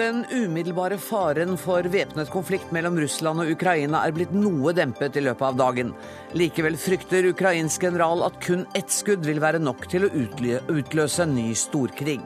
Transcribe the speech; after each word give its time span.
Den 0.00 0.22
umiddelbare 0.32 0.96
faren 0.98 1.58
for 1.60 1.84
væpnet 1.92 2.30
konflikt 2.32 2.70
mellom 2.72 2.96
Russland 3.02 3.42
og 3.42 3.50
Ukraina 3.52 4.00
er 4.06 4.14
blitt 4.16 4.32
noe 4.32 4.72
dempet 4.72 5.18
i 5.18 5.22
løpet 5.26 5.44
av 5.50 5.58
dagen. 5.58 5.90
Likevel 6.32 6.78
frykter 6.80 7.28
ukrainsk 7.28 7.84
general 7.84 8.24
at 8.24 8.38
kun 8.40 8.64
ett 8.78 8.88
skudd 8.94 9.26
vil 9.28 9.42
være 9.42 9.60
nok 9.60 9.84
til 9.92 10.06
å 10.06 10.12
utløse 10.14 11.26
en 11.26 11.36
ny 11.36 11.50
storkrig. 11.58 12.22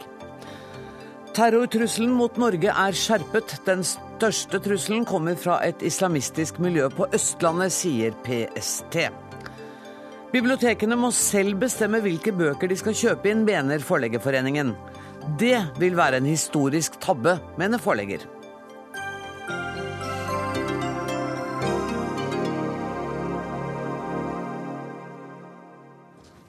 Terrortrusselen 1.34 2.14
mot 2.14 2.38
Norge 2.38 2.70
er 2.70 2.94
skjerpet. 2.94 3.56
Den 3.66 3.82
største 3.88 4.62
trusselen 4.62 5.02
kommer 5.08 5.34
fra 5.34 5.58
et 5.66 5.82
islamistisk 5.82 6.62
miljø 6.62 6.86
på 6.94 7.10
Østlandet, 7.16 7.74
sier 7.74 8.14
PST. 8.22 9.23
Bibliotekene 10.34 10.96
må 10.98 11.12
selv 11.14 11.60
bestemme 11.62 12.00
hvilke 12.02 12.32
bøker 12.34 12.66
de 12.66 12.74
skal 12.74 12.96
kjøpe 12.98 13.28
inn, 13.30 13.44
mener 13.46 13.78
Forleggerforeningen. 13.86 14.72
Det 15.38 15.60
vil 15.78 15.94
være 15.94 16.18
en 16.18 16.26
historisk 16.26 16.96
tabbe, 16.98 17.36
mener 17.60 17.78
forlegger. 17.78 18.24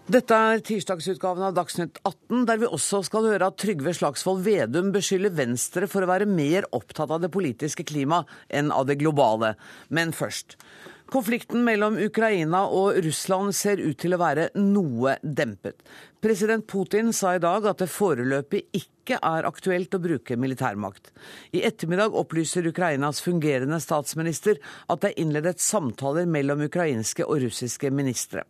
Dette 0.10 0.40
er 0.48 0.66
tirsdagsutgaven 0.66 1.46
av 1.46 1.54
Dagsnytt 1.60 2.02
18, 2.02 2.42
der 2.50 2.64
vi 2.64 2.72
også 2.72 3.04
skal 3.06 3.30
høre 3.30 3.52
at 3.52 3.62
Trygve 3.62 3.94
Slagsvold 3.94 4.42
Vedum 4.48 4.90
beskylder 4.98 5.38
Venstre 5.38 5.86
for 5.92 6.02
å 6.02 6.10
være 6.10 6.26
mer 6.30 6.66
opptatt 6.74 7.14
av 7.14 7.22
det 7.22 7.30
politiske 7.34 7.86
klima 7.86 8.24
enn 8.50 8.74
av 8.74 8.90
det 8.90 8.98
globale. 9.02 9.54
Men 9.94 10.16
først. 10.16 10.58
Konflikten 11.06 11.62
mellom 11.62 12.00
Ukraina 12.02 12.64
og 12.74 12.98
Russland 13.06 13.54
ser 13.54 13.78
ut 13.78 13.98
til 14.02 14.16
å 14.16 14.18
være 14.18 14.48
noe 14.58 15.20
dempet. 15.22 15.84
President 16.26 16.66
Putin 16.66 17.12
sa 17.14 17.36
i 17.36 17.42
dag 17.44 17.68
at 17.70 17.84
det 17.84 17.92
foreløpig 17.94 18.64
ikke 18.74 19.20
er 19.22 19.46
aktuelt 19.46 19.94
å 19.94 20.00
bruke 20.02 20.34
militærmakt. 20.42 21.12
I 21.54 21.62
ettermiddag 21.68 22.16
opplyser 22.18 22.66
Ukrainas 22.66 23.22
fungerende 23.22 23.78
statsminister 23.84 24.58
at 24.90 25.04
det 25.04 25.12
er 25.12 25.22
innledet 25.22 25.62
samtaler 25.62 26.26
mellom 26.26 26.64
ukrainske 26.66 27.28
og 27.28 27.44
russiske 27.44 27.92
ministre. 27.94 28.42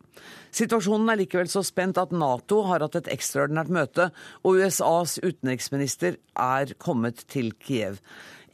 Situasjonen 0.56 1.12
er 1.12 1.20
likevel 1.26 1.52
så 1.52 1.66
spent 1.68 2.00
at 2.00 2.16
Nato 2.16 2.62
har 2.70 2.86
hatt 2.86 2.96
et 3.02 3.12
ekstraordinært 3.18 3.74
møte, 3.76 4.08
og 4.48 4.62
USAs 4.64 5.18
utenriksminister 5.20 6.16
er 6.40 6.72
kommet 6.80 7.28
til 7.28 7.52
Kiev. 7.60 8.00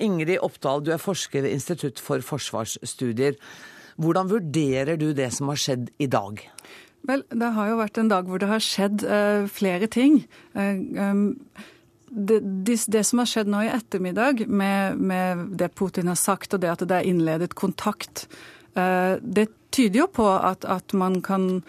Ingrid 0.01 0.41
Oppdal, 0.41 0.81
du 0.81 0.89
er 0.95 1.01
forsker 1.01 1.45
ved 1.45 1.53
Institutt 1.53 2.01
for 2.01 2.25
forsvarsstudier. 2.25 3.37
Hvordan 3.97 4.31
vurderer 4.31 4.99
du 4.99 5.11
det 5.17 5.31
som 5.35 5.51
har 5.51 5.59
skjedd 5.59 5.89
i 6.01 6.07
dag? 6.11 6.43
Vel, 7.07 7.23
det 7.33 7.51
har 7.55 7.69
jo 7.71 7.79
vært 7.79 7.97
en 7.97 8.09
dag 8.11 8.27
hvor 8.29 8.41
det 8.41 8.49
har 8.51 8.61
skjedd 8.61 9.05
uh, 9.09 9.49
flere 9.49 9.89
ting. 9.91 10.21
Uh, 10.53 10.77
um, 11.01 11.23
det, 12.11 12.41
det, 12.67 12.77
det, 12.91 13.05
som 13.07 13.21
har 13.23 13.29
skjedd 13.31 13.49
nå 13.49 13.63
i 13.65 13.71
ettermiddag, 13.71 14.45
med, 14.47 14.99
med, 14.99 15.45
det 15.57 15.71
Putin 15.79 16.11
har 16.11 16.19
sagt 16.19 16.53
og 16.53 16.61
det 16.61 16.73
at 16.73 16.83
det 16.85 16.99
er 16.99 17.07
innledet 17.09 17.55
kontakt, 17.57 18.27
uh, 18.77 19.17
det 19.21 19.49
tyder 19.73 20.03
jo 20.03 20.11
på 20.13 20.27
at, 20.29 20.67
at 20.67 20.93
man 20.93 21.21
kan, 21.25 21.63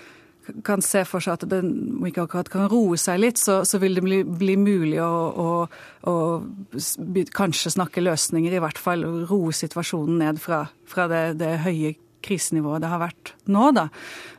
kan, 0.67 0.85
se 0.85 1.05
for 1.09 1.25
seg 1.25 1.39
at 1.39 1.49
det 1.49 1.63
ikke 2.11 2.27
akkurat 2.27 2.53
kan 2.53 2.69
roe 2.69 2.99
seg 3.01 3.23
litt, 3.23 3.41
så, 3.41 3.63
så 3.65 3.81
vil 3.81 3.97
det 3.97 4.05
bli, 4.05 4.21
bli 4.27 4.59
mulig 4.61 5.01
å, 5.01 5.09
å, 5.33 5.51
å, 6.11 6.17
kanskje 7.33 7.77
snakke 7.79 8.05
løsninger, 8.05 8.53
i 8.53 8.63
hvert 8.67 8.83
fall 8.83 9.07
roe 9.31 9.55
situasjonen 9.57 10.21
ned 10.27 10.43
fra, 10.43 10.67
fra 10.85 11.09
det, 11.09 11.25
det 11.41 11.55
høye 11.65 11.95
krisenivået 12.25 12.83
det 12.83 12.91
har 12.93 13.03
vært 13.03 13.35
nå, 13.53 13.71
da. 13.77 13.89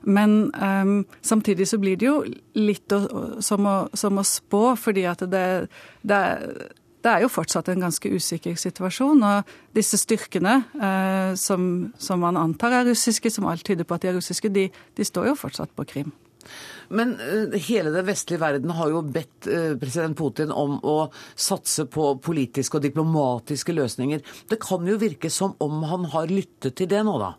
Men 0.03 0.51
um, 0.55 1.01
samtidig 1.21 1.67
så 1.69 1.79
blir 1.81 1.99
det 1.99 2.09
jo 2.09 2.21
litt 2.59 2.93
å, 2.95 3.01
som, 3.43 3.67
å, 3.67 3.75
som, 3.97 4.19
å, 4.19 4.25
spå, 4.27 4.63
fordi 4.79 5.05
at 5.09 5.23
det, 5.31 5.45
det, 6.01 6.21
det, 7.03 7.11
er 7.11 7.23
jo 7.23 7.31
fortsatt 7.31 7.71
en 7.71 7.85
ganske 7.85 8.11
usikker 8.11 8.57
situasjon. 8.59 9.23
Og 9.23 9.53
disse 9.75 9.99
styrkene 10.01 10.59
uh, 10.75 11.31
som, 11.39 11.69
som, 11.97 12.23
man 12.23 12.39
antar 12.39 12.79
er 12.79 12.91
russiske, 12.91 13.31
som 13.33 13.47
alt 13.49 13.65
tyder 13.67 13.87
på 13.87 13.97
at 13.97 14.05
de 14.05 14.13
er 14.13 14.19
russiske, 14.19 14.51
de, 14.53 14.67
de 14.69 15.07
står 15.07 15.31
jo 15.31 15.39
fortsatt 15.39 15.73
på 15.77 15.87
Krim. 15.93 16.13
Men 16.93 17.15
uh, 17.15 17.55
hele 17.55 17.93
den 17.93 18.07
vestlige 18.07 18.41
verden 18.43 18.75
har 18.75 18.91
jo 18.91 19.03
bedt 19.07 19.47
uh, 19.47 19.71
president 19.79 20.17
Putin 20.19 20.51
om 20.51 20.77
å 20.83 20.97
satse 21.35 21.87
på 21.91 22.13
politiske 22.23 22.79
og 22.79 22.85
diplomatiske 22.85 23.75
løsninger. 23.75 24.23
Det 24.49 24.59
kan 24.63 24.87
jo 24.87 24.99
virke 25.01 25.31
som 25.31 25.55
om 25.63 25.83
han 25.89 26.11
har 26.13 26.31
lyttet 26.31 26.75
til 26.79 26.91
det 26.91 27.03
nå, 27.07 27.15
da? 27.21 27.33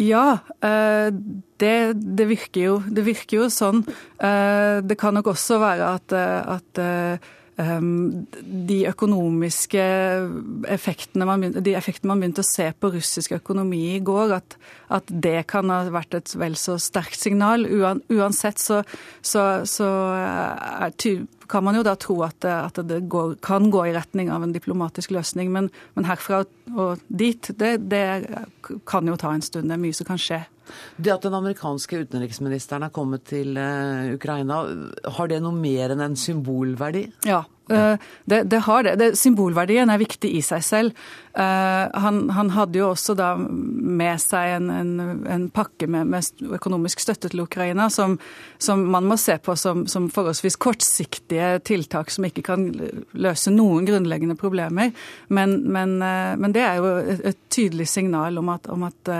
Ja, 0.00 0.38
eh, 0.64 1.12
det, 1.60 1.76
det, 1.92 2.26
virker 2.30 2.62
jo, 2.62 2.80
det, 2.88 3.04
virker 3.06 3.42
jo, 3.42 3.50
sånn. 3.52 3.84
Eh, 4.16 4.80
det 4.84 4.96
kan 5.00 5.14
nok 5.16 5.32
også 5.34 5.60
være 5.62 5.94
at, 5.98 6.16
eh, 6.16 6.56
at 6.56 6.84
de 7.52 8.78
økonomiske 8.88 9.82
effektene 10.72 11.26
man, 11.28 11.44
de 11.52 11.74
effektene 11.76 12.08
man 12.08 12.22
begynte 12.22 12.42
å 12.42 12.48
se 12.48 12.70
på 12.72 12.90
russisk 12.94 13.34
økonomi 13.36 13.82
i 13.92 14.00
går, 14.02 14.32
at, 14.38 14.56
at 14.96 15.12
det 15.12 15.44
kan 15.52 15.70
ha 15.70 15.82
vært 15.92 16.16
et 16.16 16.32
vel 16.40 16.56
så 16.58 16.78
sterkt 16.80 17.20
signal. 17.20 17.68
Uansett 17.68 18.58
så, 18.58 18.80
så, 19.20 19.44
så 19.68 19.90
er, 20.16 20.96
kan 21.50 21.64
man 21.64 21.78
jo 21.78 21.84
da 21.86 21.94
tro 22.00 22.18
at, 22.26 22.44
at 22.44 22.80
det 22.88 23.02
går, 23.12 23.36
kan 23.44 23.70
gå 23.72 23.86
i 23.88 23.94
retning 23.96 24.30
av 24.32 24.44
en 24.44 24.54
diplomatisk 24.54 25.14
løsning. 25.14 25.52
Men, 25.54 25.70
men 25.96 26.08
herfra 26.08 26.44
og 26.72 27.02
dit, 27.08 27.52
det, 27.58 27.76
det, 27.92 28.04
kan 28.88 29.08
jo 29.08 29.18
ta 29.20 29.34
en 29.34 29.44
stund. 29.44 29.70
Det 29.70 29.76
er 29.76 29.82
mye 29.82 29.96
som 29.96 30.08
kan 30.08 30.20
skje. 30.20 30.42
Det 30.96 31.12
at 31.12 31.24
den 31.26 31.34
amerikanske 31.36 32.04
utenriksministeren 32.06 32.86
er 32.86 32.92
kommet 32.94 33.26
til 33.28 33.58
uh, 33.58 34.14
Ukraina, 34.14 34.62
har 35.16 35.30
det 35.30 35.42
noe 35.42 35.56
mer 35.56 35.92
enn 35.92 36.04
en 36.04 36.16
symbolverdi? 36.18 37.08
Ja, 37.28 37.42
det, 37.68 38.42
det, 38.50 38.58
har 38.66 38.82
det. 38.82 38.94
det. 39.00 39.08
Symbolverdien 39.16 39.90
er 39.90 40.00
viktig 40.00 40.30
i 40.34 40.40
seg 40.44 40.64
selv. 40.66 41.04
Uh, 41.32 41.88
han, 42.02 42.26
han, 42.36 42.50
hadde 42.52 42.80
jo 42.80 42.90
også 42.90 43.14
da 43.16 43.30
med 43.38 44.20
seg 44.20 44.58
en, 44.58 44.66
en, 44.74 44.90
en 45.30 45.46
pakke 45.54 45.86
med, 45.88 46.10
med, 46.12 46.42
økonomisk 46.58 47.00
støtte 47.00 47.30
til 47.32 47.44
Ukraina 47.46 47.86
som, 47.90 48.18
som 48.60 48.82
man 48.92 49.08
må 49.08 49.16
se 49.20 49.38
på 49.40 49.56
som, 49.56 49.86
som, 49.88 50.10
forholdsvis 50.12 50.58
kortsiktige 50.60 51.54
tiltak 51.64 52.12
som 52.12 52.28
ikke 52.28 52.44
kan 52.50 52.68
løse 53.16 53.54
noen 53.54 53.88
grunnleggende 53.88 54.36
problemer. 54.36 54.92
Men, 55.32 55.56
men, 55.72 55.96
men 56.02 56.52
det 56.52 56.66
er 56.66 56.82
jo 56.82 56.92
et, 57.00 57.24
et 57.32 57.42
tydelig 57.52 57.88
signal 57.94 58.36
om 58.42 58.52
at, 58.52 58.68
om 58.72 58.88
at 58.90 59.16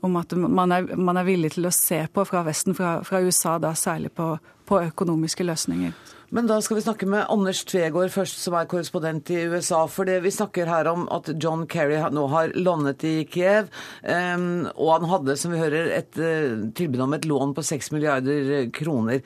om 0.00 0.16
at 0.16 0.32
man 0.32 0.72
er, 0.72 0.96
man 0.96 1.18
er, 1.18 1.26
villig 1.26 1.54
til 1.56 1.66
å 1.68 1.74
se 1.74 2.04
på 2.12 2.24
fra 2.28 2.44
Vesten, 2.46 2.76
fra, 2.78 2.98
fra 3.06 3.20
USA, 3.24 3.56
da 3.62 3.74
særlig 3.74 4.12
på, 4.14 4.30
på, 4.68 4.80
økonomiske 4.92 5.46
løsninger. 5.46 5.96
Men 6.28 6.44
da 6.44 6.58
skal 6.60 6.76
vi 6.76 6.84
snakke 6.84 7.06
med 7.08 7.24
Anders 7.32 7.62
Tvegård 7.64 8.12
først, 8.12 8.36
som 8.42 8.56
er 8.58 8.66
korrespondent 8.68 9.30
i 9.32 9.46
USA. 9.48 9.86
For 9.88 10.04
det 10.04 10.18
vi 10.26 10.32
snakker 10.34 10.68
her 10.68 10.90
om 10.90 11.06
at 11.14 11.30
John 11.40 11.64
Kerry 11.70 11.96
nå 12.12 12.26
har 12.28 12.52
landet 12.58 13.06
i 13.08 13.14
Kiev. 13.24 13.70
Um, 14.04 14.66
og 14.74 14.92
han 14.98 15.08
hadde, 15.08 15.38
som 15.40 15.54
vi 15.54 15.62
hører, 15.62 15.88
et 15.96 16.20
uh, 16.20 16.68
tilbud 16.76 17.06
om 17.06 17.16
et 17.16 17.24
lån 17.28 17.56
på 17.56 17.64
6 17.64 17.90
milliarder 17.96 18.68
kroner. 18.76 19.24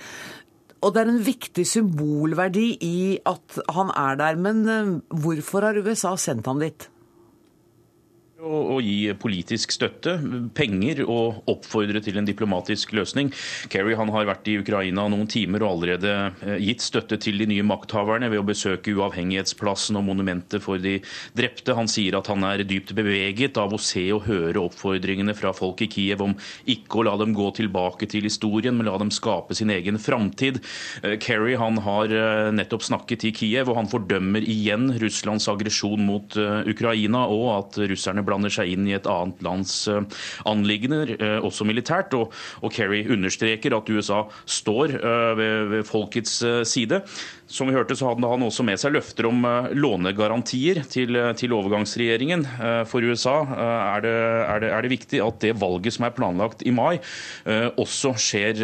Og 0.83 0.95
det 0.95 1.03
er 1.03 1.11
en 1.11 1.27
viktig 1.27 1.67
symbolverdi 1.67 2.69
i 2.87 2.97
at 3.27 3.59
han 3.75 3.91
er 3.91 4.23
der. 4.23 4.39
Men 4.39 4.63
uh, 4.71 5.19
hvorfor 5.27 5.67
har 5.67 5.83
USA 5.83 6.15
sendt 6.15 6.47
ham 6.47 6.63
dit? 6.63 6.87
Å 8.43 8.79
gi 8.83 9.13
politisk 9.19 9.73
støtte, 9.75 10.17
penger 10.57 11.03
og 11.05 11.47
oppfordre 11.51 12.01
til 12.03 12.19
en 12.19 12.27
diplomatisk 12.27 12.95
løsning. 12.97 13.31
Kerry 13.71 13.95
han 13.99 14.11
har 14.15 14.27
vært 14.29 14.49
i 14.51 14.57
Ukraina 14.59 15.05
noen 15.11 15.29
timer 15.31 15.63
og 15.63 15.77
allerede 15.77 16.13
eh, 16.43 16.59
gitt 16.67 16.83
støtte 16.83 17.19
til 17.23 17.39
de 17.39 17.49
nye 17.53 17.67
makthaverne 17.67 18.31
ved 18.33 18.43
å 18.43 18.47
besøke 18.47 18.95
uavhengighetsplassen 18.97 19.99
og 20.01 20.07
monumentet 20.09 20.65
for 20.65 20.83
de 20.83 20.99
drepte. 21.39 21.77
Han 21.79 21.91
sier 21.91 22.19
at 22.19 22.31
han 22.33 22.43
er 22.49 22.65
dypt 22.67 22.95
beveget 22.99 23.61
av 23.63 23.75
å 23.75 23.81
se 23.81 24.05
og 24.15 24.27
høre 24.27 24.65
oppfordringene 24.65 25.37
fra 25.39 25.55
folk 25.57 25.85
i 25.87 25.91
Kiev 25.93 26.25
om 26.27 26.35
ikke 26.71 27.01
å 27.01 27.07
la 27.09 27.15
dem 27.21 27.37
gå 27.37 27.49
tilbake 27.59 28.11
til 28.11 28.27
historien, 28.27 28.77
men 28.77 28.91
la 28.91 28.97
dem 29.01 29.13
skape 29.15 29.55
sin 29.59 29.71
egen 29.75 30.01
framtid. 30.03 30.61
Eh, 31.03 31.17
Kerry 31.23 31.55
han 31.61 31.79
har 31.87 32.11
eh, 32.11 32.51
nettopp 32.55 32.87
snakket 32.89 33.29
i 33.31 33.35
Kiev, 33.37 33.71
og 33.71 33.79
han 33.79 33.91
fordømmer 33.93 34.43
igjen 34.43 34.91
Russlands 35.03 35.49
aggresjon 35.53 36.03
mot 36.03 36.35
Ukraina 36.69 37.25
og 37.31 37.47
at 37.53 37.77
russerne 37.91 38.25
blander 38.33 38.53
seg 38.53 38.73
inn 38.73 38.89
i 38.89 38.97
et 38.97 39.09
annet 39.11 39.43
lands 39.45 39.75
eh, 39.91 40.01
anliggender, 40.49 41.15
eh, 41.19 41.39
også 41.45 41.67
militært. 41.69 42.17
Og, 42.19 42.33
og 42.63 42.75
Kerry 42.75 43.05
understreker 43.13 43.77
at 43.77 43.93
USA 43.93 44.25
står 44.47 44.97
eh, 44.99 45.33
ved, 45.39 45.71
ved 45.77 45.87
folkets 45.89 46.41
side. 46.69 47.03
Som 47.53 47.69
vi 47.69 47.75
hørte, 47.77 47.97
så 47.99 48.09
hadde 48.09 48.29
han 48.29 48.45
også 48.47 48.65
med 48.65 48.81
seg 48.81 48.95
løfter 48.95 49.27
om 49.29 49.43
lånegarantier 49.77 50.83
til, 50.89 51.19
til 51.37 51.53
overgangsregjeringen. 51.53 52.47
For 52.89 53.05
USA 53.05 53.35
er 53.45 54.05
det, 54.05 54.15
er, 54.15 54.63
det, 54.63 54.71
er 54.73 54.87
det, 54.87 54.93
viktig 54.95 55.21
at 55.21 55.41
det 55.45 55.53
valget 55.61 55.93
som 55.93 56.07
er 56.09 56.15
planlagt 56.17 56.65
i 56.65 56.73
mai, 56.73 56.97
også 57.77 58.15
skjer 58.17 58.63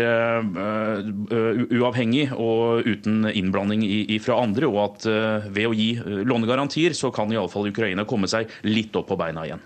uavhengig 1.68 2.30
og 2.32 2.88
uten 2.88 3.28
innblanding 3.28 3.84
fra 4.24 4.40
andre, 4.46 4.72
og 4.72 4.80
at 4.86 5.08
ved 5.52 5.68
å 5.68 5.76
gi 5.76 5.90
lånegarantier, 6.24 6.96
så 6.96 7.12
kan 7.12 7.32
iallfall 7.34 7.68
Ukraina 7.68 8.08
komme 8.08 8.30
seg 8.30 8.48
litt 8.64 8.96
opp 8.96 9.10
på 9.12 9.20
beina 9.20 9.44
igjen. 9.44 9.62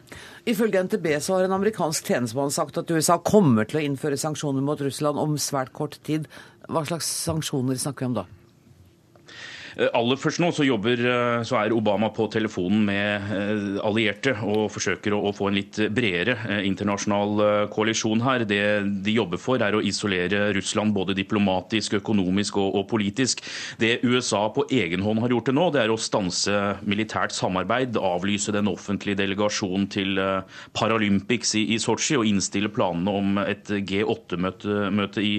Ifølge 0.51 0.83
NTB 0.83 1.07
så 1.23 1.37
har 1.37 1.47
en 1.47 1.55
amerikansk 1.55 2.09
tjenestemann 2.11 2.51
sagt 2.51 2.81
at 2.81 2.91
USA 2.91 3.21
kommer 3.23 3.69
til 3.69 3.79
å 3.79 3.87
innføre 3.87 4.19
sanksjoner 4.19 4.65
mot 4.67 4.81
Russland 4.83 5.21
om 5.23 5.39
svært 5.39 5.71
kort 5.77 6.01
tid. 6.03 6.27
Hva 6.67 6.83
slags 6.89 7.07
sanksjoner 7.07 7.79
snakker 7.79 8.09
vi 8.09 8.11
om 8.11 8.23
da? 8.25 8.31
Eh, 9.77 9.89
aller 9.97 10.19
først 10.21 10.41
nå 10.43 10.51
så, 10.53 10.65
jobber, 10.67 11.01
eh, 11.01 11.43
så 11.49 11.59
er 11.61 11.75
Obama 11.75 12.11
på 12.13 12.27
telefonen 12.33 12.85
med 12.89 13.33
eh, 13.33 13.63
allierte 13.85 14.35
og 14.45 14.69
forsøker 14.75 15.15
å, 15.17 15.33
få 15.33 15.49
en 15.49 15.57
litt 15.57 15.79
bredere 15.95 16.61
internasjonal 16.67 17.69
koalisjon 17.73 18.23
her. 18.25 18.45
Det 18.49 18.63
de 19.05 19.17
jobber 19.17 19.41
for, 19.41 19.63
er 19.63 19.77
å 19.77 19.83
isolere 19.85 20.51
Russland 20.57 20.93
både 20.95 21.17
diplomatisk, 21.17 21.97
økonomisk 22.03 22.59
og, 22.61 22.77
og 22.81 22.87
politisk. 22.91 23.41
Det 23.81 24.01
USA 24.05 24.45
på 24.53 24.67
egen 24.73 25.05
hånd 25.05 25.23
har 25.23 25.33
gjort 25.33 25.49
det 25.49 25.57
nå, 25.57 25.69
det 25.73 25.85
er 25.85 25.93
å 25.95 26.01
stanse 26.01 26.59
militært 26.85 27.35
samarbeid, 27.35 27.97
avlyse 27.97 28.53
den 28.55 28.69
offentlige 28.71 29.23
delegasjonen 29.23 29.89
til 29.93 30.21
Paralympics 30.77 31.55
i, 31.59 31.65
i 31.75 31.81
Sotsji 31.81 32.19
og 32.19 32.29
innstille 32.29 32.71
planene 32.73 33.17
om 33.23 33.41
et 33.43 33.73
G8-møte 33.89 35.25
i, 35.25 35.35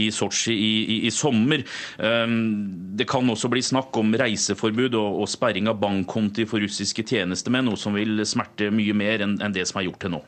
i 0.00 0.08
Sotsji 0.14 0.54
i, 0.54 0.72
i, 0.96 0.98
i, 1.08 1.12
sommer. 1.14 1.64
Det 1.98 3.06
kan 3.10 3.28
også 3.30 3.50
bli 3.52 3.62
snakk 3.64 3.73
snakk 3.74 3.96
om 3.98 4.14
reiseforbud 4.14 4.94
og, 4.94 5.20
og 5.24 5.30
sperring 5.30 5.66
av 5.70 5.80
bankkonti 5.82 6.46
for 6.46 6.62
russiske 6.62 7.02
tjenestemenn, 7.02 7.66
noe 7.66 7.80
som 7.80 7.96
vil 7.98 8.22
smerte 8.28 8.70
mye 8.70 8.94
mer 8.94 9.26
enn, 9.26 9.40
en 9.42 9.54
det 9.54 9.66
som 9.66 9.80
er 9.80 9.88
gjort 9.88 10.02
til 10.04 10.14
nå. 10.14 10.22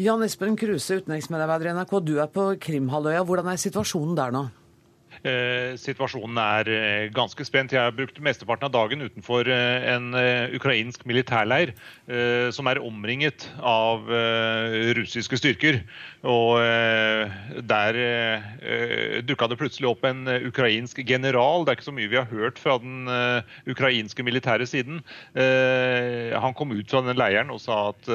Jan 0.00 0.22
Espen 0.24 0.56
Kruse, 0.56 1.00
utenriksmedarbeider 1.00 1.70
i 1.70 1.74
NRK, 1.76 1.98
du 2.04 2.14
er 2.20 2.28
på 2.32 2.46
Krimhalvøya. 2.60 3.24
Hvordan 3.28 3.50
er 3.52 3.60
situasjonen 3.60 4.16
der 4.16 4.32
nå? 4.32 4.46
Eh, 5.20 5.76
situasjonen 5.76 6.38
er 6.40 6.68
eh, 6.72 7.06
ganske 7.12 7.44
spent. 7.44 7.74
Jeg 7.74 7.84
har 7.84 7.92
brukt 7.92 8.16
mesteparten 8.24 8.70
av 8.70 8.72
dagen 8.72 9.04
utenfor 9.04 9.50
eh, 9.52 9.84
en 9.92 10.14
ukrainsk 10.56 11.04
militærleir 11.08 11.74
som 12.54 12.66
er 12.66 12.80
omringet 12.82 13.44
av 13.62 14.08
russiske 14.96 15.36
styrker. 15.38 15.78
Og 16.26 16.58
Der 17.70 17.98
dukka 19.26 19.46
det 19.50 19.58
plutselig 19.60 19.88
opp 19.92 20.04
en 20.08 20.26
ukrainsk 20.26 20.98
general. 21.06 21.64
Det 21.64 21.72
er 21.72 21.78
ikke 21.78 21.86
så 21.86 21.94
mye 21.94 22.10
vi 22.10 22.18
har 22.18 22.28
hørt 22.32 22.58
fra 22.58 22.78
den 22.82 23.06
ukrainske 23.70 24.24
militære 24.26 24.66
siden. 24.66 25.00
Han 25.36 26.56
kom 26.58 26.74
ut 26.74 26.90
fra 26.90 27.04
den 27.06 27.18
leiren 27.20 27.52
og 27.54 27.62
sa 27.62 27.92
at 27.92 28.10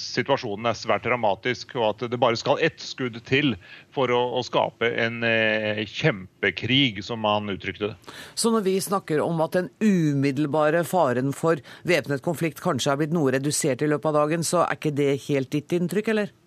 situasjonen 0.00 0.70
er 0.70 0.78
svært 0.78 1.04
dramatisk, 1.06 1.76
og 1.76 1.90
at 1.92 2.08
det 2.10 2.20
bare 2.22 2.40
skal 2.40 2.62
ett 2.64 2.80
skudd 2.82 3.20
til 3.28 3.54
for 3.94 4.12
å, 4.14 4.20
å 4.38 4.42
skape 4.44 4.90
en 5.04 5.22
eh, 5.26 5.82
kjempekrig, 5.88 7.02
som 7.06 7.24
han 7.28 7.52
uttrykte 7.54 7.92
det. 7.92 8.14
Så 8.34 8.52
når 8.54 8.66
vi 8.68 8.76
snakker 8.82 9.22
om 9.24 9.42
at 9.44 9.56
den 9.58 9.70
umiddelbare 9.82 10.84
faren 10.88 11.34
for 11.36 11.62
væpnet 11.86 12.24
konflikt 12.24 12.62
kanskje 12.64 12.92
har 12.92 13.02
blitt 13.02 13.14
noe 13.14 13.34
redusert 13.34 13.84
i 13.84 13.90
løpet 13.90 14.10
av 14.12 14.24
dagen, 14.24 14.46
så 14.46 14.64
er 14.64 14.78
ikke 14.78 14.96
det 14.96 15.12
helt 15.28 15.52
ditt 15.54 15.76
inntrykk, 15.76 16.14
eller? 16.14 16.40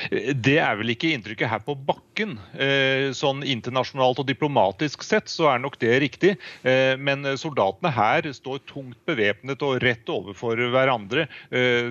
Det 0.00 0.54
er 0.62 0.78
vel 0.78 0.94
ikke 0.94 1.10
inntrykket 1.12 1.50
her 1.50 1.60
på 1.60 1.74
bakken. 1.76 2.38
Eh, 2.54 3.10
sånn 3.16 3.42
internasjonalt 3.44 4.22
og 4.22 4.28
diplomatisk 4.30 5.04
sett 5.04 5.28
så 5.28 5.50
er 5.50 5.60
nok 5.60 5.76
det 5.82 5.98
riktig. 6.00 6.30
Eh, 6.64 6.94
men 6.96 7.26
soldatene 7.40 7.92
her 7.92 8.30
står 8.32 8.62
tungt 8.70 8.96
bevæpnet 9.08 9.60
og 9.66 9.76
rett 9.84 10.08
overfor 10.08 10.62
hverandre. 10.72 11.26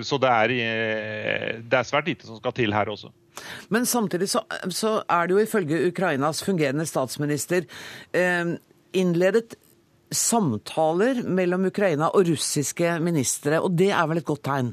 Så 0.02 0.18
det 0.18 0.32
er, 0.42 0.56
det 1.62 1.78
er 1.78 1.86
svært 1.86 2.10
lite 2.10 2.26
som 2.26 2.40
skal 2.40 2.56
til 2.56 2.74
her 2.74 2.90
også. 2.90 3.12
Men 3.68 3.88
samtidig 3.88 4.30
så, 4.32 4.44
så 4.68 5.00
er 5.08 5.26
det 5.26 5.36
jo 5.36 5.44
ifølge 5.44 5.86
Ukrainas 5.88 6.44
fungerende 6.46 6.86
statsminister 6.88 7.66
eh, 8.12 8.56
innledet 8.92 9.56
samtaler 10.10 11.22
mellom 11.22 11.68
Ukraina 11.70 12.10
og 12.10 12.26
russiske 12.32 12.96
ministre, 13.02 13.60
og 13.62 13.76
det 13.78 13.92
er 13.94 14.08
vel 14.10 14.22
et 14.22 14.28
godt 14.28 14.44
tegn? 14.48 14.72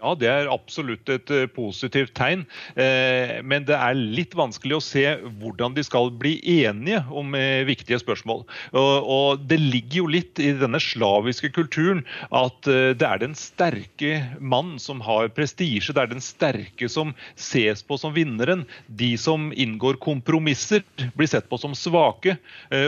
Ja, 0.00 0.14
det 0.16 0.28
er 0.32 0.48
absolutt 0.48 1.10
et 1.12 1.30
eh, 1.34 1.46
positivt 1.52 2.14
tegn. 2.16 2.46
Eh, 2.80 3.40
men 3.44 3.66
det 3.68 3.76
er 3.76 3.98
litt 3.98 4.32
vanskelig 4.38 4.78
å 4.78 4.84
se 4.84 5.04
hvordan 5.40 5.76
de 5.76 5.84
skal 5.84 6.08
bli 6.20 6.38
enige 6.62 7.02
om 7.12 7.34
eh, 7.36 7.66
viktige 7.68 8.00
spørsmål. 8.00 8.46
Og 8.80 9.44
det 9.50 9.58
ligger 9.60 10.00
jo 10.00 10.06
litt 10.14 10.40
i 10.40 10.52
denne 10.56 10.80
slaviske 10.80 11.50
kulturen 11.54 12.02
at 12.34 12.64
det 12.64 13.04
er 13.06 13.20
den 13.20 13.34
sterke 13.36 14.12
mann 14.40 14.76
som 14.80 15.02
har 15.04 15.28
prestisje. 15.34 15.92
Det 15.96 16.04
er 16.04 16.12
den 16.12 16.24
sterke 16.24 16.88
som 16.90 17.12
ses 17.38 17.82
på 17.84 17.98
som 18.00 18.14
vinneren. 18.16 18.64
De 18.86 19.12
som 19.20 19.50
inngår 19.52 19.98
kompromisser, 20.02 20.84
blir 21.18 21.30
sett 21.30 21.48
på 21.50 21.58
som 21.60 21.74
svake. 21.76 22.36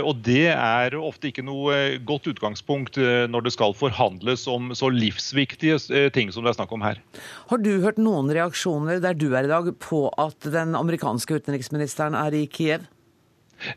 Og 0.05 0.23
det 0.25 0.53
er 0.55 0.97
ofte 0.99 1.31
ikke 1.31 1.45
noe 1.47 1.99
godt 2.07 2.31
utgangspunkt 2.33 3.01
når 3.01 3.49
det 3.49 3.55
skal 3.57 3.77
forhandles 3.77 4.47
om 4.51 4.73
så 4.79 4.93
livsviktige 4.93 6.11
ting 6.15 6.33
som 6.33 6.47
det 6.47 6.55
er 6.55 6.61
snakk 6.63 6.77
om 6.77 6.87
her. 6.87 7.02
Har 7.51 7.61
du 7.63 7.71
hørt 7.83 8.01
noen 8.01 8.31
reaksjoner 8.33 9.03
der 9.03 9.17
du 9.19 9.31
er 9.35 9.47
i 9.47 9.53
dag 9.53 9.69
på 9.83 10.07
at 10.21 10.49
den 10.53 10.77
amerikanske 10.79 11.41
utenriksministeren 11.41 12.17
er 12.19 12.37
i 12.37 12.47
Kiev? 12.51 12.89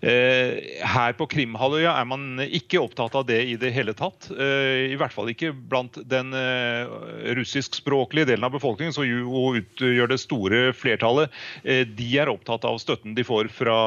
Eh, 0.01 0.81
her 0.85 1.15
på 1.17 1.27
Krimhalvøya 1.29 1.93
er 1.99 2.07
man 2.09 2.41
ikke 2.45 2.81
opptatt 2.81 3.15
av 3.17 3.25
det 3.29 3.41
i 3.51 3.55
det 3.59 3.71
hele 3.75 3.95
tatt. 3.97 4.29
Eh, 4.33 4.91
I 4.93 4.97
hvert 4.99 5.13
fall 5.13 5.29
ikke 5.31 5.53
blant 5.55 5.99
den 6.09 6.33
eh, 6.37 6.89
russiskspråklige 7.37 8.31
delen 8.31 8.47
av 8.47 8.55
befolkningen, 8.55 8.95
som 8.95 9.07
jo 9.07 9.55
utgjør 9.59 10.11
det 10.11 10.19
store 10.21 10.61
flertallet. 10.75 11.33
De 11.65 12.07
er 12.19 12.31
opptatt 12.31 12.65
av 12.67 12.79
støtten 12.81 13.15
de 13.17 13.25
får 13.25 13.49
fra, 13.53 13.77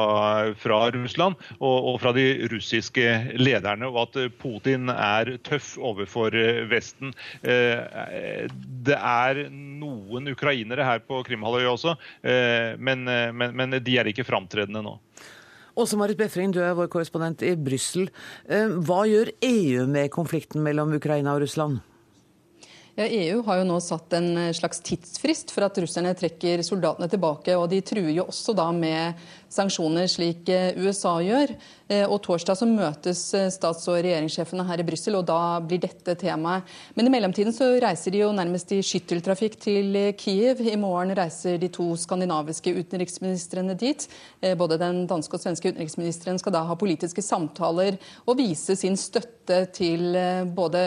fra 0.59 0.79
Russland 0.95 1.37
og, 1.59 1.77
og, 1.77 1.95
fra 2.01 2.13
de 2.15 2.25
russiske 2.51 3.05
lederne, 3.39 3.89
og 3.89 4.01
at 4.05 4.19
Putin 4.41 4.91
er 4.93 5.35
tøff 5.45 5.75
overfor 5.77 6.35
Vesten. 6.69 7.13
Det 7.41 8.97
er 8.97 9.41
noen 9.49 10.31
ukrainere 10.31 10.87
her 10.87 11.03
på 11.05 11.21
Krimhalvøya 11.27 11.73
også, 11.73 11.95
men, 12.79 13.05
men, 13.05 13.55
men 13.55 13.79
de 13.83 13.99
er 13.99 14.09
ikke 14.11 14.27
framtredende 14.27 14.83
nå. 14.85 14.97
Åse 15.79 15.95
Marit 15.95 16.17
Befring, 16.19 16.51
du 16.51 16.59
er 16.59 16.73
vår 16.75 16.89
korrespondent 16.91 17.43
i 17.47 17.53
Brussel. 17.55 18.09
Eh, 18.51 18.67
hva 18.83 19.05
gjør 19.07 19.31
EU 19.47 19.85
med 19.87 20.11
konflikten 20.11 20.59
mellom 20.65 20.91
Ukraina 20.97 21.37
og 21.37 21.45
Russland? 21.45 21.79
Ja, 22.99 23.05
EU 23.07 23.39
har 23.47 23.61
jo 23.61 23.67
nå 23.69 23.77
satt 23.79 24.11
en 24.17 24.33
slags 24.51 24.81
tidsfrist 24.83 25.53
for 25.55 25.63
at 25.63 25.77
russerne 25.79 26.11
trekker 26.19 26.59
soldatene 26.67 27.07
tilbake. 27.07 27.55
og 27.55 27.69
De 27.71 27.79
truer 27.79 28.11
jo 28.11 28.25
også 28.27 28.51
da 28.57 28.65
med 28.75 29.21
sanksjoner, 29.53 30.07
slik 30.09 30.49
eh, 30.53 30.77
USA 30.79 31.17
gjør. 31.23 31.53
Eh, 31.89 32.05
og 32.05 32.19
Torsdag 32.25 32.57
så 32.59 32.67
møtes 32.69 33.21
eh, 33.37 33.49
stats- 33.53 33.87
og 33.89 33.97
regjeringssjefene 33.97 34.65
her 34.67 34.81
i 34.81 34.85
Brussel, 34.85 35.17
og 35.17 35.25
da 35.29 35.59
blir 35.65 35.81
dette 35.81 36.15
temaet. 36.21 36.69
Men 36.97 37.09
i 37.09 37.13
mellomtiden 37.13 37.55
så 37.55 37.71
reiser 37.81 38.13
de 38.13 38.21
jo 38.23 38.31
nærmest 38.35 38.71
i 38.75 38.81
skytteltrafikk 38.85 39.57
til 39.61 39.97
Kiev. 40.19 40.61
I 40.61 40.77
morgen 40.79 41.15
reiser 41.17 41.57
de 41.61 41.71
to 41.73 41.87
skandinaviske 41.99 42.75
utenriksministrene 42.77 43.77
dit. 43.79 44.05
Både 44.59 44.77
den 44.79 45.03
danske 45.09 45.35
og 45.35 45.41
svenske 45.41 45.71
utenriksministeren 45.71 46.39
skal 46.39 46.53
da 46.55 46.63
ha 46.67 46.77
politiske 46.79 47.23
samtaler 47.25 47.97
og 48.25 48.37
vise 48.39 48.77
sin 48.77 48.97
støtte 48.99 49.63
til 49.73 50.13
både 50.53 50.79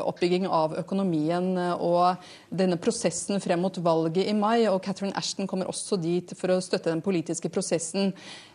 oppbygging 0.00 0.46
av 0.48 0.78
økonomien 0.80 1.50
og 1.76 2.22
denne 2.48 2.78
prosessen 2.80 3.40
frem 3.42 3.60
mot 3.62 3.76
valget 3.84 4.30
i 4.30 4.36
mai. 4.36 4.64
Og 4.70 4.80
Catherine 4.84 5.16
Ashton 5.18 5.50
kommer 5.50 5.68
også 5.70 6.00
dit 6.00 6.32
for 6.38 6.54
å 6.54 6.60
støtte 6.64 6.90
den 6.90 7.04
politiske 7.04 7.52
prosessen 7.52 7.81
prosessen. 7.82 8.12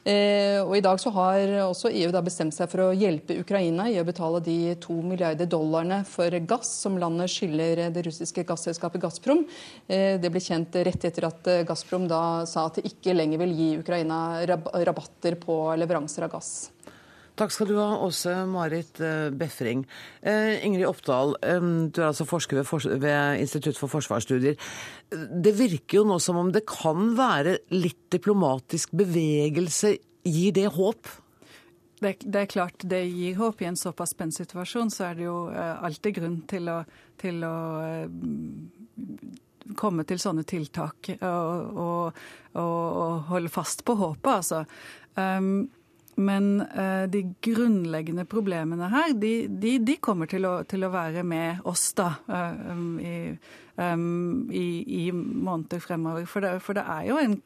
Eh, 0.07 0.63
og 0.63 0.77
I 0.77 0.81
dag 0.81 0.99
så 0.99 1.11
har 1.11 1.51
også 1.65 1.91
EU 1.91 2.11
da 2.15 2.21
bestemt 2.23 2.55
seg 2.55 2.69
for 2.71 2.85
å 2.85 2.93
hjelpe 2.95 3.35
Ukraina 3.41 3.89
i 3.91 3.97
å 3.99 4.05
betale 4.07 4.39
de 4.39 4.75
to 4.79 4.95
milliarder 5.03 5.49
dollarene 5.51 6.05
for 6.07 6.31
gass 6.47 6.69
som 6.85 6.97
landet 6.97 7.29
skylder 7.33 7.89
det 7.91 8.05
russiske 8.05 8.45
gasselskapet 8.47 9.01
Gazprom. 9.03 9.43
Eh, 9.87 10.15
det 10.21 10.31
ble 10.31 10.39
kjent 10.39 10.79
rett 10.87 11.09
etter 11.09 11.27
at 11.27 11.51
Gazprom 11.67 12.07
da 12.07 12.45
sa 12.47 12.67
at 12.67 12.79
det 12.79 12.87
ikke 12.87 13.17
lenger 13.17 13.43
vil 13.43 13.53
gi 13.57 13.69
Ukraina 13.81 14.45
rabatter 14.47 15.35
på 15.43 15.59
leveranser 15.75 16.23
av 16.23 16.31
gass. 16.37 16.76
Takk 17.37 17.53
skal 17.53 17.69
du 17.69 17.75
ha, 17.77 17.99
Åse 18.01 18.31
Marit 18.49 18.97
eh, 19.03 19.29
Befring. 19.29 19.83
Eh, 20.25 20.57
Ingrid 20.65 20.87
Oppdal, 20.89 21.35
eh, 21.45 21.61
du 21.93 21.99
er 22.01 22.09
altså 22.09 22.25
forsker 22.25 22.63
ved, 22.63 23.41
Institutt 23.43 23.77
for 23.77 23.91
forsvarsstudier. 23.93 24.57
Det 25.13 25.53
virker 25.59 25.99
jo 25.99 26.07
nå 26.09 26.17
som 26.23 26.39
om 26.41 26.49
det 26.53 26.65
kan 26.69 27.13
være 27.17 27.59
litt 27.75 28.07
diplomatisk 28.13 28.95
bevegelse. 28.97 29.93
Gir 30.25 30.57
det 30.57 30.65
håp? 30.79 31.13
Det, 32.01 32.15
det, 32.25 32.41
er 32.41 32.49
klart 32.49 32.89
det 32.89 33.05
gir 33.05 33.37
håp. 33.37 33.61
I 33.61 33.69
en 33.69 33.77
såpass 33.77 34.15
spent 34.17 34.33
situasjon 34.33 34.89
så 34.93 35.11
er 35.11 35.21
det 35.21 35.27
jo 35.29 35.37
alltid 35.53 36.17
grunn 36.17 36.41
til 36.49 36.73
å, 36.73 36.81
til 37.21 37.45
å 37.45 37.55
komme 39.77 40.09
til 40.09 40.21
sånne 40.21 40.45
tiltak 40.47 41.13
og, 41.21 41.81
og, 41.85 42.21
og 42.57 43.25
holde 43.29 43.53
fast 43.53 43.85
på 43.85 43.93
håpet, 43.99 44.31
altså. 44.39 44.65
Um, 45.17 45.67
men 46.17 46.61
uh, 46.61 47.05
de 47.11 47.21
grunnleggende 47.45 48.25
problemene 48.29 48.89
her, 48.91 49.13
de, 49.17 49.33
de, 49.47 49.77
de 49.85 49.97
kommer 50.01 50.29
til 50.29 50.47
å, 50.49 50.59
til 50.69 50.85
å, 50.87 50.91
være 50.93 51.23
med 51.27 51.65
oss 51.69 51.91
da, 51.97 52.09
uh, 52.29 52.71
um, 52.73 52.95
i, 52.99 53.17
um, 53.77 54.47
i, 54.49 54.67
i, 55.03 55.03
måneder 55.13 55.83
fremover. 55.83 56.25
For 56.29 56.45
det, 56.45 56.55
for 56.65 56.77
det, 56.77 56.87
er 56.87 57.09
jo 57.11 57.19
en 57.21 57.37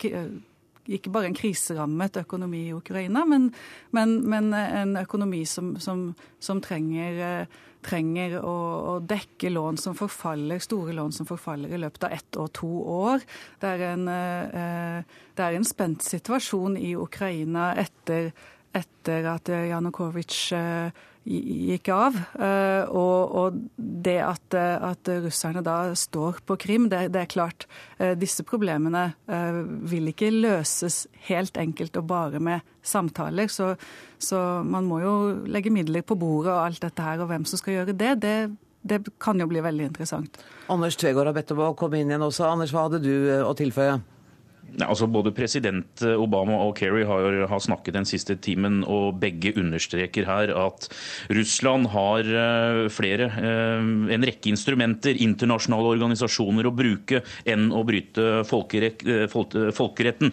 ikke 0.92 1.12
bare 1.14 1.30
en 1.30 1.38
kriserammet 1.38 2.18
økonomi 2.24 2.66
i 2.70 2.74
Ukraina, 2.74 3.22
men, 3.30 3.52
men, 3.96 4.16
men 4.28 4.50
en 4.56 4.96
økonomi 5.04 5.44
som, 5.48 5.76
som, 5.80 6.10
som 6.42 6.64
trenger 6.64 7.46
trenger 7.86 8.38
å, 8.46 8.56
å, 8.94 8.94
dekke 9.06 9.52
lån 9.52 9.80
som 9.82 9.98
forfaller, 9.98 10.62
store 10.64 10.96
lån 10.98 11.14
som 11.16 11.28
forfaller 11.30 11.74
i 11.74 11.82
løpet 11.82 12.08
av 12.08 12.16
ett 12.16 12.40
og 12.40 12.52
to 12.58 12.70
år. 12.94 13.26
Det 13.62 13.74
er 13.74 13.86
en, 13.92 14.08
eh, 14.12 15.20
det 15.38 15.46
er 15.46 15.58
en 15.58 15.68
spent 15.68 16.06
situasjon 16.06 16.78
i 16.78 16.94
Ukraina 17.00 17.72
etter, 17.82 18.32
etter 18.78 19.28
at 19.32 19.50
Janukovitsj 19.52 20.44
eh, 20.58 21.02
gikk 21.24 21.90
av. 21.94 22.18
Eh, 22.42 22.90
og, 22.90 23.36
og 23.38 23.60
det 23.78 24.18
at, 24.26 24.56
at, 24.58 25.12
russerne 25.26 25.64
da 25.66 25.94
står 25.98 26.42
på 26.48 26.58
Krim, 26.62 26.90
det, 26.90 27.08
det, 27.14 27.26
er 27.26 27.32
klart 27.32 27.68
eh, 28.00 28.16
disse 28.20 28.46
problemene 28.48 29.12
eh, 29.30 29.62
vil 29.92 30.10
ikke 30.12 30.32
løses 30.34 31.06
helt 31.28 31.58
enkelt 31.62 31.98
og 32.02 32.10
bare 32.10 32.42
med 32.42 32.66
samtaler. 32.82 33.52
Så, 33.52 33.76
så 34.18 34.42
man 34.66 34.90
må 34.90 35.02
jo 35.04 35.16
legge 35.46 35.74
midler 35.74 36.06
på 36.06 36.18
bordet 36.18 36.54
og 36.56 36.66
alt 36.66 36.82
dette 36.82 37.06
her, 37.06 37.22
og 37.22 37.32
hvem 37.32 37.46
som 37.46 37.62
skal 37.62 37.82
gjøre 37.82 37.98
det. 37.98 38.18
det 38.26 38.36
det 38.82 38.98
kan 39.22 39.38
jo 39.38 39.46
bli 39.46 39.62
veldig 39.62 39.92
interessant. 39.92 40.40
Anders 40.74 40.96
Tvegård 40.98 41.28
har 41.30 41.36
bedt 41.36 41.52
om 41.54 41.60
å 41.62 41.74
komme 41.78 42.00
inn 42.02 42.10
igjen 42.10 42.24
også. 42.26 42.48
Anders, 42.50 42.72
hva 42.74 42.88
hadde 42.88 43.04
du 43.04 43.14
å 43.46 43.52
tilføye? 43.54 44.00
Altså 44.80 45.08
Både 45.12 45.34
president 45.36 46.04
Obama 46.16 46.56
og 46.64 46.76
Kerry 46.80 47.04
har, 47.08 47.42
har, 47.50 47.62
snakket 47.62 47.96
den 47.98 48.08
siste 48.08 48.38
timen, 48.40 48.82
og 48.88 49.20
begge 49.22 49.52
understreker 49.60 50.26
her 50.28 50.54
at 50.56 50.88
Russland 51.34 51.90
har 51.92 52.28
eh, 52.28 52.88
flere, 52.94 53.28
eh, 53.42 53.90
en 54.16 54.26
rekke 54.28 54.52
instrumenter, 54.52 55.20
internasjonale 55.22 55.92
organisasjoner, 55.96 56.70
å 56.70 56.76
bruke 56.76 57.22
enn 57.50 57.70
å 57.76 57.84
bryte 57.88 58.46
folkerett, 58.48 59.04
eh, 59.06 59.26
folkeretten. 59.76 60.32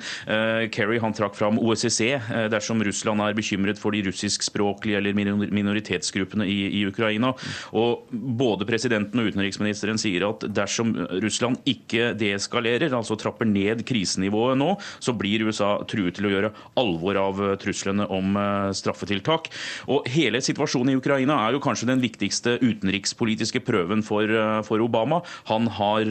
Kerry 0.73 0.99
han 1.03 1.15
trakk 1.17 1.37
fram 1.39 1.59
OSSE 1.61 2.49
dersom 2.53 2.83
Russland 2.85 3.23
er 3.25 3.37
bekymret 3.37 3.81
for 3.81 3.95
de 3.95 4.05
russiskspråklige 4.07 5.01
eller 5.01 5.17
minoritetsgruppene 5.17 6.47
i, 6.49 6.59
i 6.81 6.85
Ukraina. 6.89 7.35
Og 7.77 8.09
Både 8.39 8.67
presidenten 8.69 9.21
og 9.21 9.33
utenriksministeren 9.33 9.99
sier 10.01 10.27
at 10.29 10.45
dersom 10.55 10.95
Russland 11.23 11.61
ikke 11.69 12.13
deeskalerer, 12.19 12.95
altså 12.97 13.17
trapper 13.19 13.49
ned 13.49 13.85
krisen 13.89 14.28
straffenivået 14.29 14.59
nå, 14.59 14.77
så 15.01 15.15
blir 15.17 15.47
USA 15.47 15.79
truet 15.89 16.17
til 16.17 16.29
å 16.29 16.33
gjøre 16.33 16.53
alvor 16.79 17.17
av 17.17 17.41
eh, 17.43 17.57
truslene 17.61 18.07
om 18.09 18.37
eh, 18.37 18.73
straffetiltak. 18.77 19.51
Og 19.89 20.07
Hele 20.09 20.41
situasjonen 20.41 20.93
i 20.93 20.99
Ukraina 20.99 21.39
er 21.47 21.55
jo 21.55 21.63
kanskje 21.63 21.89
den 21.89 22.03
viktigste 22.03 22.59
utenrikspolitiske 22.61 23.61
prøven 23.65 24.03
for, 24.03 24.25
eh, 24.25 24.61
for 24.63 24.81
Obama. 24.81 25.23
Han 25.49 25.69
har 25.69 26.07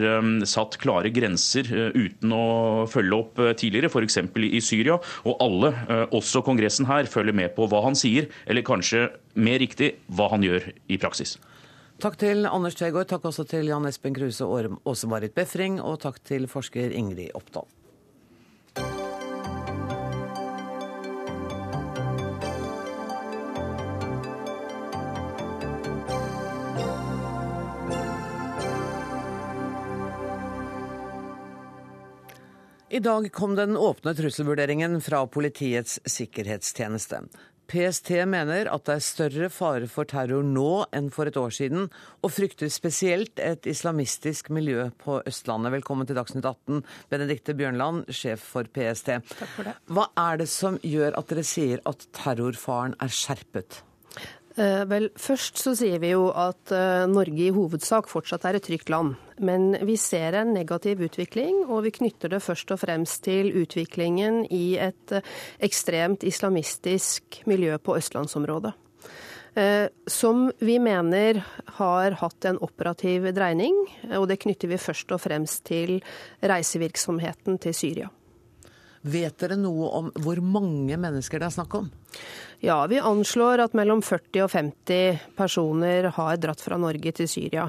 satt 0.47 0.77
klare 0.81 1.09
grenser 1.13 1.67
uten 1.95 2.31
å 2.33 2.85
følge 2.89 3.17
opp 3.17 3.39
tidligere, 3.59 3.89
f.eks. 3.89 4.17
i 4.37 4.61
Syria. 4.61 4.97
Og 5.27 5.37
alle, 5.43 5.71
også 6.15 6.43
Kongressen 6.45 6.87
her, 6.89 7.09
følger 7.09 7.35
med 7.35 7.53
på 7.55 7.67
hva 7.69 7.83
han 7.85 7.97
sier, 7.97 8.29
eller 8.47 8.65
kanskje 8.65 9.07
mer 9.35 9.59
riktig 9.61 9.95
hva 10.07 10.29
han 10.33 10.45
gjør 10.45 10.71
i 10.89 10.99
praksis. 11.01 11.37
Takk 11.97 12.19
til 12.21 12.45
Anders 12.45 12.77
Tvegård, 12.77 13.07
takk 13.09 13.23
også 13.25 13.47
til 13.49 13.71
Jan 13.71 13.87
Espen 13.89 14.13
Kruse 14.13 14.45
og 14.45 14.77
Åse-Marit 14.85 15.33
Befring, 15.33 15.79
og 15.81 15.97
takk 16.03 16.21
til 16.29 16.45
forsker 16.51 16.93
Ingrid 16.93 17.33
Oppdal. 17.37 17.65
I 32.97 32.99
dag 32.99 33.31
kom 33.31 33.51
den 33.55 33.77
åpne 33.77 34.15
trusselvurderingen 34.17 34.95
fra 35.05 35.19
Politiets 35.29 35.99
sikkerhetstjeneste. 36.09 37.19
PST 37.69 38.09
mener 38.25 38.71
at 38.73 38.87
det 38.87 38.95
er 38.95 39.03
større 39.05 39.49
fare 39.53 39.85
for 39.91 40.09
terror 40.09 40.41
nå 40.41 40.87
enn 40.97 41.11
for 41.13 41.29
et 41.29 41.37
år 41.37 41.53
siden, 41.53 41.91
og 42.25 42.33
frykter 42.33 42.71
spesielt 42.73 43.37
et 43.43 43.69
islamistisk 43.69 44.49
miljø 44.49 44.87
på 45.03 45.19
Østlandet. 45.29 45.75
Velkommen 45.75 46.09
til 46.09 46.17
Dagsnytt 46.17 46.47
18, 46.49 46.81
Benedikte 47.13 47.53
Bjørnland, 47.59 48.07
sjef 48.09 48.41
for 48.55 48.65
PST. 48.65 49.19
Takk 49.35 49.51
for 49.59 49.69
det. 49.69 49.75
Hva 49.93 50.07
er 50.23 50.41
det 50.41 50.49
som 50.49 50.81
gjør 50.81 51.19
at 51.21 51.29
dere 51.29 51.45
sier 51.45 51.85
at 51.85 52.09
terrorfaren 52.17 52.97
er 52.97 53.13
skjerpet? 53.13 53.83
Eh, 54.57 54.83
vel, 54.89 55.11
Først 55.21 55.59
så 55.61 55.75
sier 55.77 56.01
vi 56.01 56.15
jo 56.15 56.31
at 56.33 56.71
eh, 56.73 57.05
Norge 57.11 57.43
i 57.45 57.53
hovedsak 57.53 58.09
fortsatt 58.09 58.47
er 58.49 58.57
et 58.57 58.65
trygt 58.65 58.89
land. 58.89 59.13
Men 59.37 59.75
vi 59.85 59.93
ser 60.01 60.33
en 60.39 60.55
negativ 60.55 61.03
utvikling, 61.05 61.61
og 61.67 61.83
vi 61.85 61.93
knytter 61.99 62.33
det 62.33 62.41
først 62.41 62.73
og 62.73 62.81
fremst 62.81 63.21
til 63.27 63.51
utviklingen 63.61 64.47
i 64.49 64.79
et 64.81 65.13
eh, 65.13 65.29
ekstremt 65.61 66.25
islamistisk 66.25 67.43
miljø 67.49 67.77
på 67.77 67.99
østlandsområdet. 68.01 68.73
Som 70.05 70.51
vi 70.61 70.75
mener 70.77 71.39
har 71.79 72.13
hatt 72.19 72.45
en 72.45 72.59
operativ 72.61 73.23
dreining, 73.33 73.73
og 74.13 74.27
det 74.29 74.37
knytter 74.43 74.69
vi 74.69 74.77
først 74.77 75.15
og 75.15 75.23
fremst 75.23 75.63
til 75.65 75.95
reisevirksomheten 76.45 77.57
til 77.63 77.73
Syria. 77.73 78.11
Vet 79.07 79.37
dere 79.39 79.55
noe 79.59 79.87
om 79.99 80.11
hvor 80.23 80.39
mange 80.43 80.97
mennesker 80.99 81.39
det 81.39 81.47
er 81.47 81.55
snakk 81.55 81.77
om? 81.79 81.87
Ja, 82.65 82.79
vi 82.89 82.97
anslår 82.99 83.61
at 83.67 83.75
mellom 83.77 84.01
40 84.03 84.43
og 84.43 84.51
50 84.51 85.19
personer 85.37 86.09
har 86.15 86.39
dratt 86.41 86.63
fra 86.63 86.79
Norge 86.81 87.13
til 87.19 87.29
Syria. 87.29 87.67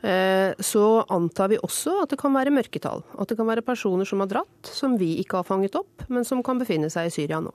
Eh, 0.00 0.56
så 0.56 0.84
antar 1.12 1.52
vi 1.52 1.60
også 1.60 1.98
at 2.04 2.14
det 2.14 2.20
kan 2.22 2.34
være 2.34 2.54
mørketall. 2.54 3.04
At 3.20 3.30
det 3.30 3.36
kan 3.38 3.50
være 3.50 3.66
personer 3.66 4.08
som 4.08 4.24
har 4.24 4.30
dratt, 4.32 4.72
som 4.72 4.96
vi 5.00 5.18
ikke 5.20 5.42
har 5.42 5.48
fanget 5.48 5.76
opp, 5.78 6.08
men 6.08 6.26
som 6.26 6.42
kan 6.46 6.62
befinne 6.62 6.90
seg 6.92 7.10
i 7.10 7.14
Syria 7.20 7.42
nå. 7.44 7.52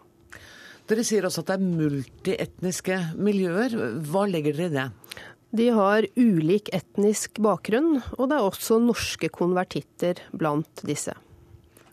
Dere 0.86 1.02
sier 1.02 1.26
også 1.26 1.42
at 1.42 1.50
det 1.50 1.58
er 1.58 1.78
multietniske 1.82 3.00
miljøer. 3.18 3.74
Hva 4.06 4.28
legger 4.30 4.54
dere 4.54 4.70
i 4.70 4.76
det? 4.76 4.90
De 5.56 5.70
har 5.74 6.06
ulik 6.20 6.70
etnisk 6.76 7.40
bakgrunn, 7.42 8.02
og 8.20 8.30
det 8.30 8.38
er 8.38 8.46
også 8.46 8.78
norske 8.84 9.32
konvertitter 9.34 10.22
blant 10.36 10.86
disse. 10.86 11.16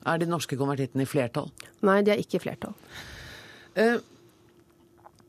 Er 0.06 0.18
de 0.18 0.28
norske 0.30 0.58
konvertittene 0.58 1.06
i 1.06 1.10
flertall? 1.10 1.50
Nei, 1.86 2.00
de 2.02 2.14
er 2.14 2.22
ikke 2.22 2.40
i 2.40 2.42
flertall. 2.42 2.74
Eh, 3.78 3.98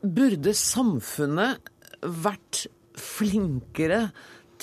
burde 0.04 0.54
samfunnet 0.58 1.70
vært 2.02 2.66
flinkere 3.00 4.08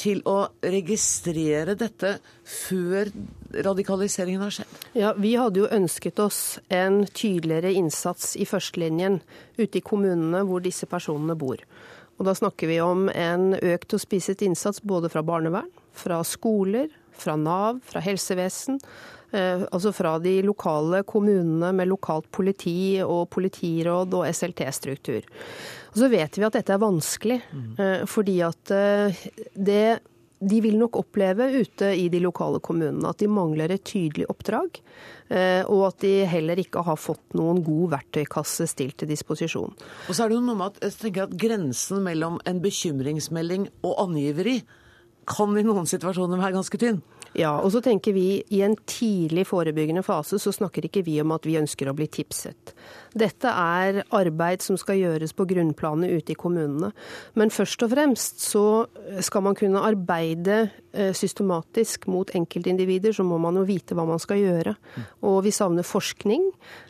til 0.02 0.22
å 0.30 0.48
registrere 0.64 1.76
dette 1.78 2.16
før 2.48 3.12
radikaliseringen 3.52 4.42
har 4.44 4.54
skjedd? 4.56 4.76
Ja, 4.98 5.14
Vi 5.14 5.36
hadde 5.36 5.64
jo 5.64 5.72
ønsket 5.72 6.20
oss 6.20 6.60
en 6.70 7.06
tydeligere 7.06 7.74
innsats 7.74 8.36
i 8.36 8.48
førstelinjen 8.48 9.20
ute 9.58 9.78
i 9.78 9.86
kommunene 9.86 10.44
hvor 10.48 10.64
disse 10.64 10.88
personene 10.90 11.36
bor. 11.36 11.60
Og 12.18 12.26
Da 12.26 12.34
snakker 12.38 12.68
vi 12.68 12.80
om 12.80 13.10
en 13.10 13.56
økt 13.56 13.94
og 13.94 14.02
spisset 14.02 14.42
innsats 14.46 14.82
både 14.82 15.10
fra 15.10 15.24
barnevern, 15.26 15.70
fra 15.92 16.22
skoler, 16.24 16.90
fra 17.12 17.36
Nav, 17.36 17.82
fra 17.84 18.00
helsevesen. 18.00 18.80
Eh, 19.32 19.64
altså 19.72 19.94
fra 19.96 20.18
de 20.20 20.42
lokale 20.44 21.06
kommunene 21.08 21.72
med 21.76 21.88
lokalt 21.88 22.28
politi 22.36 23.00
og 23.04 23.30
politiråd 23.32 24.12
og 24.20 24.28
SLT-struktur. 24.28 25.28
Og 25.92 26.00
Så 26.02 26.10
vet 26.12 26.38
vi 26.38 26.48
at 26.48 26.56
dette 26.58 26.74
er 26.76 26.82
vanskelig, 26.82 27.42
mm. 27.52 28.08
fordi 28.12 28.40
at 28.44 28.72
eh, 28.76 29.28
det 29.56 30.00
de 30.42 30.58
vil 30.58 30.80
nok 30.82 30.96
oppleve 30.98 31.46
ute 31.54 31.92
i 32.02 32.08
de 32.10 32.18
lokale 32.18 32.58
kommunene 32.66 33.06
at 33.06 33.20
de 33.22 33.28
mangler 33.30 33.70
et 33.76 33.84
tydelig 33.86 34.26
oppdrag. 34.26 34.80
Og 35.70 35.84
at 35.86 36.00
de 36.02 36.26
heller 36.26 36.58
ikke 36.58 36.82
har 36.82 36.98
fått 36.98 37.36
noen 37.38 37.60
god 37.62 37.92
verktøykasse 37.92 38.66
stilt 38.68 38.98
til 38.98 39.12
disposisjon. 39.12 39.70
Og 40.10 40.10
så 40.18 40.26
er 40.26 40.34
det 40.34 40.40
noe 40.42 40.58
med 40.58 40.66
at, 40.66 40.80
jeg 40.82 40.98
tenker 40.98 41.28
at 41.28 41.38
Grensen 41.38 42.02
mellom 42.08 42.42
en 42.50 42.64
bekymringsmelding 42.66 43.70
og 43.86 44.02
angiveri 44.08 44.58
kan 45.30 45.54
i 45.54 45.64
noen 45.68 45.86
situasjoner 45.86 46.42
være 46.42 46.58
ganske 46.58 46.82
tynn. 46.82 47.04
Ja, 47.38 47.54
og 47.64 47.72
så 47.72 47.80
tenker 47.84 48.12
vi 48.16 48.42
i 48.52 48.60
en 48.66 48.76
tidlig 48.90 49.46
forebyggende 49.48 50.04
fase 50.04 50.40
så 50.42 50.52
snakker 50.52 50.88
ikke 50.88 51.04
vi 51.08 51.16
om 51.24 51.32
at 51.32 51.46
vi 51.48 51.56
ønsker 51.60 51.88
å 51.88 51.96
bli 51.96 52.10
tipset. 52.12 52.74
Dette 53.16 53.48
er 53.48 54.02
arbeid 54.16 54.64
som 54.64 54.80
skal 54.80 55.00
gjøres 55.00 55.32
på 55.36 55.48
grunnplanet 55.48 56.12
ute 56.12 56.36
i 56.36 56.40
kommunene. 56.40 56.92
Men 57.40 57.54
først 57.54 57.88
og 57.88 57.94
fremst 57.94 58.44
så 58.44 58.66
skal 59.24 59.46
man 59.48 59.56
kunne 59.60 59.84
arbeide 59.88 60.66
systematisk 60.92 62.08
mot 62.12 62.30
enkeltindivider, 62.36 63.14
så 63.16 63.24
må 63.24 63.38
man 63.40 63.56
jo 63.56 63.66
vite 63.68 63.96
hva 63.96 64.04
man 64.08 64.20
skal 64.20 64.42
gjøre. 64.42 64.74
Og 65.28 65.38
vi 65.46 65.54
savner 65.56 65.88
forskning. 65.88 66.50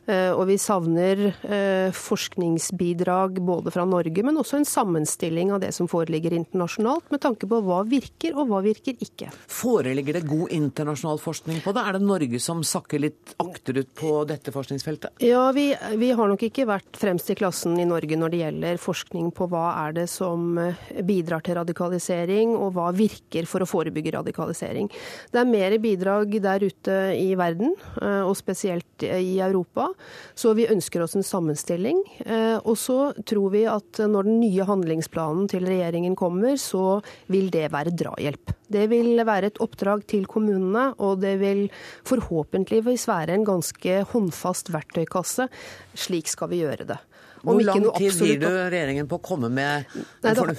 Eh, 0.10 0.32
og 0.34 0.48
vi 0.50 0.58
savner 0.58 1.20
eh, 1.30 1.92
forskningsbidrag 1.94 3.38
både 3.46 3.72
fra 3.74 3.84
Norge, 3.86 4.24
men 4.26 4.40
også 4.42 4.58
en 4.58 4.66
sammenstilling 4.66 5.52
av 5.54 5.62
det 5.62 5.70
som 5.76 5.90
foreligger 5.92 6.34
internasjonalt, 6.34 7.12
med 7.14 7.22
tanke 7.22 7.46
på 7.50 7.60
hva 7.62 7.84
virker 7.88 8.34
og 8.34 8.50
hva 8.50 8.64
virker 8.66 8.98
ikke. 8.98 9.30
Foreligger 9.52 10.18
det 10.18 10.24
god 10.30 10.56
internasjonal 10.58 11.22
forskning 11.22 11.62
på 11.62 11.74
det? 11.76 11.86
Er 11.86 11.98
det 11.98 12.08
Norge 12.08 12.42
som 12.42 12.64
sakker 12.66 13.04
litt 13.04 13.36
akterut 13.44 13.92
på 13.98 14.16
dette 14.30 14.54
forskningsfeltet? 14.56 15.22
Ja, 15.22 15.44
vi, 15.56 15.70
vi 16.02 16.12
har 16.18 16.34
nok 16.34 16.48
ikke 16.50 16.66
vært 16.70 16.98
fremst 16.98 17.30
i 17.30 17.38
klassen 17.38 17.78
i 17.78 17.88
Norge 17.88 18.18
når 18.18 18.34
det 18.34 18.42
gjelder 18.42 18.82
forskning 18.82 19.30
på 19.38 19.48
hva 19.54 19.68
er 19.86 20.00
det 20.02 20.08
som 20.10 20.58
eh, 20.58 20.82
bidrar 21.06 21.46
til 21.46 21.60
radikalisering, 21.62 22.58
og 22.58 22.74
hva 22.74 22.90
virker 22.96 23.46
for 23.46 23.62
å 23.62 23.70
forebygge 23.70 23.91
forebygge 23.92 24.14
radikalisering. 24.16 24.90
Det 25.32 25.40
er 25.40 25.50
mer 25.50 25.78
bidrag 25.82 26.42
der 26.42 26.64
ute 26.64 26.98
i 27.18 27.36
verden, 27.36 27.76
eh, 28.02 28.24
og 28.24 28.36
spesielt 28.38 29.04
i 29.04 29.40
Europa. 29.40 29.92
Så 30.36 30.56
vi 30.56 30.68
ønsker 30.68 31.02
oss 31.04 31.16
en 31.16 31.24
sammenstilling. 31.24 32.02
Eh, 32.26 32.60
og 32.64 32.78
så 32.78 33.14
tror 33.26 33.52
vi 33.52 33.66
at 33.66 34.00
når 34.00 34.24
den 34.24 34.40
nye 34.40 34.64
handlingsplanen 34.64 35.48
til 35.50 35.66
regjeringen 35.66 36.16
kommer, 36.16 36.56
så 36.58 37.02
vil 37.28 37.50
det 37.52 37.72
være 37.72 37.92
drahjelp. 37.92 38.54
Det 38.72 38.88
vil 38.90 39.20
være 39.26 39.52
et 39.52 39.60
oppdrag 39.60 40.06
til 40.08 40.26
kommunene, 40.26 40.94
og 41.00 41.22
det 41.22 41.40
vil 41.40 41.70
forhåpentligvis 42.08 43.08
være 43.08 43.36
en 43.36 43.46
ganske 43.46 44.04
håndfast 44.14 44.72
verktøykasse. 44.72 45.50
Slik 45.94 46.28
skal 46.28 46.50
vi 46.50 46.64
gjøre 46.64 46.88
det. 46.88 47.00
Hvor 47.42 47.62
lang 47.66 47.88
tid 47.98 48.22
gir 48.22 48.40
du 48.42 48.48
regjeringen 48.50 49.10
på 49.10 49.18
å 49.18 49.24
komme 49.24 49.50
med 49.50 49.90
Nei, 50.22 50.34
det, 50.38 50.56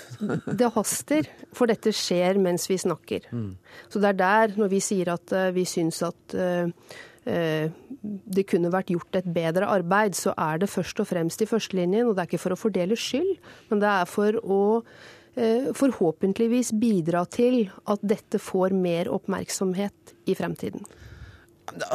det, 0.59 0.71
haster, 0.75 1.29
for 1.55 1.71
dette 1.71 1.93
skjer 1.95 2.41
mens 2.43 2.67
vi 2.71 2.79
snakker. 2.83 3.29
Mm. 3.31 3.55
Så 3.93 4.03
det 4.03 4.13
er 4.13 4.19
der, 4.19 4.57
når 4.59 4.73
vi 4.73 4.83
sier 4.83 5.13
at 5.15 5.35
uh, 5.37 5.49
vi 5.55 5.67
syns 5.69 6.03
at 6.07 6.37
uh, 6.37 6.67
uh, 6.67 7.67
det 8.03 8.47
kunne 8.51 8.73
vært 8.75 8.91
gjort 8.95 9.23
et 9.23 9.31
bedre 9.31 9.71
arbeid, 9.71 10.19
så 10.19 10.35
er 10.35 10.65
det 10.65 10.73
først 10.73 11.05
og 11.05 11.11
fremst 11.13 11.45
i 11.45 11.51
førstelinjen. 11.51 12.09
Og 12.09 12.17
det 12.17 12.25
er 12.25 12.33
ikke 12.33 12.45
for 12.49 12.57
å 12.57 12.63
fordele 12.65 12.99
skyld, 12.99 13.35
men 13.71 13.83
det 13.83 13.97
er 14.03 14.09
for 14.11 14.39
å 14.43 14.63
forhåpentligvis 15.33 16.75
bidra 16.77 17.23
til 17.33 17.71
at 17.89 18.03
dette 18.05 18.37
får 18.37 18.75
mer 18.77 19.09
oppmerksomhet 19.09 20.13
i 20.29 20.35
fremtiden. 20.37 20.85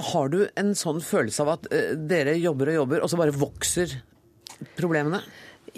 Har 0.08 0.32
du 0.34 0.39
en 0.58 0.72
sånn 0.74 1.03
følelse 1.06 1.46
av 1.46 1.51
at 1.53 1.67
dere 2.10 2.34
jobber 2.41 2.72
og 2.72 2.79
jobber, 2.79 3.03
og 3.06 3.12
så 3.13 3.20
bare 3.22 3.36
vokser 3.38 3.94
problemene? 4.78 5.22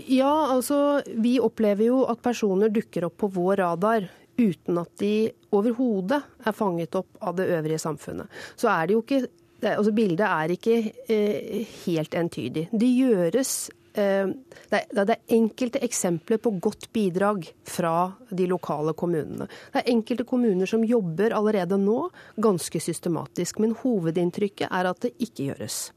Ja, 0.08 0.52
altså 0.54 1.02
vi 1.18 1.40
opplever 1.44 1.90
jo 1.90 2.04
at 2.12 2.22
personer 2.24 2.72
dukker 2.72 3.10
opp 3.10 3.18
på 3.24 3.32
vår 3.36 3.60
radar 3.64 4.08
uten 4.40 4.80
at 4.80 4.94
de 5.02 5.32
overhodet 5.56 6.22
er 6.48 6.56
fanget 6.56 6.96
opp 6.96 7.20
av 7.20 7.36
det 7.36 7.50
øvrige 7.52 7.82
samfunnet. 7.82 8.30
Så 8.56 8.70
er 8.72 8.88
det 8.88 8.96
jo 8.96 9.04
ikke 9.04 9.26
altså 9.60 9.92
Bildet 9.92 10.24
er 10.28 10.54
ikke 10.54 10.78
eh, 11.12 11.68
helt 11.84 12.16
entydig. 12.16 12.70
Det 12.72 12.88
gjøres 12.88 13.54
eh, 14.00 14.32
det, 14.32 14.80
er, 14.80 15.04
det 15.04 15.16
er 15.18 15.36
enkelte 15.36 15.82
eksempler 15.84 16.40
på 16.40 16.54
godt 16.64 16.88
bidrag 16.96 17.50
fra 17.68 18.12
de 18.30 18.48
lokale 18.48 18.96
kommunene. 18.96 19.50
Det 19.74 19.84
er 19.84 19.92
enkelte 19.92 20.28
kommuner 20.30 20.70
som 20.70 20.86
jobber 20.88 21.36
allerede 21.36 21.80
nå 21.82 22.06
ganske 22.40 22.80
systematisk, 22.84 23.60
men 23.60 23.76
hovedinntrykket 23.84 24.70
er 24.72 24.94
at 24.94 25.04
det 25.04 25.16
ikke 25.20 25.52
gjøres. 25.52 25.90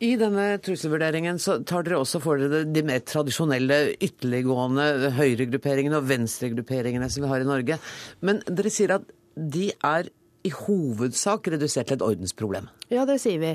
I 0.00 0.14
denne 0.16 0.54
trusselvurderingen 0.64 1.36
så 1.42 1.58
tar 1.68 1.84
dere 1.84 1.98
også 2.00 2.22
for 2.24 2.40
dere 2.40 2.62
de 2.72 2.82
mer 2.88 3.02
tradisjonelle 3.04 3.98
ytterliggående 4.00 5.10
høyregrupperingene 5.18 5.98
og 5.98 6.06
venstregrupperingene 6.08 7.08
som 7.12 7.26
vi 7.26 7.28
har 7.28 7.44
i 7.44 7.48
Norge. 7.48 7.76
Men 8.24 8.40
dere 8.48 8.72
sier 8.72 8.94
at 8.96 9.04
de 9.36 9.66
er 9.84 10.08
i 10.48 10.52
hovedsak 10.56 11.50
redusert 11.52 11.90
til 11.90 11.98
et 11.98 12.06
ordensproblem? 12.06 12.70
Ja, 12.88 13.04
det 13.04 13.18
sier 13.20 13.42
vi. 13.42 13.52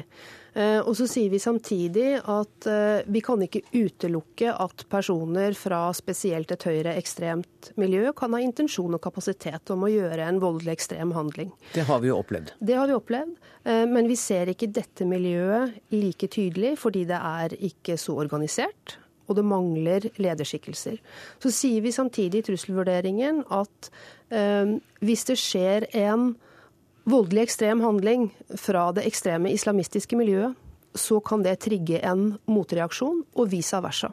Eh, 0.56 0.80
og 0.80 0.94
så 0.96 1.08
sier 1.10 1.32
vi 1.34 1.40
samtidig 1.42 2.14
at 2.32 2.68
eh, 2.72 3.04
vi 3.12 3.20
kan 3.24 3.42
ikke 3.44 3.66
utelukke 3.76 4.54
at 4.54 4.86
personer 4.92 5.56
fra 5.60 5.90
spesielt 5.96 6.54
et 6.56 6.64
høyreekstremt 6.64 7.74
miljø 7.82 8.14
kan 8.16 8.32
ha 8.32 8.40
intensjon 8.40 8.96
og 8.96 9.04
kapasitet 9.04 9.74
om 9.76 9.84
å 9.84 9.92
gjøre 9.92 10.30
en 10.30 10.40
voldelig 10.40 10.78
ekstrem 10.78 11.12
handling. 11.18 11.52
Det 11.76 11.84
har 11.90 12.00
vi 12.00 12.12
jo 12.12 12.22
opplevd. 12.22 12.54
Det 12.64 12.80
har 12.80 12.88
vi 12.88 12.96
opplevd. 12.96 13.36
Eh, 13.68 13.84
men 13.92 14.08
vi 14.08 14.16
ser 14.20 14.54
ikke 14.54 14.72
dette 14.72 15.08
miljøet 15.10 15.76
like 15.92 16.32
tydelig 16.32 16.78
fordi 16.80 17.04
det 17.10 17.20
er 17.20 17.58
ikke 17.60 18.00
så 18.00 18.16
organisert. 18.24 18.98
Og 19.26 19.36
det 19.40 19.46
mangler 19.50 20.08
lederskikkelser. 20.22 21.00
Så 21.42 21.52
sier 21.52 21.84
vi 21.84 21.92
samtidig 21.92 22.44
i 22.44 22.48
trusselvurderingen 22.52 23.44
at 23.52 23.92
eh, 24.32 24.78
hvis 25.04 25.28
det 25.28 25.40
skjer 25.42 25.90
en 26.06 26.36
voldelig 27.06 27.46
ekstrem 27.48 27.82
handling 27.86 28.30
fra 28.58 28.90
det 28.96 29.06
ekstreme 29.08 29.54
islamistiske 29.54 30.18
miljøet, 30.18 30.58
så 30.96 31.20
kan 31.20 31.44
det 31.44 31.60
trigge 31.66 32.00
en 32.08 32.36
motreaksjon, 32.48 33.24
og 33.36 33.50
vice 33.52 33.80
versa. 33.84 34.12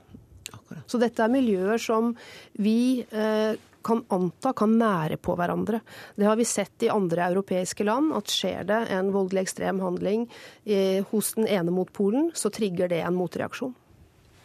Så 0.86 0.98
dette 1.00 1.22
er 1.22 1.32
miljøer 1.32 1.80
som 1.80 2.12
vi 2.60 3.04
eh, 3.04 3.54
kan 3.82 4.02
anta 4.14 4.52
kan 4.56 4.74
nære 4.78 5.18
på 5.22 5.34
hverandre. 5.38 5.80
Det 6.16 6.26
har 6.26 6.38
vi 6.38 6.46
sett 6.48 6.86
i 6.86 6.90
andre 6.92 7.26
europeiske 7.30 7.86
land, 7.86 8.12
at 8.16 8.30
skjer 8.30 8.66
det 8.68 8.80
en 8.94 9.12
voldelig 9.14 9.46
ekstrem 9.46 9.82
handling 9.82 10.26
eh, 10.64 11.02
hos 11.10 11.34
den 11.38 11.48
ene 11.50 11.74
mot 11.74 11.92
Polen, 11.92 12.30
så 12.34 12.50
trigger 12.52 12.90
det 12.92 13.02
en 13.02 13.18
motreaksjon. 13.18 13.74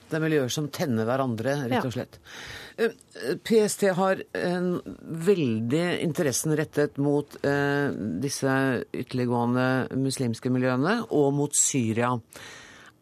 Det 0.07 0.17
er 0.17 0.23
miljøer 0.23 0.51
som 0.53 0.69
tenner 0.71 1.07
hverandre, 1.07 1.55
rett 1.67 1.87
og 1.87 1.95
slett. 1.95 2.19
Ja. 2.77 2.87
Eh, 2.87 3.33
PST 3.43 3.89
har 3.97 4.21
en 4.37 4.69
veldig 5.27 5.85
interessen 6.05 6.53
rettet 6.57 6.99
mot 7.01 7.35
eh, 7.41 7.89
disse 8.23 8.53
ytterliggående 8.93 9.97
muslimske 9.97 10.51
miljøene 10.53 11.01
og 11.09 11.33
mot 11.35 11.57
Syria. 11.57 12.13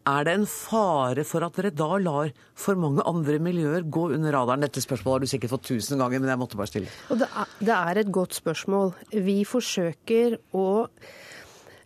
Er 0.06 0.22
det 0.22 0.36
en 0.38 0.46
fare 0.46 1.24
for 1.26 1.42
at 1.42 1.56
dere 1.58 1.72
da 1.74 1.96
lar 1.98 2.30
for 2.54 2.78
mange 2.78 3.02
andre 3.10 3.40
miljøer 3.42 3.88
gå 3.90 4.04
under 4.14 4.36
radaren? 4.36 4.62
Dette 4.62 4.82
spørsmålet 4.84 5.16
har 5.16 5.24
du 5.24 5.32
sikkert 5.32 5.54
fått 5.56 5.66
tusen 5.72 5.98
ganger, 5.98 6.22
men 6.22 6.30
jeg 6.30 6.40
måtte 6.40 6.58
bare 6.60 6.70
stille. 6.70 6.92
Det 7.10 7.26
er, 7.26 7.56
det 7.58 7.74
er 7.76 8.00
et 8.02 8.12
godt 8.14 8.38
spørsmål. 8.38 8.94
Vi 9.26 9.40
forsøker 9.48 10.38
å 10.54 10.68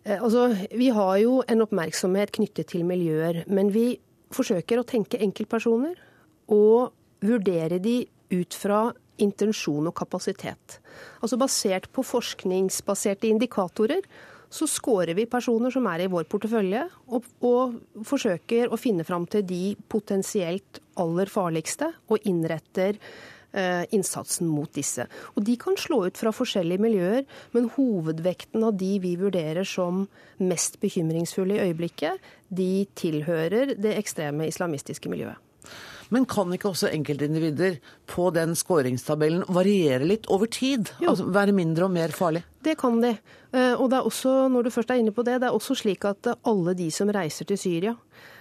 eh, 0.04 0.20
Altså, 0.20 0.50
vi 0.76 0.92
har 0.92 1.16
jo 1.22 1.40
en 1.48 1.64
oppmerksomhet 1.64 2.32
knyttet 2.36 2.70
til 2.74 2.84
miljøer, 2.88 3.42
men 3.48 3.72
vi 3.72 3.88
forsøker 4.34 4.80
å 4.80 4.86
tenke 4.86 5.20
enkeltpersoner 5.22 5.98
og 6.54 6.92
vurdere 7.24 7.80
de 7.82 8.02
ut 8.30 8.56
fra 8.56 8.88
intensjon 9.20 9.90
og 9.90 9.96
kapasitet. 9.96 10.78
Altså 11.20 11.38
Basert 11.40 11.90
på 11.92 12.04
forskningsbaserte 12.06 13.28
indikatorer 13.28 14.06
så 14.50 14.66
scorer 14.66 15.14
vi 15.14 15.28
personer 15.30 15.70
som 15.70 15.86
er 15.86 16.04
i 16.04 16.08
vår 16.10 16.26
portefølje, 16.30 16.82
og, 17.14 17.26
og, 17.46 17.76
forsøker 18.06 18.72
å 18.72 18.78
finne 18.80 19.06
fram 19.06 19.28
til 19.30 19.44
de 19.46 19.76
potensielt 19.90 20.80
aller 20.98 21.30
farligste, 21.30 21.92
og 22.10 22.26
innretter 22.26 22.98
innsatsen 23.52 24.46
mot 24.46 24.70
disse. 24.76 25.06
Og 25.34 25.44
De 25.44 25.56
kan 25.58 25.74
slå 25.80 26.04
ut 26.06 26.18
fra 26.20 26.30
forskjellige 26.34 26.82
miljøer, 26.82 27.24
men 27.56 27.70
hovedvekten 27.74 28.62
av 28.66 28.76
de 28.78 28.92
vi 29.02 29.16
vurderer 29.18 29.66
som 29.66 30.04
mest 30.38 30.78
bekymringsfulle 30.82 31.58
i 31.58 31.68
øyeblikket, 31.68 32.20
de 32.48 32.86
tilhører 32.94 33.74
det 33.74 33.96
ekstreme 33.98 34.46
islamistiske 34.50 35.10
miljøet. 35.10 35.38
Men 36.10 36.26
kan 36.26 36.50
ikke 36.50 36.72
også 36.72 36.90
enkeltindivider 36.90 37.76
på 38.10 38.30
den 38.34 38.56
skåringstabellen 38.58 39.44
variere 39.54 40.08
litt 40.08 40.26
over 40.32 40.50
tid? 40.50 40.90
Altså 41.04 41.28
være 41.30 41.54
mindre 41.54 41.86
og 41.86 41.94
mer 41.94 42.14
farlig? 42.14 42.42
Det 42.66 42.74
kan 42.80 42.98
de. 43.02 43.14
Eh, 43.54 43.74
og 43.76 43.90
det 43.92 44.00
er 44.00 44.08
også, 44.10 44.34
når 44.50 44.66
du 44.66 44.72
først 44.74 44.90
er 44.90 45.02
inne 45.02 45.14
på 45.14 45.22
det, 45.26 45.38
det 45.40 45.48
er 45.48 45.54
også 45.54 45.78
slik 45.78 46.04
at 46.08 46.32
alle 46.42 46.74
de 46.74 46.90
som 46.94 47.12
reiser 47.14 47.46
til 47.46 47.60
Syria, 47.60 47.94
Eh, 47.94 48.39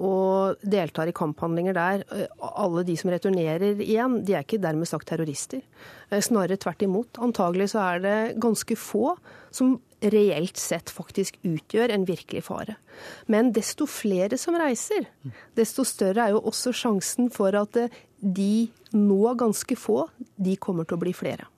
og 0.00 0.60
deltar 0.64 1.10
i 1.10 1.14
kamphandlinger 1.16 1.76
der. 1.76 2.04
Eh, 2.14 2.30
alle 2.40 2.84
de 2.88 2.96
som 2.96 3.10
returnerer 3.12 3.76
igjen, 3.76 4.20
de 4.24 4.36
er 4.36 4.46
ikke 4.46 4.60
dermed 4.62 4.88
sagt 4.88 5.10
terrorister. 5.10 5.60
Eh, 6.08 6.22
snarere 6.24 6.56
tvert 6.60 6.84
imot. 6.86 7.20
Antagelig 7.20 7.70
så 7.74 7.82
er 7.84 8.02
det 8.06 8.16
ganske 8.40 8.76
få 8.78 9.16
som 9.52 9.76
reelt 10.00 10.56
sett 10.56 10.88
faktisk 10.88 11.36
utgjør 11.44 11.92
en 11.92 12.06
virkelig 12.08 12.46
fare. 12.46 12.78
Men 13.28 13.52
desto 13.52 13.84
flere 13.90 14.38
som 14.40 14.56
reiser, 14.56 15.10
desto 15.58 15.84
større 15.84 16.24
er 16.24 16.32
jo 16.32 16.40
også 16.48 16.72
sjansen 16.72 17.28
for 17.34 17.52
at 17.58 17.76
de 18.20 18.70
nå 18.96 19.34
ganske 19.36 19.76
få, 19.76 20.06
de 20.40 20.56
kommer 20.56 20.88
til 20.88 20.96
å 20.96 21.04
bli 21.04 21.12
flere. 21.16 21.49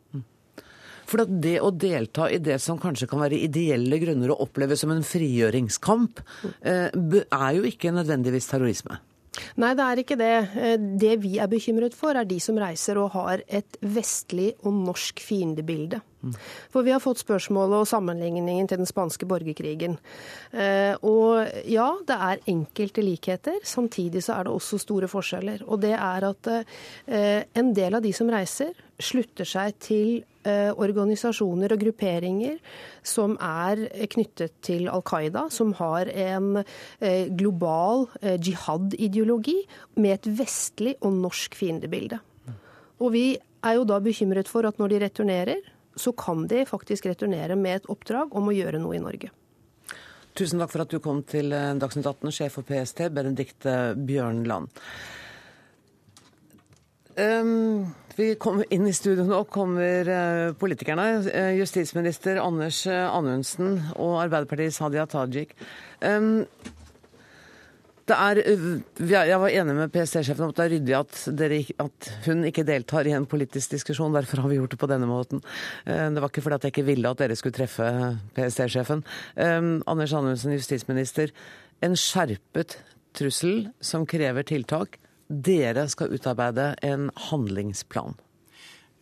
For 1.12 1.29
det 1.29 1.59
å 1.61 1.70
delta 1.77 2.31
i 2.33 2.40
det 2.40 2.57
som 2.64 2.81
kanskje 2.81 3.11
kan 3.11 3.20
være 3.20 3.42
ideelle 3.44 4.01
grunner 4.01 4.33
å 4.33 4.40
oppleve 4.46 4.79
som 4.81 4.94
en 4.94 5.05
frigjøringskamp, 5.05 6.25
eh, 6.64 6.88
er 6.88 7.51
jo 7.59 7.68
ikke 7.68 7.92
nødvendigvis 7.92 8.48
terrorisme. 8.48 8.96
Nei, 9.57 9.72
det 9.72 9.85
er 9.85 10.01
ikke 10.01 10.16
det. 10.16 10.33
Eh, 10.57 10.77
det 10.77 11.16
vi 11.20 11.38
er 11.40 11.48
bekymret 11.48 11.94
for, 11.96 12.16
er 12.16 12.25
de 12.25 12.38
som 12.40 12.57
reiser 12.57 12.96
og 13.01 13.12
har 13.12 13.42
et 13.48 13.77
vestlig 13.81 14.55
og 14.62 14.72
norsk 14.72 15.20
fiendebilde. 15.20 16.01
For 16.70 16.85
vi 16.87 16.92
har 16.92 17.01
fått 17.01 17.18
spørsmålet 17.18 17.83
og 17.83 17.88
sammenligningen 17.88 18.68
til 18.68 18.79
den 18.79 18.87
spanske 18.87 19.27
borgerkrigen. 19.27 19.98
Eh, 20.53 20.94
og 21.03 21.48
ja, 21.66 21.88
det 22.07 22.18
er 22.29 22.44
enkelte 22.53 23.03
likheter. 23.03 23.59
Samtidig 23.64 24.22
så 24.22 24.38
er 24.38 24.44
det 24.44 24.53
også 24.53 24.79
store 24.79 25.09
forskjeller. 25.09 25.64
Og 25.66 25.81
det 25.83 25.96
er 25.96 26.29
at 26.29 26.53
en 27.09 27.75
del 27.75 27.94
av 27.94 28.03
de 28.05 28.12
som 28.12 28.31
reiser, 28.31 28.72
slutter 29.03 29.49
seg 29.49 29.79
til 29.83 30.23
Eh, 30.43 30.73
organisasjoner 30.75 31.71
og 31.71 31.79
grupperinger 31.85 32.57
som 33.07 33.37
er 33.47 33.85
knyttet 34.11 34.57
til 34.67 34.88
Al 34.91 35.05
Qaida, 35.07 35.45
som 35.55 35.71
har 35.79 36.11
en 36.11 36.57
eh, 36.59 37.29
global 37.31 38.09
eh, 38.19 38.41
jihad-ideologi 38.43 39.55
med 40.03 40.17
et 40.17 40.27
vestlig 40.41 40.97
og 40.99 41.15
norsk 41.21 41.55
fiendebilde. 41.55 42.19
Og 42.99 43.15
vi 43.15 43.25
er 43.38 43.79
jo 43.79 43.87
da 43.87 44.01
bekymret 44.03 44.51
for 44.51 44.67
at 44.67 44.83
når 44.83 44.91
de 44.91 45.01
returnerer, 45.05 45.62
så 45.95 46.11
kan 46.11 46.49
de 46.51 46.67
faktisk 46.67 47.07
returnere 47.07 47.55
med 47.55 47.79
et 47.79 47.88
oppdrag 47.95 48.35
om 48.35 48.51
å 48.51 48.57
gjøre 48.57 48.83
noe 48.83 48.99
i 48.99 49.05
Norge. 49.05 49.31
Tusen 50.35 50.59
takk 50.59 50.75
for 50.75 50.83
at 50.83 50.91
du 50.91 50.99
kom 51.05 51.23
til 51.23 51.55
Dagsnytt 51.55 52.09
18, 52.09 52.35
sjef 52.35 52.59
for 52.59 52.67
PST, 52.67 53.07
Benedicte 53.15 53.93
Bjørnland. 53.95 54.75
Um, 57.12 57.93
vi 58.16 58.35
kommer 58.40 58.68
inn 58.72 58.87
i 58.88 58.92
studio 58.96 59.25
nå, 59.29 59.42
kommer 59.53 60.09
uh, 60.09 60.53
politikerne. 60.59 61.07
Uh, 61.27 61.55
justisminister 61.59 62.40
Anders 62.42 62.83
uh, 62.88 63.09
Anundsen 63.14 63.79
og 63.96 64.20
Arbeiderpartiets 64.25 64.81
Hadia 64.83 65.07
Tajik. 65.11 65.57
Det 68.03 68.16
er, 68.18 68.38
jeg 68.98 69.38
var 69.38 69.55
enig 69.55 69.75
med 69.79 69.92
PST-sjefen 69.94 70.44
om 70.44 70.51
at 70.51 70.59
det 70.59 70.64
er 70.64 70.72
ryddig 70.72 70.94
at, 70.98 71.18
dere, 71.38 71.61
at, 71.85 72.09
hun 72.27 72.42
ikke 72.48 72.64
deltar 72.66 73.07
i 73.07 73.14
en 73.14 73.29
politisk 73.31 73.77
diskusjon. 73.77 74.12
Derfor 74.12 74.42
har 74.42 74.51
vi 74.51 74.59
gjort 74.59 74.75
det 74.75 74.81
på 74.83 74.88
denne 74.90 75.07
måten. 75.07 75.40
Det 75.87 76.18
var 76.18 76.27
ikke 76.27 76.42
fordi 76.42 76.59
at 76.59 76.66
jeg 76.66 76.75
ikke 76.75 76.87
ville 76.90 77.12
at 77.14 77.22
dere 77.22 77.38
skulle 77.38 77.57
treffe 77.57 77.87
PST-sjefen. 78.35 79.05
Anders 79.38 80.16
Anundsen, 80.18 80.57
justisminister. 80.59 81.31
En 81.81 81.94
skjerpet 81.96 82.81
trussel 83.16 83.68
som 83.81 84.05
krever 84.11 84.51
tiltak 84.51 84.98
dere 85.33 85.88
skal 85.88 86.12
utarbeide 86.12 86.75
en 86.85 87.11
handlingsplan. 87.31 88.18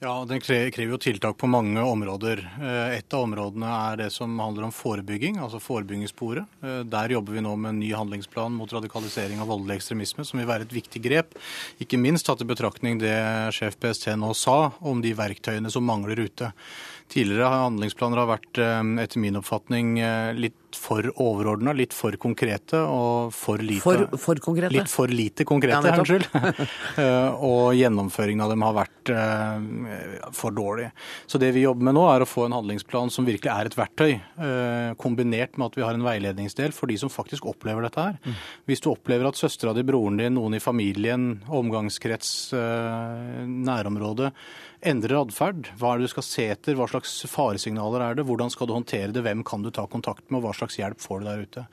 Ja, 0.00 0.24
Den 0.24 0.40
krever 0.40 0.80
jo 0.80 0.96
tiltak 0.96 1.36
på 1.36 1.46
mange 1.46 1.82
områder. 1.84 2.40
Eh, 2.56 2.94
et 2.96 3.12
av 3.12 3.26
områdene 3.26 3.68
er 3.68 3.98
det 4.00 4.06
som 4.14 4.38
handler 4.40 4.64
om 4.64 4.72
forebygging, 4.72 5.36
altså 5.36 5.60
forebyggingssporet. 5.60 6.46
Eh, 6.64 6.78
der 6.88 7.12
jobber 7.12 7.36
vi 7.36 7.42
nå 7.44 7.52
med 7.60 7.74
en 7.74 7.80
ny 7.82 7.90
handlingsplan 7.92 8.56
mot 8.56 8.72
radikalisering 8.72 9.42
og 9.44 9.50
voldelig 9.50 9.76
ekstremisme, 9.76 10.24
som 10.24 10.40
vil 10.40 10.48
være 10.48 10.64
et 10.64 10.72
viktig 10.72 11.02
grep. 11.04 11.36
Ikke 11.84 12.00
minst 12.00 12.24
tatt 12.24 12.40
i 12.40 12.48
betraktning 12.48 12.96
det 13.02 13.12
sjef 13.52 13.76
PST 13.76 14.14
nå 14.16 14.32
sa 14.32 14.72
om 14.80 15.04
de 15.04 15.12
verktøyene 15.12 15.68
som 15.68 15.84
mangler 15.84 16.24
ute. 16.24 16.48
Tidligere 17.10 17.50
handlingsplaner 17.66 18.22
har 18.22 18.30
vært 18.30 18.62
eh, 18.62 18.80
etter 19.02 19.22
min 19.22 19.38
oppfatning 19.40 19.96
litt 20.38 20.56
for 20.78 21.02
overordna, 21.18 21.72
litt 21.74 21.94
for 21.96 22.14
konkrete 22.22 22.78
og 22.78 23.32
for 23.34 23.58
lite 23.58 23.82
For, 23.82 24.04
for 24.22 24.38
konkrete? 24.42 24.70
Litt 24.76 24.90
for 24.92 25.10
lite 25.10 25.42
konkrete, 25.48 25.90
ja, 25.90 25.96
unnskyld. 25.98 26.28
og 27.50 27.74
gjennomføringen 27.74 28.44
av 28.44 28.52
dem 28.54 28.62
har 28.62 28.76
vært 28.76 29.10
for 30.36 30.54
dårlig. 30.54 30.92
Så 31.26 31.40
det 31.42 31.50
vi 31.56 31.64
jobber 31.64 31.88
med 31.88 31.96
nå, 31.98 32.04
er 32.12 32.22
å 32.22 32.28
få 32.28 32.46
en 32.46 32.54
handlingsplan 32.54 33.10
som 33.10 33.26
virkelig 33.26 33.50
er 33.50 33.70
et 33.70 33.76
verktøy, 33.80 34.12
eh, 34.14 34.92
kombinert 35.00 35.58
med 35.58 35.72
at 35.72 35.80
vi 35.80 35.84
har 35.86 35.98
en 35.98 36.06
veiledningsdel 36.06 36.74
for 36.76 36.90
de 36.90 37.00
som 37.02 37.10
faktisk 37.10 37.50
opplever 37.50 37.88
dette 37.88 38.06
her. 38.06 38.18
Mm. 38.22 38.38
Hvis 38.70 38.84
du 38.84 38.92
opplever 38.92 39.26
at 39.30 39.40
søstera 39.40 39.74
di, 39.74 39.82
broren 39.86 40.22
din, 40.22 40.38
noen 40.38 40.54
i 40.54 40.62
familien, 40.62 41.32
omgangskrets, 41.50 42.30
nærområdet, 42.54 43.80
nærområde 43.80 44.30
endrer 44.86 45.18
atferd, 45.20 45.68
hva 45.78 45.92
er 45.92 46.00
det 46.00 46.08
du 46.08 46.12
skal 46.14 46.24
se 46.26 46.46
etter, 46.52 46.76
hva 46.78 46.86
slags 46.90 47.12
faresignaler 47.28 48.04
er 48.04 48.18
det, 48.18 48.24
hvordan 48.28 48.52
skal 48.52 48.68
du 48.68 48.74
håndtere 48.76 49.12
det, 49.14 49.22
hvem 49.26 49.42
kan 49.46 49.64
du 49.64 49.70
ta 49.74 49.84
kontakt 49.90 50.26
med, 50.28 50.40
og 50.40 50.48
hva 50.48 50.54
slags 50.56 50.78
hjelp 50.80 51.02
får 51.02 51.20
du 51.20 51.28
der 51.28 51.44
ute. 51.44 51.66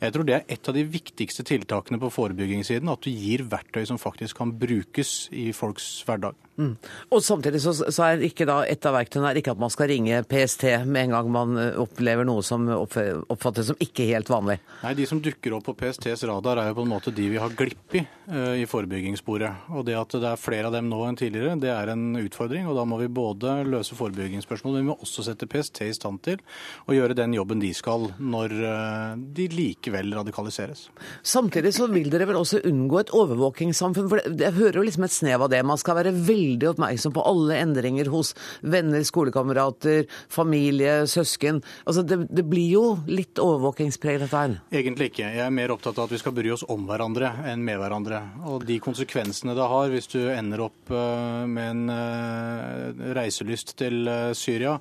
Jeg 0.00 0.14
tror 0.14 0.28
det 0.28 0.36
er 0.38 0.46
et 0.56 0.70
av 0.70 0.78
de 0.78 0.86
viktigste 0.94 1.44
tiltakene 1.48 2.00
på 2.02 2.12
forebyggingssiden, 2.14 2.92
at 2.92 3.04
du 3.04 3.12
gir 3.12 3.44
verktøy 3.52 3.84
som 3.90 4.00
faktisk 4.00 4.40
kan 4.40 4.54
brukes 4.60 5.28
i 5.34 5.50
folks 5.56 5.88
hverdag. 6.08 6.38
Mm. 6.54 6.76
Og 7.10 7.22
samtidig 7.24 7.58
så, 7.64 7.72
så, 7.74 8.04
er 8.06 8.22
ikke 8.22 8.46
da 8.46 8.60
et 8.70 8.86
av 8.86 8.94
verktøyene 8.94 9.32
er 9.32 9.40
ikke 9.40 9.54
at 9.56 9.62
man 9.62 9.72
skal 9.72 9.88
ringe 9.90 10.20
PST 10.30 10.62
med 10.86 11.08
en 11.08 11.14
gang 11.16 11.30
man 11.34 11.58
eh, 11.58 11.78
opplever 11.82 12.26
noe 12.28 12.44
som 12.46 12.68
oppfattes 12.70 13.72
som 13.72 13.80
ikke 13.82 14.06
helt 14.12 14.30
vanlig. 14.30 14.60
Nei, 14.84 14.94
De 14.94 15.06
som 15.10 15.22
dukker 15.22 15.56
opp 15.56 15.66
på 15.66 15.74
PSTs 15.80 16.22
radar 16.30 16.62
er 16.62 16.70
jo 16.70 16.76
på 16.78 16.84
en 16.86 16.92
måte 16.92 17.14
de 17.14 17.26
vi 17.32 17.40
har 17.42 17.56
glipp 17.58 17.98
i 17.98 18.04
uh, 18.04 18.54
i 18.54 18.68
forebyggingssporet. 18.70 19.66
Og 19.74 19.82
det 19.88 19.96
at 19.98 20.14
det 20.14 20.30
er 20.30 20.40
flere 20.40 20.70
av 20.70 20.76
dem 20.76 20.86
nå 20.92 21.00
enn 21.08 21.18
tidligere, 21.18 21.56
det 21.58 21.72
er 21.74 21.90
en 21.90 22.20
utfordring. 22.22 22.68
og 22.70 22.78
Da 22.78 22.86
må 22.86 23.00
vi 23.02 23.10
både 23.10 23.56
løse 23.66 23.98
forebyggingsspørsmål, 23.98 24.76
men 24.76 24.84
vi 24.84 24.90
må 24.92 24.98
også 25.02 25.26
sette 25.26 25.50
PST 25.50 25.82
i 25.88 25.96
stand 25.96 26.22
til 26.26 26.38
å 26.86 26.94
gjøre 26.94 27.18
den 27.18 27.34
jobben 27.34 27.62
de 27.62 27.72
skal 27.74 28.12
når 28.22 28.56
uh, 28.62 29.18
de 29.18 29.48
likevel 29.50 30.14
radikaliseres. 30.14 30.86
Samtidig 31.26 31.74
så 31.74 31.90
vil 31.90 32.12
dere 32.14 32.30
vel 32.30 32.38
også 32.38 32.62
unngå 32.70 33.02
et 33.02 33.14
overvåkingssamfunn. 33.16 34.10
for 34.12 34.22
Jeg 34.30 34.54
hører 34.60 34.78
jo 34.78 34.86
liksom 34.86 35.08
et 35.08 35.18
snev 35.18 35.48
av 35.48 35.50
det. 35.50 35.64
Man 35.66 35.80
skal 35.80 35.98
være 35.98 36.14
veldig 36.14 36.43
veldig 36.44 36.70
oppmerksom 36.72 37.14
på 37.14 37.24
alle 37.26 37.58
endringer 37.62 38.08
hos 38.12 38.32
venner, 38.62 39.02
skolekamerater, 39.06 40.06
familie, 40.32 41.04
søsken. 41.10 41.62
Altså, 41.84 42.04
det, 42.06 42.24
det 42.30 42.44
blir 42.48 42.70
jo 42.72 42.84
litt 43.08 43.40
overvåkingspreg, 43.40 44.20
dette 44.24 44.42
her. 44.42 44.56
Egentlig 44.74 45.10
ikke. 45.12 45.30
Jeg 45.36 45.44
er 45.46 45.54
mer 45.54 45.74
opptatt 45.74 45.98
av 45.98 46.08
at 46.08 46.14
vi 46.14 46.20
skal 46.22 46.36
bry 46.36 46.52
oss 46.54 46.66
om 46.70 46.86
hverandre 46.88 47.32
enn 47.50 47.64
med 47.64 47.80
hverandre. 47.80 48.22
Og 48.50 48.66
de 48.68 48.78
konsekvensene 48.82 49.56
det 49.56 49.68
har 49.74 49.92
hvis 49.92 50.10
du 50.12 50.20
ender 50.32 50.66
opp 50.66 50.92
eh, 50.92 51.44
med 51.50 51.70
en 51.70 51.94
eh, 51.94 53.04
reiselyst 53.16 53.76
til 53.80 54.08
eh, 54.10 54.32
Syria, 54.36 54.76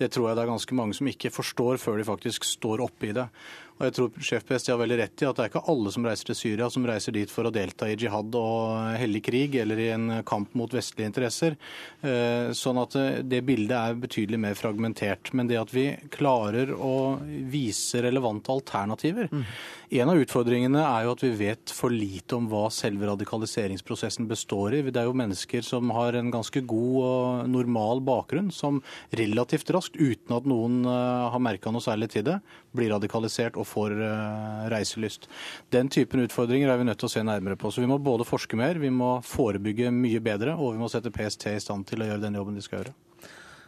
det 0.00 0.12
tror 0.14 0.30
jeg 0.30 0.38
det 0.38 0.46
er 0.46 0.54
ganske 0.54 0.78
mange 0.78 0.96
som 0.96 1.10
ikke 1.10 1.34
forstår 1.34 1.80
før 1.82 2.00
de 2.00 2.08
faktisk 2.08 2.46
står 2.48 2.84
oppe 2.84 3.10
i 3.10 3.16
det. 3.16 3.28
Og 3.76 3.84
jeg 3.84 3.94
tror 3.96 4.24
sjef 4.24 4.46
PST 4.48 4.70
har 4.72 4.80
veldig 4.80 4.96
rett 5.02 5.22
i 5.22 5.26
at 5.28 5.36
det 5.36 5.44
er 5.44 5.50
ikke 5.50 5.64
alle 5.72 5.92
som 5.92 6.06
reiser 6.08 6.30
til 6.30 6.38
Syria 6.38 6.68
som 6.72 6.86
reiser 6.88 7.12
dit 7.12 7.32
for 7.32 7.48
å 7.48 7.52
delta 7.52 7.88
i 7.90 7.96
jihad 8.00 8.36
og 8.40 8.96
hellig 8.96 9.20
krig 9.26 9.58
eller 9.60 9.82
i 9.82 9.90
en 9.92 10.06
kamp 10.28 10.54
mot 10.56 10.72
vestlige 10.72 11.10
interesser. 11.10 11.58
Eh, 12.00 12.52
sånn 12.56 12.80
at 12.80 12.96
eh, 12.96 13.20
det 13.20 13.42
bildet 13.44 13.76
er 13.76 13.98
betydelig 14.00 14.40
mer 14.46 14.56
fragmentert. 14.56 15.32
Men 15.36 15.50
det 15.50 15.60
at 15.60 15.74
vi 15.76 15.90
klarer 16.14 16.72
å 16.72 17.18
vise 17.52 18.00
relevante 18.04 18.54
alternativer 18.54 19.28
mm. 19.32 19.44
En 19.86 20.10
av 20.10 20.18
utfordringene 20.18 20.80
er 20.82 21.04
jo 21.06 21.12
at 21.14 21.20
vi 21.22 21.28
vet 21.38 21.70
for 21.70 21.94
lite 21.94 22.34
om 22.34 22.48
hva 22.50 22.64
selve 22.74 23.06
radikaliseringsprosessen 23.06 24.26
består 24.26 24.74
i. 24.74 24.80
Det 24.82 24.98
er 24.98 25.06
jo 25.06 25.14
mennesker 25.14 25.62
som 25.62 25.92
har 25.94 26.16
en 26.18 26.32
ganske 26.34 26.58
god 26.66 26.96
og 27.06 27.52
normal 27.52 28.02
bakgrunn, 28.06 28.50
som 28.50 28.80
relativt 29.14 29.70
raskt, 29.70 29.94
uten 29.94 30.34
at 30.34 30.48
noen 30.50 30.80
eh, 30.90 31.28
har 31.30 31.42
merka 31.42 31.70
noe 31.70 31.84
særlig 31.84 32.10
til 32.16 32.26
det, 32.26 32.40
blir 32.74 32.90
radikalisert 32.96 33.54
og 33.54 33.65
får 33.66 33.96
uh, 33.98 34.66
reiselyst. 34.72 35.26
Den 35.74 35.90
typen 35.92 36.22
utfordringer 36.24 36.70
er 36.72 36.80
vi 36.80 36.86
nødt 36.88 37.02
til 37.02 37.10
å 37.10 37.14
se 37.16 37.24
nærmere 37.26 37.58
på. 37.60 37.72
Så 37.72 37.82
vi 37.82 37.90
må 37.90 37.98
både 38.02 38.26
forske 38.28 38.58
mer, 38.58 38.80
vi 38.82 38.92
må 38.94 39.16
forebygge 39.26 39.92
mye 39.94 40.22
bedre, 40.24 40.54
og 40.56 40.76
vi 40.76 40.82
må 40.82 40.90
sette 40.92 41.12
PST 41.14 41.50
i 41.52 41.58
stand 41.62 41.88
til 41.90 42.02
å 42.02 42.10
gjøre 42.10 42.24
den 42.24 42.38
jobben 42.38 42.56
de 42.56 42.64
skal 42.64 42.82
gjøre. 42.82 42.94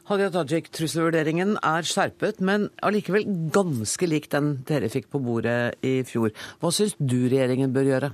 Hadia 0.09 0.31
Tajik, 0.33 0.71
trusselvurderingen 0.73 1.59
er 1.61 1.85
skjerpet, 1.85 2.39
men 2.41 2.71
allikevel 2.81 3.27
ganske 3.53 4.09
lik 4.09 4.31
den 4.33 4.55
dere 4.69 4.89
fikk 4.89 5.11
på 5.13 5.21
bordet 5.21 5.75
i 5.85 5.99
fjor. 6.09 6.33
Hva 6.63 6.73
syns 6.73 6.97
du 6.97 7.27
regjeringen 7.27 7.75
bør 7.75 7.91
gjøre? 7.91 8.11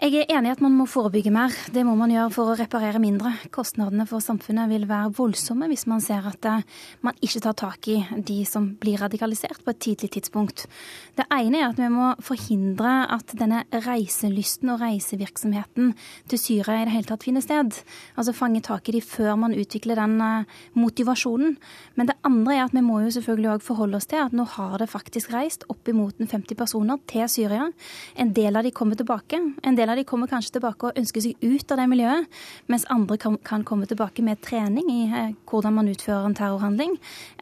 Jeg 0.00 0.14
er 0.16 0.30
enig 0.32 0.48
i 0.48 0.54
at 0.54 0.62
man 0.64 0.72
må 0.72 0.86
forebygge 0.88 1.28
mer. 1.28 1.52
Det 1.76 1.82
må 1.84 1.92
man 1.92 2.08
gjøre 2.08 2.30
for 2.32 2.48
å 2.48 2.54
reparere 2.56 2.96
mindre. 3.02 3.34
Kostnadene 3.52 4.06
for 4.08 4.24
samfunnet 4.24 4.70
vil 4.70 4.86
være 4.88 5.10
voldsomme 5.18 5.66
hvis 5.68 5.84
man 5.92 6.00
ser 6.00 6.24
at 6.24 6.46
eh, 6.48 6.62
man 7.04 7.18
ikke 7.20 7.42
tar 7.44 7.58
tak 7.60 7.88
i 7.92 7.98
de 8.16 8.38
som 8.48 8.70
blir 8.80 8.96
radikalisert 9.02 9.60
på 9.60 9.74
et 9.74 9.82
tidlig 9.84 10.08
tidspunkt. 10.14 10.64
Det 11.20 11.26
ene 11.36 11.60
er 11.60 11.66
at 11.66 11.82
vi 11.82 11.90
må 11.92 12.14
forhindre 12.24 12.94
at 13.12 13.34
denne 13.36 13.66
reiselysten 13.74 14.72
og 14.72 14.80
reisevirksomheten 14.80 15.92
til 16.32 16.40
Syria 16.40 16.78
i 16.78 16.88
det 16.88 16.94
hele 16.94 17.10
tatt 17.10 17.28
finner 17.28 17.44
sted. 17.44 17.76
Altså 18.16 18.32
fange 18.38 18.64
tak 18.64 18.88
i 18.88 18.96
de 18.96 19.04
før 19.04 19.36
man 19.42 19.52
utvikler 19.52 20.00
den 20.00 20.16
eh, 20.24 20.56
motivasjonen. 20.80 21.58
Men 22.00 22.08
det 22.08 22.16
andre 22.24 22.56
er 22.56 22.62
at 22.70 22.78
vi 22.78 22.86
må 22.88 23.02
jo 23.04 23.12
selvfølgelig 23.18 23.52
òg 23.58 23.68
forholde 23.68 24.00
oss 24.00 24.08
til 24.08 24.24
at 24.24 24.32
nå 24.32 24.48
har 24.56 24.80
det 24.80 24.88
faktisk 24.96 25.36
reist 25.36 25.68
oppimot 25.68 26.16
50 26.24 26.56
personer 26.56 27.04
til 27.04 27.28
Syria. 27.28 27.68
En 28.16 28.32
del 28.32 28.56
av 28.56 28.64
de 28.64 28.72
kommer 28.72 28.96
tilbake. 28.96 29.44
en 29.60 29.76
del 29.76 29.89
av 29.90 29.98
de 29.98 30.06
kommer 30.08 30.30
kanskje 30.30 30.56
tilbake 30.56 30.88
og 30.88 30.98
ønsker 31.00 31.24
seg 31.24 31.42
ut 31.42 31.72
av 31.72 31.80
det 31.80 31.88
miljøet, 31.90 32.28
mens 32.70 32.86
andre 32.92 33.18
kan, 33.20 33.36
kan 33.46 33.64
komme 33.66 33.88
tilbake 33.90 34.24
med 34.26 34.40
trening 34.44 34.90
i 34.92 35.00
eh, 35.08 35.34
hvordan 35.50 35.76
man 35.76 35.90
utfører 35.90 36.28
en 36.28 36.36
terrorhandling, 36.38 36.96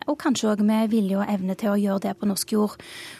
og 0.08 0.18
kanskje 0.22 0.50
òg 0.52 0.64
med 0.64 0.90
vilje 0.92 1.18
og 1.20 1.28
evne 1.28 1.56
til 1.58 1.72
å 1.72 1.78
gjøre 1.78 2.06
det 2.06 2.14
på 2.18 2.28
norsk 2.30 2.54
jord. 2.56 2.76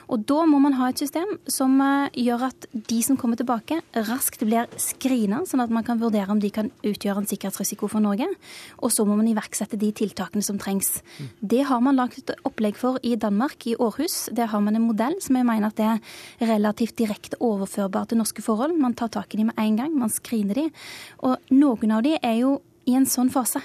Og 0.08 0.24
Da 0.28 0.44
må 0.48 0.60
man 0.62 0.76
ha 0.78 0.88
et 0.88 1.00
system 1.00 1.36
som 1.50 1.76
eh, 1.84 2.08
gjør 2.24 2.48
at 2.48 2.68
de 2.72 3.00
som 3.04 3.18
kommer 3.20 3.38
tilbake, 3.40 3.80
raskt 4.08 4.44
blir 4.46 4.68
screena, 4.80 5.42
sånn 5.48 5.64
at 5.64 5.72
man 5.74 5.84
kan 5.86 6.00
vurdere 6.00 6.32
om 6.32 6.40
de 6.40 6.50
kan 6.54 6.70
utgjøre 6.86 7.22
en 7.22 7.28
sikkerhetsrisiko 7.28 7.90
for 7.92 8.04
Norge. 8.04 8.28
Og 8.80 8.92
så 8.94 9.04
må 9.08 9.18
man 9.18 9.28
iverksette 9.28 9.78
de 9.80 9.92
tiltakene 9.92 10.44
som 10.44 10.58
trengs. 10.60 11.02
Det 11.40 11.64
har 11.68 11.82
man 11.84 11.98
lagt 11.98 12.32
opplegg 12.48 12.78
for 12.78 12.98
i 13.02 13.14
Danmark, 13.20 13.66
i 13.68 13.76
Århus. 13.76 14.28
Der 14.32 14.50
har 14.52 14.64
man 14.64 14.78
en 14.78 14.86
modell 14.88 15.18
som 15.24 15.36
jeg 15.36 15.48
mener 15.48 15.68
at 15.70 15.78
det 15.78 15.88
er 15.88 16.48
relativt 16.54 16.96
direkte 16.98 17.38
overførbar 17.44 18.08
til 18.08 18.20
norske 18.22 18.44
forhold. 18.44 18.76
Man 18.78 18.96
tar 18.98 19.12
tak 19.18 19.34
i 19.34 19.42
dem 19.42 19.52
med 19.52 19.60
en 19.62 19.78
gang, 19.82 19.98
man 19.98 20.12
screener 20.12 20.62
de. 20.62 20.68
Og 21.26 21.52
noen 21.54 21.98
av 21.98 22.06
dem 22.06 22.18
er 22.22 22.40
jo 22.42 22.58
i 22.88 22.96
en 22.96 23.08
sånn 23.08 23.28
fase 23.32 23.60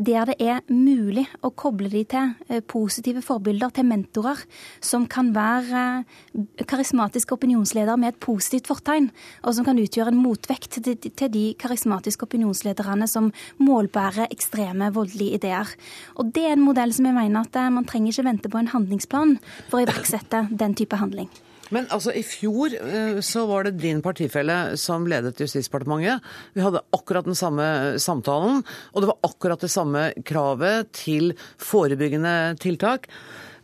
der 0.00 0.30
det 0.30 0.36
er 0.40 0.62
mulig 0.72 1.26
å 1.44 1.50
koble 1.52 1.90
de 1.92 2.02
til 2.08 2.30
eh, 2.48 2.62
positive 2.64 3.20
forbilder, 3.24 3.72
til 3.74 3.84
mentorer, 3.88 4.38
som 4.80 5.04
kan 5.10 5.32
være 5.36 5.82
eh, 6.00 6.64
karismatiske 6.70 7.34
opinionsledere 7.36 7.98
med 8.00 8.14
et 8.14 8.20
positivt 8.22 8.70
fortegn, 8.70 9.10
og 9.44 9.56
som 9.56 9.66
kan 9.66 9.80
utgjøre 9.80 10.14
en 10.14 10.22
motvekt 10.22 10.80
til 10.80 11.32
de 11.34 11.44
karismatiske 11.60 12.24
opinionslederne 12.24 13.08
som 13.10 13.28
målbærer 13.60 14.30
ekstreme, 14.30 14.92
voldelige 14.94 15.40
ideer. 15.42 15.76
Og 16.16 16.32
Det 16.32 16.46
er 16.46 16.56
en 16.56 16.64
modell 16.64 16.94
som 16.96 17.10
jeg 17.10 17.18
mener 17.18 17.44
at 17.44 17.60
eh, 17.60 17.70
man 17.74 17.84
trenger 17.84 18.14
ikke 18.14 18.28
vente 18.30 18.52
på 18.52 18.62
en 18.62 18.72
handlingsplan 18.72 19.36
for 19.68 19.80
å 19.80 19.84
iverksette 19.84 20.46
den 20.50 20.78
type 20.78 20.96
handling. 20.96 21.28
Men 21.74 21.86
altså, 21.94 22.12
i 22.14 22.22
fjor 22.26 22.74
eh, 22.74 23.20
så 23.24 23.44
var 23.50 23.66
det 23.66 23.78
din 23.82 24.02
partifelle 24.02 24.76
som 24.80 25.06
ledet 25.10 25.38
Justisdepartementet. 25.40 26.24
Vi 26.54 26.64
hadde 26.64 26.82
akkurat 26.96 27.28
den 27.28 27.38
samme 27.38 27.66
samtalen, 28.02 28.64
og 28.92 29.02
det 29.02 29.10
var 29.12 29.30
akkurat 29.30 29.62
det 29.62 29.70
samme 29.72 30.08
kravet 30.26 30.90
til 30.98 31.32
forebyggende 31.62 32.56
tiltak. 32.62 33.06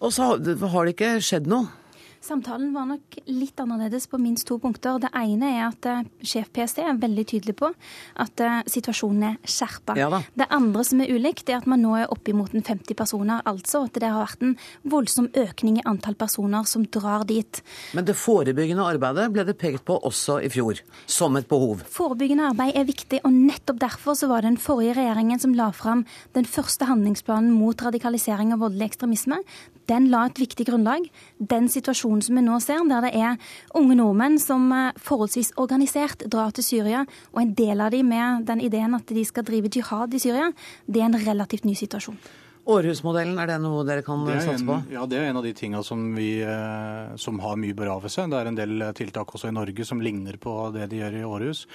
Og 0.00 0.12
så 0.14 0.36
har 0.36 0.86
det 0.86 0.94
ikke 0.94 1.16
skjedd 1.24 1.50
noe. 1.50 1.85
Samtalen 2.26 2.72
var 2.74 2.88
nok 2.90 3.20
litt 3.30 3.60
annerledes 3.62 4.08
på 4.10 4.18
minst 4.18 4.48
to 4.48 4.56
punkter. 4.58 4.98
Det 4.98 5.12
ene 5.14 5.52
er 5.60 5.64
at 5.68 5.86
uh, 5.86 6.00
sjef 6.26 6.48
PST 6.54 6.80
er 6.82 6.98
veldig 6.98 7.24
tydelig 7.30 7.54
på 7.60 7.68
at 7.70 8.42
uh, 8.42 8.62
situasjonen 8.66 9.28
er 9.28 9.36
skjerpa. 9.46 9.94
Ja 9.98 10.10
det 10.34 10.46
andre 10.52 10.82
som 10.84 11.00
er 11.02 11.10
ulikt, 11.12 11.48
er 11.50 11.60
at 11.60 11.68
man 11.70 11.82
nå 11.84 11.94
er 12.00 12.10
oppimot 12.12 12.54
50 12.54 12.96
personer. 12.98 13.42
Altså 13.48 13.84
at 13.86 13.96
det 13.98 14.08
har 14.10 14.24
vært 14.24 14.42
en 14.44 14.56
voldsom 14.88 15.28
økning 15.38 15.78
i 15.80 15.84
antall 15.88 16.16
personer 16.18 16.66
som 16.68 16.84
drar 16.92 17.26
dit. 17.28 17.62
Men 17.96 18.06
det 18.08 18.16
forebyggende 18.18 18.86
arbeidet 18.86 19.28
ble 19.34 19.46
det 19.46 19.56
pekt 19.60 19.86
på 19.86 19.98
også 20.08 20.40
i 20.46 20.50
fjor, 20.52 20.82
som 21.06 21.38
et 21.38 21.48
behov? 21.50 21.84
Forebyggende 21.92 22.50
arbeid 22.50 22.76
er 22.76 22.88
viktig, 22.88 23.22
og 23.24 23.34
nettopp 23.34 23.80
derfor 23.82 24.18
så 24.18 24.30
var 24.30 24.42
det 24.42 24.54
den 24.54 24.60
forrige 24.62 24.96
regjeringen 24.98 25.42
som 25.42 25.54
la 25.56 25.70
fram 25.74 26.04
den 26.36 26.48
første 26.48 26.88
handlingsplanen 26.90 27.54
mot 27.54 27.86
radikalisering 27.86 28.54
og 28.56 28.66
voldelig 28.66 28.90
ekstremisme. 28.90 29.40
Den 29.86 30.08
la 30.10 30.24
et 30.26 30.40
viktig 30.40 30.66
grunnlag. 30.66 31.04
Den 31.38 31.68
situasjonen 31.70 32.15
situasjonen 32.16 32.22
som 32.22 32.36
vi 32.36 32.42
nå 32.44 32.60
ser, 32.60 32.84
der 32.88 33.04
det 33.04 33.14
er 33.14 33.36
unge 33.74 33.96
nordmenn 33.96 34.38
som 34.38 34.72
eh, 34.72 34.94
forholdsvis 34.96 35.54
organisert 35.56 36.24
drar 36.26 36.52
til 36.52 36.64
Syria, 36.64 37.06
og 37.32 37.42
en 37.42 37.54
del 37.54 37.80
av 37.80 37.90
dem 37.90 38.08
med 38.08 38.46
den 38.46 38.60
ideen 38.60 38.94
at 38.94 39.06
de 39.08 39.24
skal 39.24 39.44
drive 39.44 39.68
jihad 39.68 40.14
i 40.14 40.18
Syria, 40.18 40.52
det 40.86 41.00
er 41.00 41.06
en 41.06 41.26
relativt 41.26 41.64
ny 41.64 41.74
situasjon. 41.74 42.18
Århusmodellen, 42.66 43.36
er 43.38 43.46
det 43.52 43.60
noe 43.62 43.84
dere 43.86 44.02
kan 44.02 44.24
satse 44.26 44.66
på? 44.66 44.80
ja, 44.90 45.04
Det 45.06 45.20
er 45.20 45.28
en 45.30 45.38
av 45.38 45.44
de 45.46 45.52
tingene 45.54 45.84
som, 45.86 46.00
vi, 46.16 46.40
eh, 46.42 47.14
som 47.16 47.38
har 47.44 47.60
mye 47.62 47.76
bra 47.78 47.94
ved 48.02 48.10
seg. 48.10 48.32
Det 48.32 48.40
er 48.40 48.50
en 48.50 48.58
del 48.58 48.86
tiltak 48.98 49.30
også 49.36 49.52
i 49.52 49.54
Norge 49.54 49.86
som 49.86 50.02
ligner 50.02 50.34
på 50.42 50.54
det 50.74 50.88
de 50.90 50.98
gjør 50.98 51.20
i 51.20 51.24
Århus. 51.26 51.66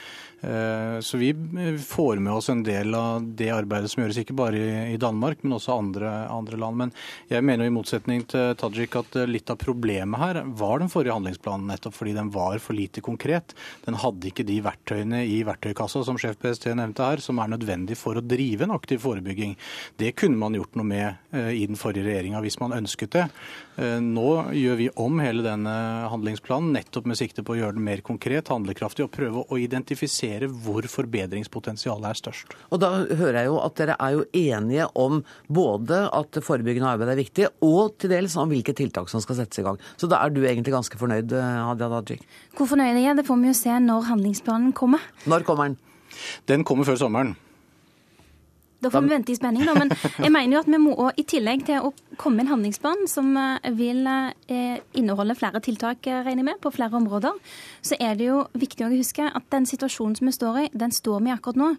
Eh, 0.41 0.97
så 0.99 1.19
vi 1.21 1.31
får 1.79 2.19
med 2.19 2.33
oss 2.33 2.49
en 2.49 2.63
del 2.63 2.95
av 2.97 3.23
det 3.23 3.51
arbeidet 3.53 3.91
som 3.91 4.03
gjøres 4.03 4.19
ikke 4.23 4.35
bare 4.35 4.61
i 4.91 4.97
Danmark, 4.99 5.43
men 5.45 5.55
også 5.55 5.77
andre, 5.77 6.11
andre 6.27 6.59
land. 6.59 6.77
Men 6.81 6.93
jeg 7.29 7.45
mener 7.45 7.69
i 7.69 7.73
motsetning 7.73 8.25
til 8.27 8.55
Tajik 8.59 8.97
at 8.99 9.15
eh, 9.21 9.29
litt 9.29 9.51
av 9.53 9.61
problemet 9.61 10.19
her 10.19 10.41
var 10.59 10.83
den 10.83 10.91
forrige 10.91 11.15
handlingsplanen, 11.15 11.69
nettopp 11.71 11.95
fordi 12.01 12.17
den 12.17 12.33
var 12.35 12.59
for 12.59 12.75
lite 12.75 13.03
konkret. 13.05 13.55
Den 13.85 13.99
hadde 14.01 14.31
ikke 14.31 14.47
de 14.47 14.59
verktøyene 14.65 15.23
i 15.29 15.39
verktøykassa 15.47 16.03
som 16.07 16.19
sjef 16.19 16.41
PST 16.41 16.71
nevnte 16.73 17.05
her, 17.05 17.23
som 17.23 17.39
er 17.39 17.53
nødvendig 17.53 17.99
for 17.99 18.17
å 18.17 18.25
drive 18.25 18.67
en 18.67 18.75
aktiv 18.75 18.99
forebygging. 19.05 19.55
Det 20.01 20.15
kunne 20.19 20.41
man 20.41 20.57
gjort 20.57 20.75
noe 20.75 20.80
noe 20.81 20.89
med 20.89 21.37
eh, 21.37 21.51
i 21.61 21.65
den 21.69 21.79
forrige 21.79 22.05
regjeringa 22.07 22.41
hvis 22.43 22.59
man 22.61 22.75
ønsket 22.75 23.13
det. 23.15 23.25
Eh, 23.77 23.99
nå 24.03 24.27
gjør 24.57 24.79
vi 24.79 24.89
om 24.99 25.21
hele 25.23 25.45
denne 25.45 25.73
handlingsplanen 26.11 26.73
nettopp 26.75 27.07
med 27.09 27.19
sikte 27.19 27.45
på 27.45 27.55
å 27.55 27.59
gjøre 27.59 27.77
den 27.77 27.85
mer 27.85 28.01
konkret, 28.05 28.51
handlekraftig 28.51 29.05
og 29.05 29.13
prøve 29.13 29.45
å 29.45 29.59
identifisere 29.61 30.49
hvor 30.51 30.85
forbedringspotensialet 30.91 32.09
er 32.11 32.19
størst. 32.19 32.55
Og 32.71 32.81
Da 32.81 32.91
hører 33.05 33.43
jeg 33.43 33.51
jo 33.51 33.59
at 33.61 33.77
dere 33.77 33.97
er 34.01 34.17
jo 34.17 34.25
enige 34.33 34.89
om 34.99 35.21
både 35.47 36.03
at 36.09 36.41
forebyggende 36.43 36.95
arbeid 36.95 37.13
er 37.13 37.21
viktig, 37.21 37.51
og 37.61 37.95
til 38.01 38.15
dels 38.15 38.35
om 38.41 38.49
hvilke 38.51 38.75
tiltak 38.77 39.11
som 39.11 39.23
skal 39.23 39.41
settes 39.43 39.61
i 39.61 39.67
gang. 39.67 39.79
Så 40.01 40.09
da 40.11 40.23
er 40.23 40.33
du 40.33 40.41
egentlig 40.41 40.73
ganske 40.73 40.97
fornøyd, 40.97 41.31
eh, 41.37 41.61
Hadia 41.69 42.01
Tajik? 42.01 42.25
Hvor 42.57 42.69
fornøyd 42.73 42.95
er 42.95 43.05
jeg? 43.05 43.21
Det 43.21 43.27
får 43.27 43.39
vi 43.43 43.51
jo 43.51 43.61
se 43.61 43.77
når 43.85 44.09
handlingsplanen 44.09 44.73
kommer. 44.73 45.05
Når 45.29 45.45
kommer 45.47 45.71
den? 45.71 45.79
Den 46.49 46.65
kommer 46.67 46.87
før 46.87 46.99
sommeren. 46.99 47.35
Da 48.81 48.89
får 48.89 49.01
vi 49.05 49.13
vente 49.13 49.31
i 49.31 49.37
spenning, 49.37 49.65
da. 49.67 49.75
Men 49.77 49.91
jeg 49.93 50.31
mener 50.33 50.55
jo 50.55 50.61
at 50.63 50.69
vi 50.71 50.77
må, 50.81 50.95
i 51.13 51.25
tillegg 51.27 51.67
til 51.67 51.85
å 51.85 51.91
komme 52.17 52.39
med 52.39 52.47
en 52.47 52.55
handlingsplan 52.55 53.05
som 53.09 53.29
eh, 53.37 53.67
vil 53.77 54.07
eh, 54.09 54.79
inneholde 54.97 55.35
flere 55.37 55.61
tiltak, 55.61 56.07
eh, 56.09 56.23
regner 56.25 56.41
jeg 56.41 56.47
med, 56.47 56.59
på 56.63 56.71
flere 56.73 56.97
områder, 56.97 57.37
så 57.85 57.97
er 58.01 58.17
det 58.17 58.31
jo 58.31 58.39
viktig 58.57 58.87
å 58.87 58.91
huske 58.91 59.27
at 59.29 59.45
den 59.53 59.67
situasjonen 59.69 60.15
som 60.17 60.29
vi 60.29 60.33
står 60.33 60.59
i, 60.63 60.65
den 60.73 60.93
står 60.95 61.21
vi 61.21 61.33
akkurat 61.33 61.59
nå. 61.61 61.69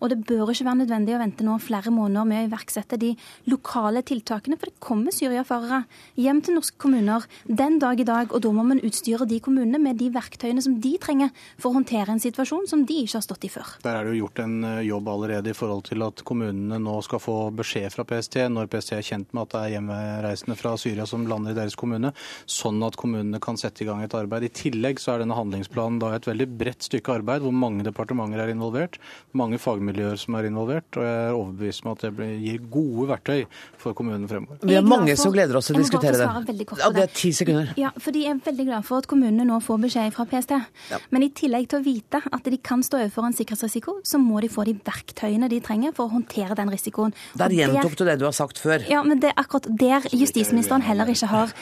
Og 0.00 0.12
det 0.12 0.18
bør 0.28 0.52
ikke 0.52 0.66
være 0.68 0.82
nødvendig 0.82 1.16
å 1.16 1.22
vente 1.22 1.46
nå 1.46 1.56
flere 1.64 1.92
måneder 1.92 2.28
med 2.28 2.42
å 2.42 2.48
iverksette 2.50 3.00
de 3.00 3.14
lokale 3.48 4.04
tiltakene. 4.06 4.60
For 4.60 4.68
det 4.68 4.84
kommer 4.84 5.16
syriafarere 5.16 5.82
hjem 6.20 6.44
til 6.44 6.56
norske 6.56 6.80
kommuner 6.80 7.24
den 7.48 7.80
dag 7.80 8.00
i 8.00 8.08
dag, 8.08 8.36
og 8.36 8.44
da 8.44 8.52
må 8.56 8.66
man 8.68 8.84
utstyre 8.84 9.28
de 9.28 9.40
kommunene 9.40 9.80
med 9.80 10.00
de 10.00 10.10
verktøyene 10.12 10.64
som 10.64 10.76
de 10.80 10.92
trenger 11.00 11.32
for 11.56 11.72
å 11.72 11.78
håndtere 11.80 12.12
en 12.12 12.22
situasjon 12.22 12.68
som 12.68 12.84
de 12.88 13.00
ikke 13.00 13.16
har 13.16 13.26
stått 13.26 13.48
i 13.48 13.52
før. 13.52 13.76
Der 13.84 13.96
er 13.96 14.04
det 14.04 14.16
jo 14.16 14.26
gjort 14.26 14.44
en 14.44 14.60
jobb 14.84 15.08
allerede 15.12 15.52
i 15.52 15.56
forhold 15.56 15.88
til 15.88 16.04
at 16.04 16.24
kommunene 16.28 16.49
kommunene 16.50 16.80
nå 16.82 16.96
skal 17.04 17.20
få 17.22 17.34
beskjed 17.56 17.92
fra 17.94 18.04
PST 18.08 18.36
når 18.50 18.68
PST 18.70 18.94
er 18.96 19.04
kjent 19.06 19.32
med 19.34 19.46
at 19.46 19.54
det 19.54 19.60
er 19.60 19.74
hjemreisende 19.76 20.56
fra 20.58 20.74
Syria 20.80 21.06
som 21.08 21.26
lander 21.28 21.54
i 21.54 21.58
deres 21.58 21.76
kommune, 21.78 22.12
sånn 22.50 22.80
at 22.86 22.98
kommunene 23.00 23.40
kan 23.42 23.58
sette 23.60 23.84
i 23.84 23.88
gang 23.88 24.02
et 24.04 24.14
arbeid. 24.16 24.46
I 24.46 24.52
tillegg 24.54 25.00
så 25.00 25.14
er 25.14 25.22
denne 25.22 25.36
handlingsplanen 25.38 26.00
da 26.02 26.12
et 26.16 26.28
veldig 26.28 26.48
bredt 26.60 26.88
stykke 26.88 27.18
arbeid 27.20 27.44
hvor 27.44 27.54
mange 27.54 27.84
departementer 27.86 28.42
er 28.44 28.52
involvert, 28.54 28.98
mange 29.36 29.60
fagmiljøer 29.62 30.18
som 30.20 30.36
er 30.38 30.50
involvert, 30.50 30.88
og 30.98 31.06
jeg 31.06 31.20
er 31.28 31.36
overbevist 31.36 31.86
om 31.86 31.92
at 31.94 32.06
det 32.06 32.30
gir 32.42 32.64
gode 32.72 33.08
verktøy 33.12 33.44
for 33.80 33.96
kommunene 33.96 34.30
fremover. 34.30 34.60
Vi 34.66 34.78
er 34.78 34.86
mange 34.86 35.16
som 35.20 35.34
gleder 35.34 35.60
oss 35.60 35.70
til 35.70 35.78
å 35.78 35.84
diskutere 35.84 36.18
det. 36.18 36.66
Ja, 36.80 36.90
det 36.94 37.06
er 37.06 37.14
ti 37.14 37.32
sekunder. 37.36 37.74
Ja, 37.80 37.94
fordi 37.98 38.26
Jeg 38.30 38.36
er 38.36 38.42
veldig 38.44 38.64
glad 38.68 38.84
for 38.84 39.00
at 39.00 39.06
kommunene 39.08 39.46
nå 39.48 39.56
får 39.64 39.78
beskjed 39.80 40.12
fra 40.14 40.26
PST. 40.28 40.52
Ja. 40.92 40.98
Men 41.10 41.24
i 41.24 41.30
tillegg 41.34 41.70
til 41.70 41.80
å 41.80 41.82
vite 41.82 42.20
at 42.20 42.46
de 42.52 42.58
kan 42.62 42.82
stå 42.84 43.00
overfor 43.00 43.26
en 43.26 43.34
sikkerhetsrisiko, 43.34 43.96
så 44.06 44.20
må 44.22 44.42
de 44.44 44.50
få 44.52 44.66
de 44.68 44.74
verktøyene 44.86 45.48
de 45.50 45.58
trenger 45.64 45.94
for 45.96 46.06
å 46.06 46.12
håndtere 46.12 46.39
den 46.48 46.70
risikoen. 46.72 47.12
Der 47.38 47.52
gjentok 47.52 47.96
du 47.98 48.04
det 48.08 48.16
du 48.20 48.24
har 48.24 48.36
sagt 48.36 48.58
før. 48.58 48.84
Ja, 48.88 49.02
men 49.06 49.20
det 49.20 49.32
er 49.32 49.40
akkurat 49.40 49.68
der 49.68 50.06
justisministeren 50.14 50.84
heller 50.86 51.10
ikke 51.12 51.28
har 51.30 51.52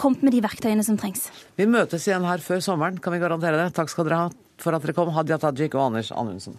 kommet 0.00 0.22
med 0.22 0.32
de 0.32 0.40
verktøyene 0.44 0.84
som 0.86 0.96
trengs. 1.00 1.28
Vi 1.60 1.68
møtes 1.68 2.08
igjen 2.08 2.24
her 2.24 2.40
før 2.40 2.64
sommeren, 2.64 2.96
kan 3.02 3.12
vi 3.12 3.20
garantere 3.22 3.60
det. 3.60 3.74
Takk 3.76 3.92
skal 3.92 4.08
dere 4.08 4.24
ha 4.24 4.32
for 4.62 4.76
at 4.76 4.82
dere 4.84 4.96
kom, 4.96 5.12
Hadia 5.12 5.38
Tajik 5.42 5.76
og 5.76 5.90
Anders 5.90 6.12
Anundsen. 6.14 6.56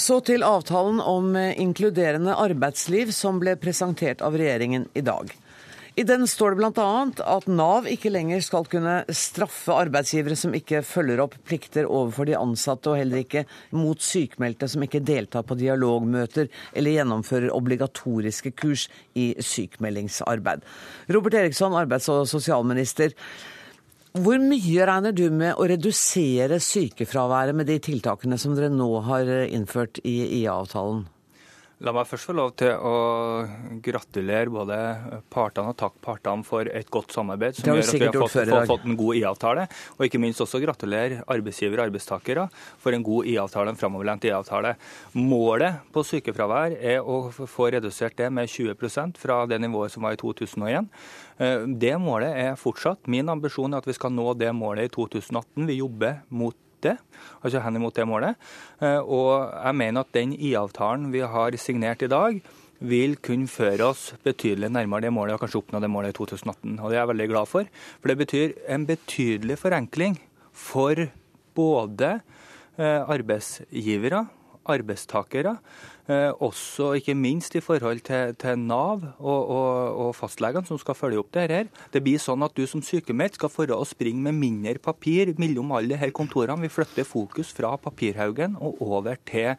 Så 0.00 0.20
til 0.22 0.44
avtalen 0.46 1.00
om 1.02 1.34
inkluderende 1.36 2.36
arbeidsliv 2.38 3.10
som 3.12 3.40
ble 3.42 3.56
presentert 3.60 4.22
av 4.22 4.36
regjeringen 4.38 4.86
i 4.94 5.02
dag. 5.04 5.32
I 5.98 6.04
den 6.06 6.26
står 6.28 6.54
det 6.54 6.60
bl.a. 6.60 6.90
at 7.34 7.46
Nav 7.50 7.88
ikke 7.90 8.12
lenger 8.12 8.42
skal 8.44 8.66
kunne 8.70 9.00
straffe 9.16 9.74
arbeidsgivere 9.74 10.38
som 10.38 10.54
ikke 10.54 10.84
følger 10.86 11.22
opp 11.24 11.34
plikter 11.48 11.88
overfor 11.88 12.28
de 12.28 12.38
ansatte, 12.38 12.92
og 12.92 13.00
heller 13.00 13.24
ikke 13.24 13.44
mot 13.74 13.98
sykmeldte 14.04 14.68
som 14.70 14.86
ikke 14.86 15.02
deltar 15.02 15.46
på 15.46 15.58
dialogmøter 15.58 16.50
eller 16.72 16.96
gjennomfører 16.96 17.54
obligatoriske 17.56 18.54
kurs 18.54 18.86
i 19.18 19.32
sykmeldingsarbeid. 19.42 20.62
Robert 21.10 21.40
Eriksson, 21.42 21.74
arbeids- 21.74 22.10
og 22.12 22.28
sosialminister. 22.30 23.16
Hvor 24.10 24.40
mye 24.42 24.86
regner 24.86 25.14
du 25.14 25.28
med 25.30 25.54
å 25.54 25.68
redusere 25.70 26.58
sykefraværet 26.62 27.54
med 27.54 27.70
de 27.70 27.78
tiltakene 27.82 28.38
som 28.38 28.56
dere 28.58 28.70
nå 28.74 28.90
har 29.06 29.30
innført 29.46 30.02
i 30.02 30.16
IA-avtalen? 30.42 31.04
La 31.80 31.94
meg 31.96 32.04
først 32.04 32.28
få 32.28 32.34
lov 32.36 32.50
til 32.60 32.74
å 32.76 32.96
gratulere 33.80 34.52
både 34.52 34.76
partene 35.32 35.72
og 35.72 35.78
takke 35.80 36.02
partene 36.04 36.44
for 36.44 36.68
et 36.68 36.90
godt 36.92 37.14
samarbeid 37.16 37.56
som 37.56 37.70
gjør 37.70 37.80
at 37.80 37.94
vi 37.94 38.04
har 38.04 38.18
fått, 38.20 38.36
fått, 38.36 38.66
fått 38.68 38.84
en 38.84 38.98
god 39.00 39.16
IA-avtale. 39.16 39.64
Og 39.96 40.04
ikke 40.04 40.20
minst 40.20 40.44
også 40.44 40.60
gratulere 40.60 41.22
arbeidsgivere 41.24 41.80
og 41.80 41.88
arbeidstakere 41.88 42.46
for 42.84 42.92
en 42.92 43.06
god 43.06 43.32
IA-avtale, 43.32 43.72
en 43.72 43.80
framoverlent 43.80 44.28
IA-avtale. 44.28 44.74
Målet 45.16 45.80
på 45.94 46.04
sykefravær 46.04 46.76
er 46.76 47.00
å 47.00 47.22
få 47.32 47.70
redusert 47.72 48.18
det 48.20 48.28
med 48.28 48.52
20% 48.52 49.16
fra 49.22 49.40
det 49.48 49.62
nivået 49.64 49.96
som 49.96 50.04
var 50.04 50.18
i 50.18 50.20
2001. 50.20 50.90
Eh, 51.40 51.68
det 51.80 51.96
målet 52.02 52.36
er 52.44 52.60
fortsatt. 52.60 53.08
Min 53.08 53.32
ambisjon 53.32 53.72
er 53.72 53.80
at 53.80 53.88
vi 53.88 53.96
skal 53.96 54.12
nå 54.12 54.34
det 54.36 54.52
målet 54.52 54.90
i 54.90 54.98
2018. 55.00 55.64
Vi 55.64 55.80
jobber 55.80 56.26
mot 56.28 56.60
det, 56.86 56.96
altså 57.40 57.62
henimot 57.64 57.96
det 57.96 58.06
målet. 58.08 58.40
Eh, 58.80 58.98
og 59.00 59.50
jeg 59.52 59.78
mener 59.80 60.04
at 60.04 60.16
den 60.16 60.34
IA-avtalen 60.36 61.10
vi 61.14 61.22
har 61.24 61.56
signert 61.60 62.02
i 62.06 62.10
dag, 62.10 62.40
vil 62.80 63.18
kunne 63.20 63.50
føre 63.50 63.90
oss 63.92 64.06
betydelig 64.24 64.70
nærmere 64.72 65.04
det 65.04 65.12
målet, 65.12 65.34
og 65.36 65.42
kanskje 65.42 65.60
oppnå 65.60 65.82
det 65.84 65.90
målet 65.92 66.14
i 66.14 66.16
2018. 66.16 66.78
Og 66.80 66.88
Det 66.88 66.96
er 66.96 67.02
jeg 67.02 67.12
veldig 67.12 67.28
glad 67.28 67.48
for. 67.50 67.68
For 68.00 68.08
det 68.08 68.18
betyr 68.22 68.54
en 68.72 68.86
betydelig 68.88 69.58
forenkling 69.60 70.16
for 70.56 70.96
både 71.54 72.10
eh, 72.80 73.02
arbeidsgivere, 73.04 74.24
arbeidstakere, 74.70 75.58
også 76.08 76.94
ikke 76.98 77.14
minst 77.14 77.54
i 77.54 77.62
forhold 77.62 78.00
til, 78.06 78.34
til 78.40 78.58
Nav 78.58 79.04
og, 79.18 79.50
og, 79.50 80.00
og 80.06 80.10
fastlegene 80.18 80.66
som 80.66 80.80
skal 80.80 80.96
følge 80.98 81.20
opp 81.22 81.30
det 81.36 81.46
her. 81.50 81.70
Det 81.92 82.02
blir 82.02 82.18
sånn 82.18 82.42
at 82.46 82.56
du 82.56 82.64
som 82.66 82.82
sykemeldt 82.82 83.38
skal 83.38 83.52
få 83.52 83.68
å 83.70 83.84
springe 83.86 84.24
med 84.24 84.38
mindre 84.40 84.80
papir 84.82 85.34
mellom 85.38 85.70
alle 85.76 85.98
her 86.00 86.10
kontorene. 86.16 86.64
Vi 86.64 86.72
flytter 86.72 87.06
fokus 87.06 87.52
fra 87.54 87.76
papirhaugen 87.78 88.56
og 88.58 88.80
over 88.82 89.20
til 89.28 89.54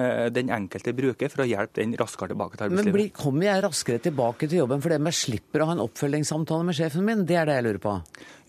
Eh, 0.00 0.28
den 0.30 0.50
enkelte 0.54 0.92
bruker 0.94 1.30
for 1.32 1.42
å 1.42 1.48
hjelpe 1.48 1.80
den 1.80 1.96
raskere 1.98 2.30
tilbake 2.30 2.56
til 2.56 2.68
arbeidslivet. 2.68 2.88
Men 2.88 2.94
blir, 2.94 3.08
kommer 3.14 3.48
jeg 3.48 3.62
raskere 3.64 4.02
tilbake 4.04 4.46
til 4.46 4.62
jobben 4.62 4.82
fordi 4.84 4.98
jeg 5.00 5.18
slipper 5.18 5.64
å 5.64 5.66
ha 5.66 5.74
en 5.74 5.82
oppfølgingssamtale 5.82 6.66
med 6.68 6.78
sjefen 6.78 7.06
min? 7.06 7.24
Det 7.26 7.38
er 7.40 7.48
det 7.48 7.56
jeg 7.58 7.66
lurer 7.66 7.80
på. 7.82 7.94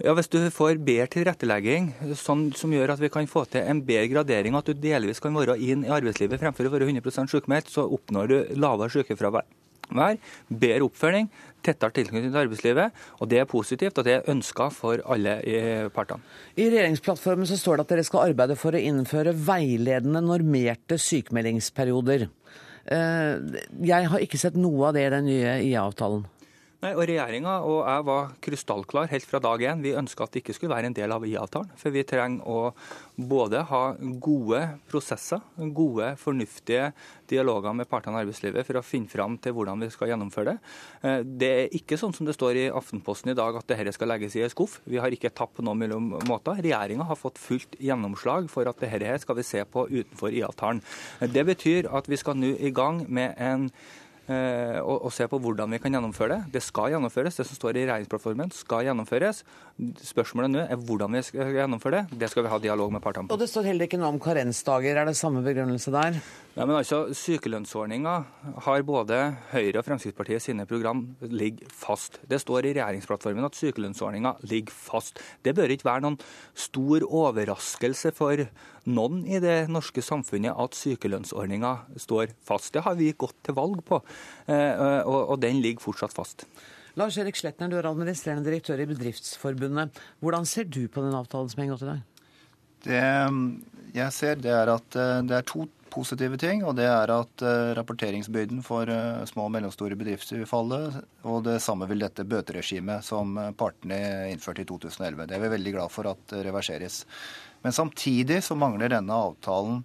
Ja, 0.01 0.13
Hvis 0.17 0.29
du 0.33 0.37
får 0.53 0.79
bedre 0.85 1.09
tilrettelegging 1.15 1.89
sånn, 2.17 2.47
som 2.57 2.73
gjør 2.73 2.93
at 2.93 3.01
vi 3.01 3.09
kan 3.13 3.27
få 3.29 3.45
til 3.49 3.65
en 3.65 3.81
bedre 3.85 4.09
gradering, 4.13 4.57
at 4.57 4.69
du 4.69 4.77
delvis 4.77 5.21
kan 5.23 5.35
være 5.37 5.57
inn 5.61 5.85
i 5.87 5.91
arbeidslivet 5.93 6.41
fremfor 6.41 6.69
å 6.69 6.73
være 6.75 6.89
100 6.89 7.40
sykemeldt, 7.41 7.73
så 7.73 7.89
oppnår 7.89 8.31
du 8.31 8.37
lavere 8.61 8.93
sykefravær 8.93 9.49
bedre 9.91 10.85
oppfølging, 10.85 11.29
tettere 11.63 11.91
tilknytning 11.91 12.31
til 12.31 12.39
arbeidslivet. 12.39 12.91
og 13.19 13.29
Det 13.29 13.39
er 13.39 13.45
positivt, 13.45 13.97
og 13.97 14.05
det 14.05 14.13
er 14.13 14.29
ønska 14.29 14.69
for 14.71 15.01
alle 15.05 15.89
partene. 15.93 16.21
I 16.55 16.69
regjeringsplattformen 16.69 17.47
så 17.47 17.57
står 17.57 17.77
det 17.77 17.85
at 17.85 17.89
dere 17.89 18.03
skal 18.03 18.31
arbeide 18.31 18.55
for 18.55 18.71
å 18.71 18.79
innføre 18.79 19.33
veiledende 19.35 20.21
normerte 20.21 20.97
sykemeldingsperioder. 20.97 22.29
Jeg 22.87 24.07
har 24.09 24.19
ikke 24.19 24.39
sett 24.41 24.55
noe 24.55 24.87
av 24.87 24.95
det 24.95 25.05
i 25.05 25.13
den 25.13 25.27
nye 25.27 25.57
IA-avtalen. 25.67 26.25
Nei, 26.81 26.95
og 26.97 27.03
Regjeringa 27.05 27.59
og 27.61 27.83
jeg 27.85 28.03
var 28.07 28.29
krystallklar 28.41 29.09
helt 29.11 29.27
fra 29.29 29.37
dag 29.43 29.61
én. 29.69 29.83
Vi 29.85 29.91
ønska 29.93 30.25
at 30.25 30.31
det 30.33 30.41
ikke 30.41 30.55
skulle 30.57 30.73
være 30.73 30.89
en 30.89 30.95
del 30.97 31.13
av 31.13 31.21
IA-avtalen. 31.29 31.75
For 31.77 31.93
vi 31.93 32.01
trenger 32.09 32.41
å 32.49 32.71
både 33.21 33.61
ha 33.69 33.81
gode 34.17 34.63
prosesser, 34.89 35.43
gode, 35.77 36.07
fornuftige 36.17 36.87
dialoger 37.29 37.77
med 37.77 37.89
partene 37.91 38.17
i 38.17 38.25
arbeidslivet 38.25 38.65
for 38.65 38.81
å 38.81 38.83
finne 38.85 39.13
fram 39.13 39.37
til 39.37 39.53
hvordan 39.53 39.85
vi 39.85 39.91
skal 39.93 40.09
gjennomføre 40.09 40.55
det. 40.55 40.73
Eh, 41.05 41.21
det 41.45 41.53
er 41.59 41.77
ikke 41.77 42.01
sånn 42.01 42.17
som 42.17 42.25
det 42.25 42.33
står 42.39 42.63
i 42.63 42.67
Aftenposten 42.73 43.29
i 43.29 43.37
dag 43.37 43.61
at 43.61 43.69
dette 43.69 43.93
skal 43.93 44.09
legges 44.15 44.41
i 44.41 44.45
en 44.47 44.55
skuff. 44.57 44.79
Vi 44.89 44.97
har 44.97 45.13
ikke 45.13 45.29
tapt 45.29 45.59
på 45.59 45.69
noen 45.69 45.85
mellom 45.85 46.11
måter. 46.25 46.65
Regjeringa 46.65 47.05
har 47.05 47.21
fått 47.27 47.37
fullt 47.45 47.77
gjennomslag 47.77 48.49
for 48.49 48.65
at 48.65 48.81
dette 48.81 49.21
skal 49.21 49.37
vi 49.37 49.45
se 49.45 49.61
på 49.69 49.85
utenfor 49.85 50.33
IA-avtalen. 50.33 50.81
Det 51.29 51.45
betyr 51.53 51.93
at 51.93 52.09
vi 52.09 52.17
skal 52.17 52.41
nå 52.41 52.55
i 52.57 52.73
gang 52.73 53.05
med 53.05 53.37
en 53.37 53.69
Eh, 53.69 54.00
og, 54.29 55.07
og 55.07 55.11
se 55.15 55.25
på 55.27 55.39
hvordan 55.41 55.73
vi 55.73 55.79
kan 55.81 55.95
gjennomføre 55.95 56.35
det. 56.35 56.53
Det 56.53 56.61
skal 56.63 56.93
gjennomføres. 56.93 57.39
Det 57.39 57.47
som 57.47 57.57
står 57.57 57.79
i 57.79 57.85
regjeringsplattformen 57.85 58.53
skal 58.55 58.85
gjennomføres. 58.87 59.41
Spørsmålet 59.81 60.51
nå 60.53 60.61
er 60.61 60.77
hvordan 60.77 61.15
vi 61.17 61.23
skal 61.25 61.55
gjennomføre 61.55 62.03
det. 62.03 62.19
Det 62.21 62.27
skal 62.29 62.45
vi 62.45 62.51
ha 62.51 62.57
dialog 62.61 62.91
med 62.93 63.01
partene 63.01 63.25
på. 63.25 63.33
Og 63.33 63.41
Det 63.41 63.47
står 63.49 63.71
heller 63.71 63.87
ikke 63.87 63.97
noe 63.97 64.11
om 64.13 64.19
karensdager. 64.21 64.99
Er 65.01 65.07
det 65.09 65.15
samme 65.17 65.41
begrunnelse 65.41 65.89
der? 65.93 66.19
Ja, 66.53 66.67
men 66.67 66.75
altså, 66.75 67.07
Sykelønnsordninga 67.17 68.13
har 68.67 68.83
både 68.85 69.17
Høyre 69.53 69.79
og 69.79 69.87
Fremskrittspartiet 69.87 70.43
sine 70.43 70.67
program 70.69 71.01
ligger 71.23 71.71
fast. 71.73 72.19
Det 72.29 72.37
står 72.43 72.67
i 72.67 72.73
regjeringsplattformen 72.75 73.47
at 73.47 73.57
sykelønnsordninga 73.57 74.35
ligger 74.51 74.75
fast. 74.75 75.17
Det 75.41 75.55
bør 75.57 75.73
ikke 75.73 75.87
være 75.87 76.05
noen 76.05 76.19
stor 76.53 77.07
overraskelse 77.07 78.11
for 78.17 78.43
noen 78.91 79.23
i 79.25 79.39
det 79.41 79.63
norske 79.71 80.03
samfunnet 80.05 80.61
at 80.61 80.77
sykelønnsordninga 80.77 81.73
står 82.05 82.35
fast. 82.45 82.69
Det 82.75 82.85
har 82.85 82.99
vi 82.99 83.09
gått 83.17 83.39
til 83.47 83.57
valg 83.57 83.81
på, 83.87 84.01
eh, 84.45 85.01
og 85.07 85.39
den 85.41 85.63
ligger 85.63 85.87
fortsatt 85.89 86.13
fast. 86.13 86.45
Lars 86.99 87.17
Erik 87.21 87.37
Sletner, 87.39 87.71
du 87.71 87.77
er 87.79 87.87
administrerende 87.87 88.43
direktør 88.47 88.81
i 88.83 88.87
Bedriftsforbundet. 88.89 89.99
Hvordan 90.19 90.47
ser 90.49 90.67
du 90.67 90.83
på 90.91 91.03
den 91.05 91.15
avtalen 91.15 91.51
som 91.51 91.61
er 91.61 91.69
inngått 91.69 91.85
i 91.85 91.91
dag? 91.91 92.01
Det 92.81 93.03
jeg 93.95 94.15
ser, 94.15 94.41
det 94.41 94.51
er 94.55 94.71
at 94.73 94.97
eh, 94.97 95.19
det 95.27 95.37
er 95.37 95.47
to 95.47 95.67
positive 95.91 96.39
ting. 96.39 96.63
Og 96.63 96.75
det 96.79 96.87
er 96.87 97.11
at 97.11 97.43
uh, 97.43 97.73
rapporteringsbyrden 97.75 98.61
for 98.63 98.87
små 99.27 99.49
og 99.49 99.53
mellomstore 99.55 99.97
bedrifter 99.99 100.39
vil 100.39 100.47
falle. 100.47 100.79
Og 101.27 101.41
det 101.47 101.57
samme 101.63 101.87
vil 101.89 102.03
dette 102.03 102.23
bøteregimet 102.27 103.03
som 103.03 103.35
partene 103.59 104.29
innførte 104.31 104.63
i 104.63 104.69
2011. 104.69 105.27
Det 105.27 105.35
er 105.35 105.43
vi 105.43 105.51
veldig 105.55 105.73
glad 105.75 105.91
for 105.91 106.07
at 106.11 106.35
reverseres. 106.47 107.01
Men 107.61 107.75
samtidig 107.75 108.39
så 108.45 108.55
mangler 108.57 108.89
denne 108.95 109.19
avtalen 109.27 109.83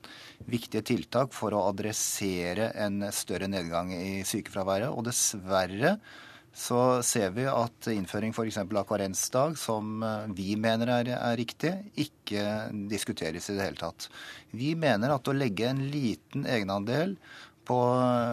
viktige 0.48 0.86
tiltak 0.94 1.34
for 1.36 1.52
å 1.52 1.66
adressere 1.72 2.70
en 2.86 3.02
større 3.12 3.50
nedgang 3.50 3.90
i 3.92 4.22
sykefraværet. 4.24 4.94
Og 4.94 5.04
dessverre 5.10 5.96
så 6.56 7.02
ser 7.04 7.34
vi 7.36 7.44
at 7.50 7.86
innføring 7.92 8.32
f.eks. 8.32 8.56
av 8.64 8.84
karensdag, 8.88 9.58
som 9.60 10.00
eh, 10.02 10.28
vi 10.32 10.54
mener 10.56 10.88
er, 10.88 11.10
er, 11.12 11.34
riktig, 11.36 11.74
ikke 12.00 12.44
diskuteres 12.88 13.50
i 13.50 13.56
det 13.58 13.66
hele 13.66 13.80
tatt. 13.80 14.06
Vi 14.56 14.70
mener 14.78 15.12
at 15.12 15.28
å 15.28 15.34
legge 15.36 15.68
en 15.68 15.82
liten 15.92 16.46
egenandel 16.48 17.12
på, 17.68 17.76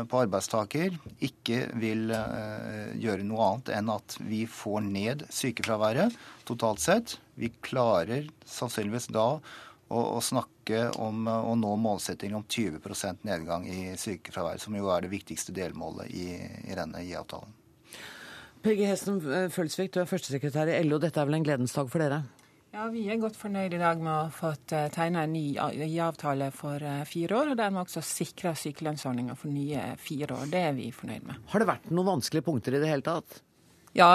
på 0.08 0.22
arbeidstaker 0.22 0.96
ikke 1.26 1.66
vil 1.82 2.14
eh, 2.16 2.94
gjøre 3.04 3.26
noe 3.28 3.48
annet 3.50 3.72
enn 3.76 3.92
at 3.92 4.16
vi 4.24 4.46
får 4.48 4.86
ned 4.88 5.26
sykefraværet 5.28 6.16
totalt 6.48 6.80
sett. 6.80 7.18
Vi 7.36 7.50
klarer 7.66 8.30
sannsynligvis 8.48 9.10
da 9.12 9.26
å, 9.36 10.00
å 10.00 10.22
snakke 10.24 10.86
om 10.96 11.28
å 11.28 11.58
nå 11.60 11.74
målsettingen 11.76 12.40
om 12.40 12.48
20% 12.48 13.28
nedgang 13.28 13.68
i 13.68 13.98
sykefraværet, 14.00 14.64
som 14.64 14.80
jo 14.80 14.88
er 14.96 15.04
det 15.04 15.12
viktigste 15.12 15.52
delmålet 15.60 16.16
i, 16.16 16.30
i 16.72 16.80
denne 16.80 17.04
IA-avtalen. 17.04 17.60
Peggy 18.64 18.86
Hesten 18.88 19.20
eh, 19.28 19.50
Følsvik, 19.52 19.92
du 19.92 20.00
er 20.00 20.08
førstesekretær 20.08 20.70
i 20.72 20.80
LO. 20.88 20.96
Dette 21.04 21.20
er 21.20 21.28
vel 21.28 21.36
en 21.36 21.44
gledens 21.44 21.76
dag 21.76 21.90
for 21.92 22.00
dere? 22.00 22.22
Ja, 22.74 22.88
Vi 22.90 23.04
er 23.12 23.20
godt 23.22 23.36
fornøyd 23.38 23.76
i 23.76 23.80
dag 23.82 24.00
med 24.00 24.10
å 24.10 24.20
ha 24.22 24.30
fått 24.34 24.72
eh, 24.74 24.88
tegna 24.94 25.26
en 25.28 25.34
ny 25.36 25.98
avtale 26.02 26.48
for 26.56 26.80
eh, 26.80 27.02
fire 27.06 27.42
år, 27.42 27.52
og 27.52 27.58
dermed 27.60 27.84
også 27.84 28.02
sikra 28.08 28.54
sykelønnsordninga 28.58 29.36
for 29.36 29.52
nye 29.52 29.90
fire 30.00 30.38
år. 30.38 30.46
Det 30.54 30.62
er 30.70 30.78
vi 30.78 30.94
fornøyd 30.96 31.26
med. 31.28 31.42
Har 31.52 31.60
det 31.60 31.68
vært 31.74 31.90
noen 31.92 32.14
vanskelige 32.14 32.48
punkter 32.48 32.78
i 32.78 32.80
det 32.80 32.88
hele 32.88 33.04
tatt? 33.06 33.42
Ja, 33.94 34.08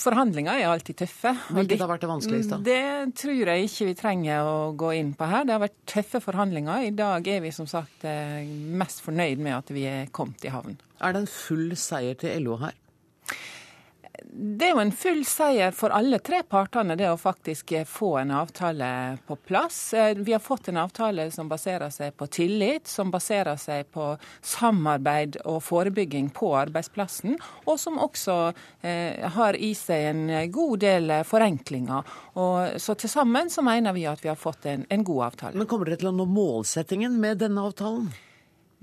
forhandlinger 0.00 0.56
er 0.58 0.72
alltid 0.72 0.96
tøffe. 1.04 1.34
Hvilket 1.54 1.84
har 1.84 1.90
vært 1.92 2.02
det 2.02 2.10
vanskeligste? 2.10 2.58
Det 2.66 2.80
tror 3.20 3.50
jeg 3.52 3.68
ikke 3.68 3.90
vi 3.92 3.96
trenger 4.00 4.48
å 4.48 4.56
gå 4.80 4.94
inn 4.96 5.12
på 5.14 5.28
her. 5.28 5.44
Det 5.44 5.54
har 5.54 5.62
vært 5.62 5.76
tøffe 5.92 6.22
forhandlinger. 6.24 6.88
I 6.88 6.96
dag 6.98 7.28
er 7.30 7.44
vi 7.44 7.52
som 7.54 7.68
sagt 7.70 8.08
mest 8.80 9.04
fornøyd 9.04 9.44
med 9.44 9.60
at 9.60 9.70
vi 9.76 9.84
er 9.86 10.10
kommet 10.10 10.42
i 10.42 10.50
havn. 10.50 10.80
Er 10.98 11.14
det 11.14 11.22
en 11.22 11.30
full 11.30 11.76
seier 11.78 12.18
til 12.18 12.42
LO 12.42 12.58
her? 12.64 12.74
Det 14.22 14.66
er 14.66 14.72
jo 14.74 14.82
en 14.82 14.92
full 14.92 15.22
seier 15.26 15.74
for 15.74 15.94
alle 15.94 16.18
tre 16.24 16.40
partene, 16.48 16.96
det 16.98 17.06
å 17.10 17.18
faktisk 17.18 17.72
få 17.88 18.10
en 18.20 18.32
avtale 18.34 18.88
på 19.26 19.36
plass. 19.46 19.78
Eh, 19.94 20.14
vi 20.16 20.34
har 20.34 20.42
fått 20.42 20.68
en 20.68 20.80
avtale 20.82 21.28
som 21.34 21.48
baserer 21.50 21.90
seg 21.94 22.16
på 22.18 22.26
tillit, 22.26 22.88
som 22.90 23.10
baserer 23.14 23.56
seg 23.60 23.88
på 23.94 24.12
samarbeid 24.42 25.38
og 25.44 25.62
forebygging 25.64 26.32
på 26.34 26.50
arbeidsplassen, 26.58 27.38
og 27.64 27.80
som 27.80 28.00
også 28.02 28.38
eh, 28.82 29.24
har 29.38 29.58
i 29.58 29.72
seg 29.78 30.10
en 30.10 30.52
god 30.52 30.84
del 30.84 31.16
forenklinger. 31.26 32.14
Og, 32.34 32.76
så 32.82 32.98
til 32.98 33.10
sammen 33.12 33.50
så 33.50 33.64
mener 33.66 33.94
vi 33.96 34.06
at 34.10 34.22
vi 34.24 34.32
har 34.32 34.38
fått 34.38 34.66
en, 34.70 34.86
en 34.90 35.06
god 35.06 35.30
avtale. 35.30 35.58
Men 35.58 35.70
kommer 35.70 35.90
dere 35.90 36.02
til 36.02 36.10
å 36.12 36.16
nå 36.16 36.28
målsettingen 36.30 37.18
med 37.20 37.42
denne 37.42 37.66
avtalen? 37.70 38.10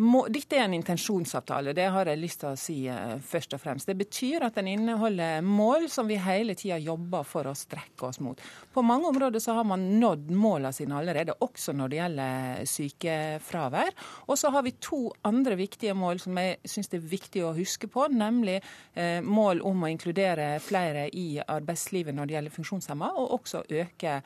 Må, 0.01 0.23
dette 0.33 0.57
er 0.57 0.65
en 0.65 0.75
intensjonsavtale, 0.75 1.73
det 1.77 1.85
har 1.93 2.09
jeg 2.09 2.19
lyst 2.19 2.41
til 2.41 2.49
å 2.49 2.59
si 2.59 2.75
uh, 2.89 3.15
først 3.23 3.55
og 3.55 3.61
fremst. 3.61 3.89
Det 3.89 3.97
betyr 3.99 4.45
at 4.47 4.57
den 4.57 4.71
inneholder 4.73 5.43
mål 5.45 5.87
som 5.91 6.09
vi 6.09 6.17
hele 6.21 6.55
tida 6.57 6.79
jobber 6.81 7.25
for 7.27 7.49
å 7.49 7.55
strekke 7.57 8.09
oss 8.09 8.21
mot. 8.23 8.41
På 8.73 8.83
mange 8.85 9.11
områder 9.11 9.43
så 9.43 9.55
har 9.57 9.67
man 9.67 9.85
nådd 10.01 10.31
målene 10.33 10.73
sine 10.75 10.97
allerede, 10.97 11.37
også 11.45 11.75
når 11.77 11.91
det 11.91 11.99
gjelder 12.01 12.69
sykefravær. 12.73 13.95
Og 14.27 14.39
så 14.41 14.51
har 14.53 14.65
vi 14.65 14.75
to 14.81 15.03
andre 15.27 15.57
viktige 15.59 15.95
mål 15.97 16.21
som 16.23 16.39
jeg 16.41 16.59
syns 16.65 16.91
det 16.91 17.01
er 17.01 17.09
viktig 17.15 17.45
å 17.45 17.55
huske 17.57 17.89
på, 17.91 18.07
nemlig 18.11 18.59
uh, 18.61 19.19
mål 19.25 19.63
om 19.67 19.85
å 19.85 19.91
inkludere 19.91 20.53
flere 20.63 21.07
i 21.13 21.35
arbeidslivet 21.41 22.17
når 22.17 22.29
det 22.29 22.39
gjelder 22.39 22.57
funksjonshemma, 22.57 23.13
og 23.21 23.37
også 23.39 23.65
øke 23.69 24.21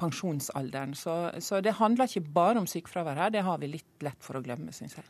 pensjonsalderen. 0.00 0.96
Så, 0.98 1.14
så 1.44 1.60
det 1.62 1.76
handler 1.78 2.10
ikke 2.10 2.34
bare 2.34 2.58
om 2.58 2.66
sykefravær 2.70 3.20
her, 3.22 3.34
det 3.34 3.44
har 3.46 3.60
vi 3.62 3.70
litt 3.76 4.06
lett 4.06 4.18
for 4.24 4.40
å 4.40 4.42
glemme 4.44 4.74
syns 4.74 4.98
jeg. 4.98 5.06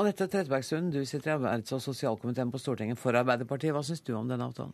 Anette 0.00 0.24
Trettebergstuen, 0.24 0.88
du 0.88 1.02
sitter 1.04 1.30
i 1.30 1.34
arbeids- 1.34 1.74
og 1.76 1.82
sosialkomiteen 1.84 2.52
på 2.52 2.60
Stortinget 2.62 3.00
for 3.00 3.16
Arbeiderpartiet. 3.18 3.74
Hva 3.76 3.82
syns 3.84 4.00
du 4.00 4.14
om 4.16 4.30
denne 4.30 4.46
avtalen? 4.48 4.72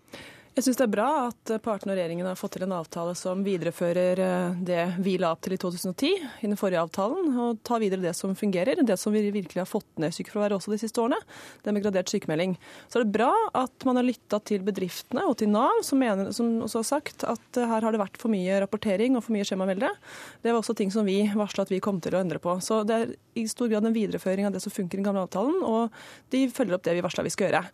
Jeg 0.58 0.64
syns 0.66 0.78
det 0.80 0.86
er 0.88 0.90
bra 0.90 1.08
at 1.28 1.50
partene 1.62 1.92
og 1.92 1.98
regjeringen 2.00 2.26
har 2.26 2.34
fått 2.34 2.56
til 2.56 2.64
en 2.66 2.72
avtale 2.74 3.12
som 3.14 3.44
viderefører 3.46 4.18
eh, 4.24 4.56
det 4.66 4.80
vi 5.04 5.12
la 5.22 5.28
opp 5.30 5.44
til 5.46 5.52
i 5.54 5.58
2010 5.62 6.08
i 6.10 6.48
den 6.48 6.58
forrige 6.58 6.80
avtalen, 6.82 7.28
og 7.38 7.60
tar 7.62 7.78
videre 7.78 8.02
det 8.02 8.10
som 8.18 8.32
fungerer, 8.34 8.80
det 8.82 8.96
som 8.98 9.14
vi 9.14 9.22
virkelig 9.30 9.60
har 9.62 9.68
fått 9.70 9.86
ned 10.02 10.16
sykefraværet 10.16 10.56
også 10.56 10.72
de 10.72 10.80
siste 10.82 10.98
årene, 10.98 11.20
det 11.62 11.76
med 11.76 11.84
gradert 11.84 12.10
sykemelding. 12.10 12.56
Så 12.90 12.98
er 12.98 13.06
det 13.06 13.14
bra 13.14 13.28
at 13.60 13.86
man 13.86 14.00
har 14.00 14.08
lytta 14.08 14.42
til 14.50 14.66
bedriftene 14.66 15.28
og 15.30 15.36
til 15.38 15.52
Nav, 15.54 15.78
som, 15.86 16.02
mener, 16.02 16.34
som 16.34 16.50
også 16.66 16.82
har 16.82 16.90
sagt 16.90 17.28
at 17.36 17.62
her 17.62 17.86
har 17.86 17.94
det 17.94 18.02
vært 18.02 18.18
for 18.18 18.34
mye 18.34 18.58
rapportering 18.64 19.14
og 19.14 19.28
for 19.28 19.36
mye 19.38 19.46
skjemavelde. 19.46 19.92
Det 20.42 20.50
var 20.50 20.58
også 20.58 20.74
ting 20.82 20.90
som 20.90 21.06
vi 21.06 21.20
varsla 21.38 21.68
at 21.68 21.76
vi 21.76 21.78
kom 21.86 22.02
til 22.02 22.18
å 22.18 22.24
endre 22.24 22.42
på. 22.42 22.58
Så 22.66 22.82
det 22.88 22.98
er 22.98 23.14
i 23.38 23.46
stor 23.46 23.70
grad 23.70 23.86
en 23.86 23.94
videreføring 23.94 24.50
av 24.50 24.58
det 24.58 24.66
som 24.66 24.74
funker 24.74 24.98
i 24.98 25.04
den 25.04 25.06
gamle 25.12 25.22
avtalen, 25.28 25.62
og 25.62 25.94
de 26.34 26.48
følger 26.50 26.80
opp 26.80 26.90
det 26.90 26.98
vi 26.98 27.06
varsla 27.06 27.28
vi 27.30 27.36
skal 27.38 27.52
gjøre. 27.52 27.66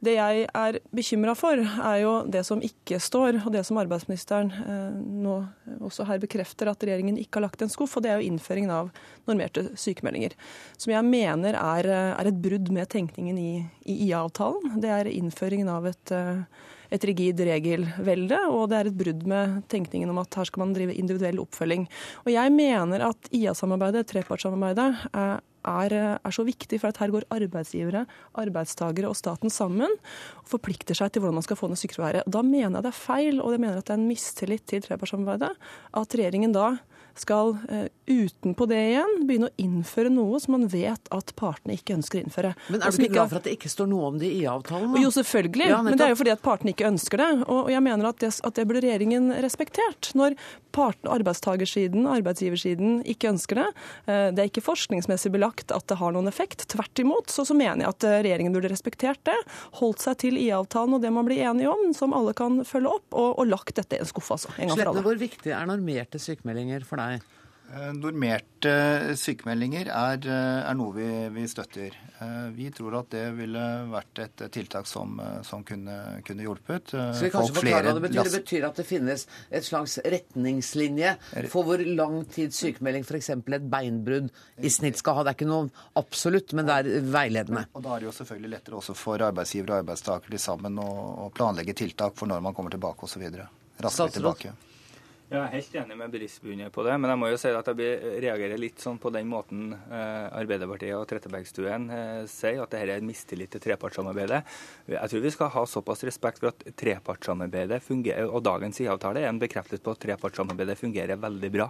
Det 0.00 0.14
jeg 0.16 0.46
er 0.56 0.78
bekymra 0.96 1.34
for, 1.36 1.60
er 1.60 1.98
jo 2.00 2.14
det 2.32 2.42
som 2.48 2.62
ikke 2.64 3.00
står, 3.02 3.42
og 3.44 3.52
det 3.52 3.66
som 3.68 3.80
arbeidsministeren 3.82 4.52
eh, 4.62 4.96
nå 4.96 5.36
også 5.80 6.06
her 6.08 6.22
bekrefter 6.22 6.70
at 6.72 6.80
regjeringen 6.86 7.20
ikke 7.20 7.38
har 7.38 7.48
lagt 7.48 7.64
en 7.64 7.72
skuff, 7.72 7.98
og 7.98 8.06
det 8.06 8.12
er 8.14 8.20
jo 8.20 8.30
innføringen 8.30 8.72
av 8.72 8.90
normerte 9.28 9.68
sykemeldinger. 9.78 10.34
Som 10.80 10.94
jeg 10.94 11.08
mener 11.08 11.58
er, 11.60 11.92
er 12.16 12.32
et 12.32 12.42
brudd 12.42 12.72
med 12.72 12.88
tenkningen 12.92 13.38
i, 13.40 13.52
i 13.84 14.00
IA-avtalen. 14.08 14.80
Det 14.80 14.92
er 14.96 15.12
innføringen 15.12 15.68
av 15.72 15.88
et 15.92 16.16
eh, 16.16 16.44
et 16.90 17.04
rigid 17.06 17.38
regelvelde, 17.46 18.38
og 18.50 18.70
det 18.70 18.78
er 18.78 18.90
et 18.90 18.98
brudd 18.98 19.22
med 19.30 19.60
tenkningen 19.70 20.10
om 20.10 20.18
at 20.22 20.34
her 20.40 20.48
skal 20.48 20.64
man 20.64 20.74
drive 20.74 20.96
individuell 20.98 21.38
oppfølging. 21.42 21.86
Og 22.24 22.32
jeg 22.34 22.54
mener 22.54 23.06
at 23.10 23.30
IA-samarbeidet, 23.36 24.08
trepartssamarbeidet, 24.10 24.90
er 25.14 25.38
er, 25.66 25.94
er, 26.16 26.34
så 26.34 26.44
viktig, 26.46 26.80
for 26.80 26.90
at 26.90 27.00
her 27.02 27.12
går 27.12 27.26
arbeidsgivere, 27.34 28.06
arbeidstakere 28.40 29.10
og 29.10 29.18
staten 29.18 29.52
sammen 29.52 29.90
og 29.90 30.48
forplikter 30.48 30.96
seg 30.96 31.12
til 31.12 31.24
hvordan 31.24 31.40
man 31.40 31.46
skal 31.46 31.58
få 31.60 31.70
ned 31.70 31.80
sykefraværet. 31.80 32.28
Da 32.30 32.42
mener 32.46 32.78
jeg 32.78 32.86
det 32.86 32.92
er 32.92 33.00
feil, 33.00 33.40
og 33.40 33.54
jeg 33.54 33.62
mener 33.62 33.80
at 33.80 33.88
det 33.88 33.96
er 33.96 34.00
en 34.00 34.08
mistillit 34.10 34.64
til 34.70 34.84
trepartssamarbeidet 34.86 35.52
at 36.00 36.16
regjeringen 36.16 36.56
da 36.56 36.72
skal 37.18 37.56
uh, 37.70 37.86
utenpå 38.10 38.66
det 38.70 38.80
igjen 38.90 39.26
begynne 39.28 39.50
å 39.50 39.54
innføre 39.60 40.12
noe 40.12 40.40
som 40.42 40.56
man 40.56 40.66
vet 40.70 41.10
at 41.14 41.34
partene 41.38 41.76
ikke 41.78 41.96
ønsker 41.98 42.20
å 42.20 42.24
innføre. 42.24 42.52
Men 42.68 42.82
er 42.82 42.94
du 42.94 43.02
ikke 43.02 43.14
glad 43.14 43.32
for 43.32 43.40
at 43.40 43.48
det 43.48 43.56
ikke 43.58 43.72
står 43.72 43.90
noe 43.90 44.10
om 44.10 44.18
det 44.20 44.30
i 44.34 44.44
avtalen? 44.50 44.96
Jo, 45.00 45.12
selvfølgelig. 45.14 45.68
Ja, 45.70 45.80
men 45.86 45.98
det 45.98 46.06
er 46.06 46.14
jo 46.14 46.20
fordi 46.20 46.34
at 46.34 46.42
partene 46.44 46.74
ikke 46.74 46.88
ønsker 46.90 47.22
det. 47.22 47.30
Og 47.50 47.70
jeg 47.72 47.84
mener 47.86 48.10
at 48.10 48.20
det, 48.22 48.32
at 48.46 48.58
det 48.58 48.66
burde 48.68 48.84
regjeringen 48.84 49.30
respektert. 49.44 50.12
Når 50.18 50.36
partene, 50.74 51.12
arbeidstagersiden, 51.16 52.06
arbeidsgiversiden 52.10 53.00
ikke 53.10 53.32
ønsker 53.32 53.62
det. 53.62 53.68
Uh, 54.06 54.28
det 54.34 54.44
er 54.44 54.50
ikke 54.50 54.66
forskningsmessig 54.66 55.32
belagt 55.34 55.74
at 55.74 55.86
det 55.90 55.98
har 56.00 56.14
noen 56.16 56.30
effekt. 56.30 56.66
Tvert 56.70 57.02
imot 57.02 57.32
så, 57.32 57.46
så 57.48 57.56
mener 57.56 57.84
jeg 57.86 57.94
at 57.94 58.08
regjeringen 58.26 58.54
burde 58.54 58.72
respektert 58.72 59.22
det. 59.28 59.36
Holdt 59.80 60.04
seg 60.04 60.18
til 60.22 60.38
IA-avtalen 60.40 60.98
og 60.98 61.04
det 61.04 61.12
man 61.14 61.26
blir 61.28 61.42
enige 61.50 61.70
om, 61.70 61.90
som 61.96 62.14
alle 62.16 62.34
kan 62.36 62.60
følge 62.66 62.90
opp, 62.90 63.06
og, 63.14 63.38
og 63.40 63.48
lagt 63.50 63.76
dette 63.78 63.98
i 63.98 64.02
en 64.02 64.08
skuff, 64.08 64.30
altså. 64.34 64.52
En 64.58 64.70
gang 64.70 64.78
for 64.78 64.92
alle. 64.92 65.04
Hvor 65.04 65.20
viktig 65.20 65.54
er 65.54 65.68
normerte 65.68 66.20
sykemeldinger 66.22 66.84
for 66.86 66.99
deg? 66.99 66.99
Eh, 67.70 67.90
normerte 67.94 69.14
sykemeldinger 69.14 69.86
er, 69.94 70.24
eh, 70.26 70.60
er 70.66 70.74
noe 70.74 70.90
vi, 70.96 71.06
vi, 71.30 71.44
støtter. 71.46 71.94
Eh, 72.18 72.48
vi 72.56 72.66
tror 72.74 72.96
at 72.98 73.12
det 73.14 73.28
ville 73.36 73.62
vært 73.92 74.22
et 74.24 74.40
tiltak 74.50 74.88
som, 74.90 75.20
som 75.46 75.62
kunne, 75.66 75.94
kunne, 76.26 76.42
hjulpet. 76.42 76.90
Så 76.90 77.28
vi 77.28 77.30
kanskje 77.30 77.60
forklare 77.60 77.84
hva 77.86 77.92
det 77.94 78.02
betyr? 78.08 78.26
Det 78.26 78.40
betyr 78.40 78.66
at 78.66 78.80
det 78.80 78.86
finnes 78.88 79.22
et 79.54 79.66
slags 79.68 80.00
retningslinje 80.02 81.12
for 81.52 81.68
hvor 81.68 81.84
lang 81.86 82.24
tid 82.34 82.56
sykemelding, 82.56 83.06
f.eks. 83.06 83.30
et 83.38 83.68
beinbrudd, 83.70 84.32
i 84.58 84.72
snitt 84.72 84.98
skal 84.98 85.20
ha. 85.20 85.26
Det 85.28 85.36
er 85.36 85.38
ikke 85.38 85.50
noe 85.52 85.84
absolutt, 86.00 86.56
men 86.58 86.66
det 86.66 86.80
er 86.80 87.06
veiledende. 87.06 87.68
Og 87.70 87.84
Da 87.86 87.92
er 87.94 88.02
det 88.02 88.10
jo 88.10 88.16
selvfølgelig 88.18 88.56
lettere 88.56 88.80
også 88.80 88.96
for 88.98 89.22
arbeidsgiver 89.28 89.76
og 89.76 89.84
arbeidstaker 89.84 90.42
sammen 90.42 90.82
å, 90.82 90.90
å 91.28 91.30
planlegge 91.38 91.78
tiltak 91.84 92.18
for 92.18 92.30
når 92.32 92.42
man 92.48 92.58
kommer 92.58 92.74
tilbake 92.74 93.06
osv. 93.06 93.28
Raskere 93.78 94.18
tilbake. 94.18 94.56
Jeg 95.30 95.38
er 95.38 95.52
helt 95.52 95.74
enig 95.78 95.94
med 95.94 96.10
Brisbune 96.10 96.68
på 96.74 96.82
det, 96.82 96.94
men 96.98 97.12
jeg 97.12 97.18
må 97.20 97.28
jo 97.30 97.36
si 97.38 97.50
at 97.54 97.68
jeg 97.70 98.16
reagerer 98.24 98.58
litt 98.58 98.82
sånn 98.82 98.96
på 98.98 99.12
den 99.14 99.28
måten 99.30 99.68
eh, 99.76 100.24
Arbeiderpartiet 100.26 100.96
og 100.96 101.04
Trettebergstuen 101.06 101.84
eh, 101.94 102.22
sier, 102.26 102.56
at 102.64 102.72
dette 102.72 102.96
er 102.96 103.04
mistillit 103.06 103.52
til 103.54 103.62
trepartssamarbeidet. 103.62 104.40
Jeg 104.90 105.12
tror 105.12 105.22
vi 105.22 105.30
skal 105.30 105.52
ha 105.54 105.62
såpass 105.70 106.02
respekt 106.08 106.42
for 106.42 106.50
at 106.50 106.64
trepartssamarbeidet 106.82 107.78
fungerer, 107.86 108.26
og 108.26 108.42
dagens 108.42 108.82
IA-avtale 108.82 109.22
er 109.22 109.30
en 109.30 109.38
bekreftelse 109.38 109.84
på 109.86 109.94
at 109.94 110.02
trepartssamarbeidet 110.02 110.74
fungerer 110.80 111.22
veldig 111.22 111.50
bra, 111.54 111.68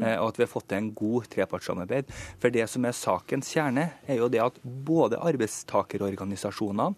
eh, 0.00 0.16
og 0.16 0.30
at 0.30 0.40
vi 0.40 0.46
har 0.46 0.52
fått 0.54 0.70
til 0.72 0.80
en 0.80 0.88
god 1.02 1.28
trepartssamarbeid. 1.36 2.14
For 2.40 2.56
det 2.56 2.64
som 2.72 2.88
er 2.88 2.96
sakens 2.96 3.52
kjerne, 3.52 3.90
er 4.08 4.22
jo 4.22 4.30
det 4.32 4.40
at 4.46 4.56
både 4.64 5.20
arbeidstakerorganisasjonene 5.20 6.88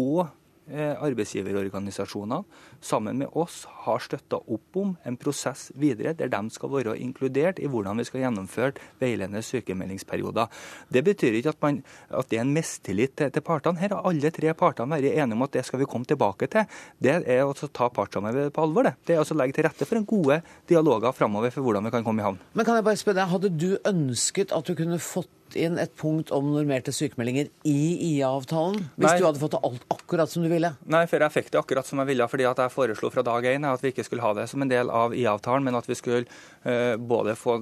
og 0.00 0.24
Eh, 0.64 0.94
arbeidsgiverorganisasjonene 0.96 2.38
sammen 2.80 3.18
med 3.20 3.34
oss 3.36 3.66
har 3.84 3.98
støtta 4.00 4.38
opp 4.48 4.78
om 4.80 4.94
en 5.04 5.18
prosess 5.20 5.66
videre 5.76 6.14
der 6.16 6.30
de 6.32 6.40
skal 6.54 6.72
være 6.72 6.94
inkludert 7.04 7.60
i 7.60 7.68
hvordan 7.68 8.00
vi 8.00 8.06
skal 8.08 8.22
gjennomføre 8.22 8.72
veiledende 9.02 9.42
sykemeldingsperioder. 9.44 10.48
Det 10.88 11.02
betyr 11.04 11.36
ikke 11.36 11.52
at, 11.52 11.60
man, 11.60 11.82
at 12.08 12.32
det 12.32 12.40
er 12.40 12.46
en 12.46 12.54
mistillit 12.56 13.12
til, 13.12 13.28
til, 13.28 13.44
partene. 13.44 13.76
Her 13.82 13.92
har 13.92 14.08
alle 14.08 14.32
tre 14.32 14.56
partene 14.56 14.96
vært 14.96 15.12
enige 15.12 15.36
om 15.36 15.44
at 15.44 15.52
det 15.52 15.66
skal 15.68 15.84
vi 15.84 15.90
komme 15.90 16.08
tilbake 16.08 16.48
til. 16.56 16.64
Det 16.96 17.18
er 17.20 17.44
å 17.44 17.52
ta 17.52 17.90
partssamarbeidet 17.92 18.56
på 18.56 18.64
alvor. 18.64 18.88
Det 18.88 18.96
Det 19.04 19.18
er 19.18 19.20
å 19.20 19.36
legge 19.36 19.58
til 19.58 19.68
rette 19.68 19.84
for 19.84 20.00
en 20.00 20.08
gode 20.08 20.40
dialoger 20.66 21.12
framover 21.12 21.52
for 21.52 21.60
hvordan 21.60 21.84
vi 21.84 21.92
kan 21.92 22.08
komme 22.08 22.24
i 22.24 22.28
havn. 22.30 22.40
Men 22.54 22.64
kan 22.64 22.80
jeg 22.80 22.88
bare 22.88 23.02
spørre 23.04 23.20
deg, 23.20 23.32
Hadde 23.34 23.52
du 23.52 23.70
ønsket 23.84 24.52
at 24.56 24.64
du 24.64 24.72
kunne 24.78 24.96
fått 24.96 25.28
inn 25.58 25.78
et 25.80 25.92
punkt 25.98 26.30
om 26.34 26.46
normerte 26.52 26.92
sykemeldinger 26.94 27.50
i 27.68 27.78
IA-avtalen? 28.14 28.80
Hvis 28.96 29.08
Nei. 29.08 29.18
du 29.20 29.26
hadde 29.26 29.42
fått 29.42 29.56
alt 29.58 29.84
akkurat 29.92 30.30
som 30.30 30.44
du 30.44 30.50
ville? 30.52 30.74
Nei, 30.90 31.04
for 31.10 31.24
jeg 31.24 31.34
fikk 31.34 31.50
det 31.52 31.60
akkurat 31.60 31.88
som 31.88 32.00
jeg 32.02 32.10
ville. 32.12 32.28
fordi 32.28 32.46
at 32.48 32.60
jeg 32.62 32.72
foreslo 32.72 33.10
fra 33.12 33.24
dag 33.26 33.44
én 33.50 33.66
at 33.68 33.82
vi 33.82 33.92
ikke 33.92 34.04
skulle 34.06 34.24
ha 34.24 34.32
det 34.34 34.48
som 34.50 34.62
en 34.62 34.70
del 34.70 34.90
av 34.90 35.14
IA-avtalen, 35.14 35.64
men 35.64 35.78
at 35.78 35.88
vi 35.88 35.96
skulle 35.98 36.24
uh, 36.64 36.96
både 36.96 37.36
få, 37.36 37.58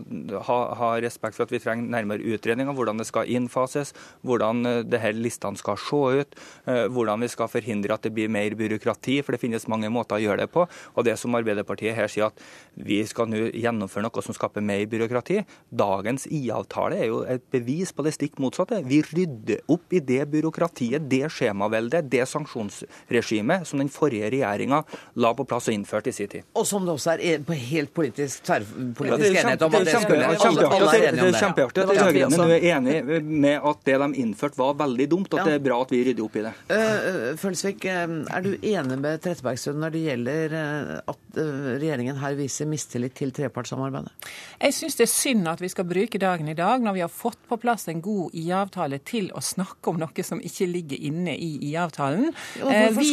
ha, 0.49 0.59
ha, 0.79 0.91
respekt 1.03 1.37
for 1.37 1.47
at 1.47 1.55
vi 1.55 1.61
trenger 1.63 1.91
nærmere 1.91 2.23
utredning 2.35 2.71
av 2.71 2.79
hvordan 2.79 3.01
det 3.03 3.09
skal 3.09 3.29
innfases, 3.29 3.95
hvordan 4.23 4.67
uh, 4.67 4.83
det 4.87 5.03
her 5.03 5.17
listene 5.17 5.59
skal 5.59 5.81
se 5.81 6.03
ut, 6.23 6.39
uh, 6.69 6.87
hvordan 6.93 7.25
vi 7.27 7.31
skal 7.33 7.51
forhindre 7.51 7.97
at 7.97 8.07
det 8.07 8.15
blir 8.15 8.33
mer 8.33 8.55
byråkrati, 8.59 9.21
for 9.23 9.35
det 9.35 9.43
finnes 9.43 9.69
mange 9.71 9.91
måter 9.93 10.19
å 10.19 10.23
gjøre 10.23 10.45
det 10.45 10.53
på. 10.55 10.67
Og 10.95 11.09
det 11.09 11.19
som 11.21 11.35
Arbeiderpartiet 11.35 11.97
her 11.97 12.11
sier 12.13 12.31
at 12.31 12.45
vi 12.75 13.03
skal 13.09 13.29
nå 13.31 13.49
gjennomføre 13.51 14.07
noe 14.07 14.25
som 14.25 14.37
skaper 14.37 14.65
mer 14.65 14.85
byråkrati. 14.91 15.43
Dagens 15.83 16.29
IA-avtale 16.31 17.01
er 17.03 17.11
jo 17.11 17.23
et 17.29 17.45
bevis 17.53 17.82
bevis 17.83 17.93
på 17.93 18.05
det 18.07 18.13
stikk 18.15 18.39
motsatte. 18.39 18.83
Vi 18.87 19.03
rydder 19.03 19.61
opp 19.71 19.93
i 19.93 20.01
det 20.01 20.25
byråkratiet, 20.31 21.09
det 21.11 21.29
skjemaveldet, 21.33 22.09
det 22.11 22.27
sanksjonsregimet 22.29 23.67
som 23.67 23.81
den 23.83 23.91
forrige 23.91 24.31
regjeringa 24.31 24.83
la 25.17 25.33
på 25.35 25.45
plass 25.45 25.69
og 25.69 25.75
innførte 25.75 26.11
i 26.11 26.13
sin 26.13 26.29
tid. 26.29 26.47
Og 26.55 26.67
som 26.67 26.85
det 26.87 26.95
også 26.95 27.17
er 27.19 27.43
på 27.43 27.57
helt 27.57 27.93
politisk, 27.95 28.45
tverrpolitisk 28.47 29.35
ja, 29.35 29.43
enighet 29.43 29.63
om 29.67 29.75
at 29.75 29.87
det 29.87 29.97
skulle 30.03 30.29
er 30.29 31.17
det. 31.17 31.27
Er 31.33 31.39
kjempeartig 31.41 31.83
at 31.83 31.93
de 31.93 31.99
rød-grønne 31.99 32.59
er 32.59 32.69
enig 32.77 33.23
med 33.23 33.69
at 33.73 33.85
det 33.87 33.99
de 34.03 34.11
innførte 34.23 34.61
var 34.61 34.77
veldig 34.79 35.09
dumt, 35.11 35.33
og 35.33 35.43
at 35.43 35.51
det 35.51 35.59
er 35.59 35.65
bra 35.67 35.81
at 35.83 35.95
vi 35.95 36.03
rydder 36.07 36.27
opp 36.27 36.39
i 36.39 36.47
det. 36.47 36.55
Uh, 36.71 37.33
Følsvik, 37.41 37.87
er 37.89 38.47
du 38.47 38.53
enig 38.57 39.01
med 39.03 39.23
Trettebergstuen 39.25 39.81
når 39.83 39.97
det 39.97 40.05
gjelder 40.07 40.57
at 41.11 41.41
regjeringen 41.83 42.19
her 42.21 42.37
viser 42.39 42.69
mistillit 42.69 43.17
til 43.19 43.33
trepartssamarbeidet? 43.35 44.13
Jeg 44.63 44.77
syns 44.77 44.99
det 44.99 45.07
er 45.09 45.13
synd 45.13 45.51
at 45.51 45.63
vi 45.63 45.71
skal 45.73 45.89
bruke 45.89 46.21
dagen 46.21 46.51
i 46.51 46.57
dag, 46.57 46.83
når 46.83 46.97
vi 46.97 47.05
har 47.05 47.13
fått 47.13 47.41
på 47.49 47.59
plass 47.61 47.72
en 47.73 48.01
god 48.05 48.35
IA-avtale, 48.37 48.99
til 49.07 49.31
å 49.35 49.43
snakke 49.43 49.91
om 49.91 50.01
noe 50.01 50.25
som 50.25 50.41
ikke 50.43 50.69
ligger 50.71 51.05
inne 51.09 51.35
i 51.37 51.51
IA-avtalen. 51.71 52.31
Eh, 52.61 52.89
vi, 52.97 53.11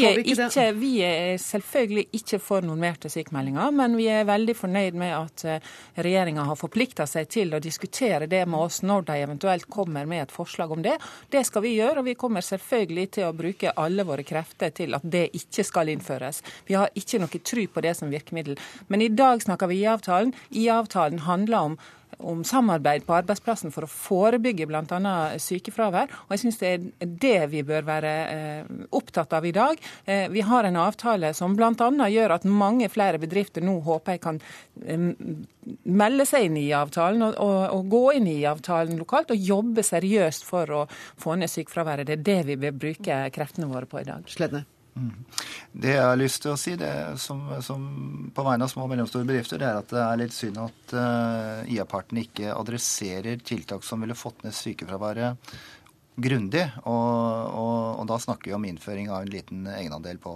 vi, 0.80 0.92
er 1.06 1.38
selvfølgelig 1.42 2.08
ikke 2.20 2.40
for 2.44 2.66
normerte 2.66 3.12
sykemeldinger, 3.12 3.72
men 3.76 3.98
vi 4.00 4.10
er 4.12 4.28
veldig 4.30 4.56
fornøyd 4.58 5.00
med 5.00 5.16
at 5.16 5.46
eh, 5.48 5.70
regjeringa 6.00 6.46
har 6.50 6.60
forplikta 6.60 7.08
seg 7.10 7.30
til 7.32 7.56
å 7.56 7.62
diskutere 7.64 8.28
det 8.30 8.46
med 8.50 8.60
oss 8.68 8.82
når 8.86 9.08
de 9.10 9.20
eventuelt 9.24 9.70
kommer 9.72 10.10
med 10.10 10.26
et 10.26 10.36
forslag 10.36 10.72
om 10.76 10.84
det. 10.86 10.98
Det 11.32 11.44
skal 11.48 11.66
vi 11.66 11.76
gjøre, 11.78 12.02
og 12.02 12.10
vi 12.10 12.18
kommer 12.20 12.46
selvfølgelig 12.46 13.08
til 13.18 13.30
å 13.30 13.36
bruke 13.36 13.76
alle 13.80 14.06
våre 14.08 14.26
krefter 14.28 14.74
til 14.76 14.98
at 14.98 15.06
det 15.06 15.28
ikke 15.38 15.66
skal 15.68 15.92
innføres. 15.94 16.44
Vi 16.68 16.78
har 16.80 16.92
ikke 16.98 17.22
noe 17.22 17.44
tro 17.44 17.68
på 17.74 17.86
det 17.86 17.96
som 17.98 18.12
virkemiddel. 18.12 18.60
Men 18.88 19.04
i 19.06 19.12
dag 19.14 19.44
snakker 19.44 19.70
vi 19.72 19.82
IA-avtalen. 19.84 20.36
IA-avtalen 20.50 21.26
handler 21.28 21.72
om 21.72 21.80
om 22.18 22.44
samarbeid 22.44 23.06
på 23.06 23.16
arbeidsplassen 23.16 23.72
for 23.74 23.86
å 23.86 23.92
forebygge 23.92 24.68
bl.a. 24.70 25.14
sykefravær. 25.40 26.12
Og 26.28 26.34
jeg 26.36 26.44
syns 26.44 26.60
det 26.62 26.72
er 26.72 27.14
det 27.26 27.38
vi 27.54 27.64
bør 27.68 27.86
være 27.88 28.14
eh, 28.34 28.72
opptatt 28.96 29.34
av 29.38 29.46
i 29.46 29.54
dag. 29.56 29.80
Eh, 30.06 30.28
vi 30.34 30.44
har 30.46 30.68
en 30.68 30.80
avtale 30.82 31.32
som 31.38 31.56
bl.a. 31.58 31.92
gjør 32.10 32.36
at 32.36 32.48
mange 32.50 32.90
flere 32.92 33.22
bedrifter 33.22 33.66
nå 33.66 33.80
håper 33.86 34.18
jeg 34.18 34.24
kan 34.26 34.42
eh, 34.86 35.06
melde 35.84 36.26
seg 36.26 36.50
inn 36.50 36.58
i 36.60 36.68
avtalen 36.76 37.24
og, 37.30 37.38
og, 37.38 37.62
og, 37.76 37.86
gå 37.90 38.04
inn 38.18 38.28
i 38.32 38.40
avtalen 38.50 39.00
lokalt 39.00 39.32
og 39.36 39.48
jobbe 39.52 39.86
seriøst 39.86 40.48
for 40.48 40.76
å 40.76 40.84
få 40.92 41.38
ned 41.40 41.52
sykefraværet. 41.52 42.10
Det 42.10 42.20
er 42.20 42.28
det 42.32 42.42
vi 42.52 42.60
bør 42.66 42.84
bruke 42.88 43.24
kreftene 43.36 43.70
våre 43.72 43.90
på 43.90 44.02
i 44.02 44.08
dag. 44.08 44.28
Sledne. 44.30 44.66
Det 45.72 45.94
jeg 45.94 46.04
har 46.04 46.18
lyst 46.20 46.42
til 46.44 46.54
å 46.54 46.60
si 46.60 46.76
det 46.80 46.92
som, 47.22 47.42
som 47.64 47.84
på 48.36 48.46
vegne 48.46 48.66
av 48.66 48.72
små 48.72 48.88
og 48.88 48.94
mellomstore 48.94 49.28
bedrifter, 49.28 49.62
det 49.62 49.68
er 49.70 49.82
at 49.82 49.92
det 49.94 50.02
er 50.04 50.22
litt 50.24 50.36
synd 50.36 50.60
at 50.64 50.96
uh, 50.98 51.68
IA-partene 51.70 52.26
ikke 52.26 52.56
adresserer 52.56 53.44
tiltak 53.46 53.86
som 53.86 54.02
ville 54.04 54.18
fått 54.18 54.44
ned 54.44 54.56
sykefraværet 54.58 55.54
grundig. 56.20 56.66
Og, 56.84 56.90
og, 57.56 57.78
og, 58.00 58.04
da 58.10 58.20
snakker 58.20 58.52
vi 58.52 58.58
om 58.58 58.68
innføring 58.68 59.10
av 59.12 59.24
en 59.24 59.32
liten 59.32 59.70
egenandel 59.72 60.20
på, 60.22 60.34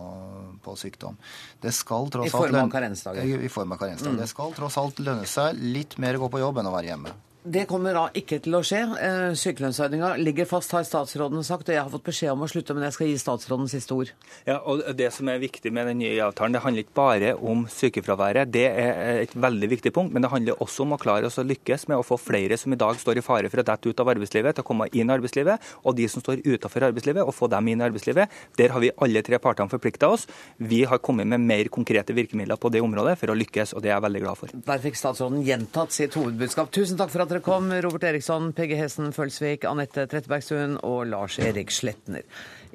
på 0.63 0.77
sykdom. 0.79 1.17
Det 1.61 1.73
skal 1.75 2.09
tross 2.13 2.31
I 2.31 2.33
form 2.33 2.61
av 2.61 2.71
karensdager. 2.73 3.27
I, 3.27 3.43
I 3.47 3.51
form 3.51 3.75
av 3.75 3.81
karensdager. 3.83 4.15
Mm. 4.15 4.23
Det 4.23 4.31
skal 4.31 4.55
tross 4.55 4.79
alt 4.79 5.03
lønne 5.03 5.27
seg 5.29 5.59
litt 5.59 5.97
mer 6.01 6.17
å 6.17 6.25
gå 6.25 6.33
på 6.37 6.43
jobb 6.43 6.61
enn 6.61 6.71
å 6.71 6.75
være 6.77 6.93
hjemme. 6.93 7.15
Det 7.43 7.65
kommer 7.67 7.91
da 7.91 8.05
ikke 8.15 8.37
til 8.39 8.55
å 8.55 8.61
skje. 8.63 8.79
Eh, 9.03 9.33
sykelønnsordninga 9.35 10.13
ligger 10.15 10.47
fast, 10.47 10.71
har 10.71 10.85
statsråden 10.87 11.43
sagt. 11.43 11.67
Og 11.67 11.75
jeg 11.75 11.81
har 11.81 11.91
fått 11.91 12.05
beskjed 12.07 12.31
om 12.31 12.45
å 12.45 12.47
slutte, 12.47 12.71
men 12.75 12.85
jeg 12.87 12.95
skal 12.95 13.09
gi 13.09 13.17
statsråden 13.19 13.67
siste 13.67 13.97
ord. 13.97 14.13
Ja, 14.47 14.61
og 14.63 14.83
Det 14.95 15.09
som 15.11 15.27
er 15.27 15.41
viktig 15.41 15.71
med 15.73 15.87
den 15.87 15.99
nye 15.99 16.23
avtalen, 16.23 16.55
det 16.55 16.61
handler 16.63 16.85
ikke 16.85 16.95
bare 16.95 17.33
om 17.35 17.65
sykefraværet. 17.67 18.51
Det 18.51 18.63
er 18.63 19.19
et 19.25 19.35
veldig 19.35 19.69
viktig 19.73 19.91
punkt, 19.91 20.13
men 20.13 20.23
det 20.23 20.31
handler 20.31 20.61
også 20.63 20.85
om 20.85 20.95
å 20.95 20.99
klare 21.01 21.27
oss 21.27 21.37
å 21.41 21.43
lykkes 21.43 21.89
med 21.91 21.97
å 21.97 22.05
få 22.07 22.15
flere 22.15 22.55
som 22.57 22.71
i 22.71 22.79
dag 22.79 22.95
står 22.95 23.19
i 23.19 23.25
fare 23.25 23.51
for 23.51 23.59
å 23.59 23.67
dette 23.67 23.91
ut 23.91 23.99
av 23.99 24.13
arbeidslivet, 24.13 24.55
til 24.55 24.63
å 24.63 24.69
komme 24.69 24.87
inn 24.93 25.11
i 25.11 25.15
arbeidslivet, 25.17 25.59
og 25.83 25.97
de 25.99 26.07
som 26.07 26.23
står 26.23 26.45
utenfor 26.47 26.87
arbeidslivet, 26.87 27.27
å 27.27 27.35
få 27.35 27.51
dem 27.51 27.67
inn 27.67 27.83
i 27.83 27.87
arbeidslivet. 27.89 28.31
Der 28.55 28.71
har 28.71 28.79
vi 28.79 28.93
alle 29.03 29.21
tre 29.21 29.41
partene 29.43 29.67
forplikta 29.67 30.07
oss. 30.15 30.27
Vi 30.63 30.85
har 30.87 31.03
kommet 31.03 31.27
med 31.27 31.43
mer 31.43 31.67
konkrete 31.67 32.15
virkemidler 32.15 32.55
på 32.55 32.71
det 32.71 32.79
området 32.79 33.17
for 33.19 33.33
å 33.33 33.35
lykkes, 33.35 33.75
og 33.75 33.83
det 33.83 33.91
er 33.91 33.97
jeg 33.97 34.07
veldig 34.07 34.23
glad 34.23 34.39
for. 34.39 34.55
Der 34.71 34.83
fikk 34.87 34.95
statsråden 34.95 35.43
gjentatt 35.43 35.91
sitt 35.91 36.15
hovedbudskap. 36.15 36.71
Tusen 36.71 36.95
takk 36.95 37.11
for 37.11 37.25
at 37.25 37.32
dere 37.33 37.41
kom, 37.41 37.71
Robert 37.81 38.03
Eriksson, 38.05 38.51
Peggy 38.53 38.75
Hessen 38.77 39.09
Følsvik, 39.15 39.63
Anette 39.65 40.03
Trettebergstuen 40.09 40.75
og 40.85 41.07
Lars 41.09 41.39
Erik 41.41 41.71
Sletner. 41.73 42.21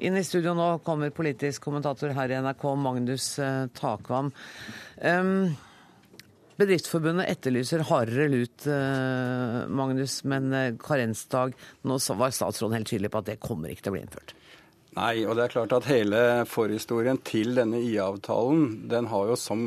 Inn 0.03 0.17
i 0.19 0.23
studio 0.27 0.51
nå 0.57 0.67
kommer 0.83 1.13
politisk 1.15 1.63
kommentator 1.63 2.11
her 2.17 2.33
i 2.33 2.41
NRK, 2.43 2.65
Magnus 2.75 3.29
eh, 3.39 3.69
Takvam. 3.79 4.33
Um, 4.99 5.53
Bedriftsforbundet 6.59 7.29
etterlyser 7.31 7.85
hardere 7.87 8.27
lut, 8.33 8.67
eh, 8.67 9.61
Magnus, 9.71 10.19
men 10.27 10.51
eh, 10.51 10.73
karensdag 10.75 11.55
Nå 11.87 12.01
var 12.19 12.35
statsråden 12.35 12.81
helt 12.81 12.91
tydelig 12.91 13.13
på 13.13 13.23
at 13.23 13.31
det 13.31 13.39
kommer 13.39 13.71
ikke 13.71 13.87
til 13.87 13.93
å 13.93 13.95
bli 13.95 14.03
innført. 14.03 14.35
Nei, 14.99 15.21
og 15.23 15.37
det 15.37 15.45
er 15.45 15.53
klart 15.53 15.73
at 15.77 15.85
hele 15.87 16.21
forhistorien 16.49 17.19
til 17.23 17.53
denne 17.55 17.79
IA-avtalen 17.79 18.89
den 18.91 19.07
har 19.07 19.29
jo 19.29 19.37
som 19.39 19.61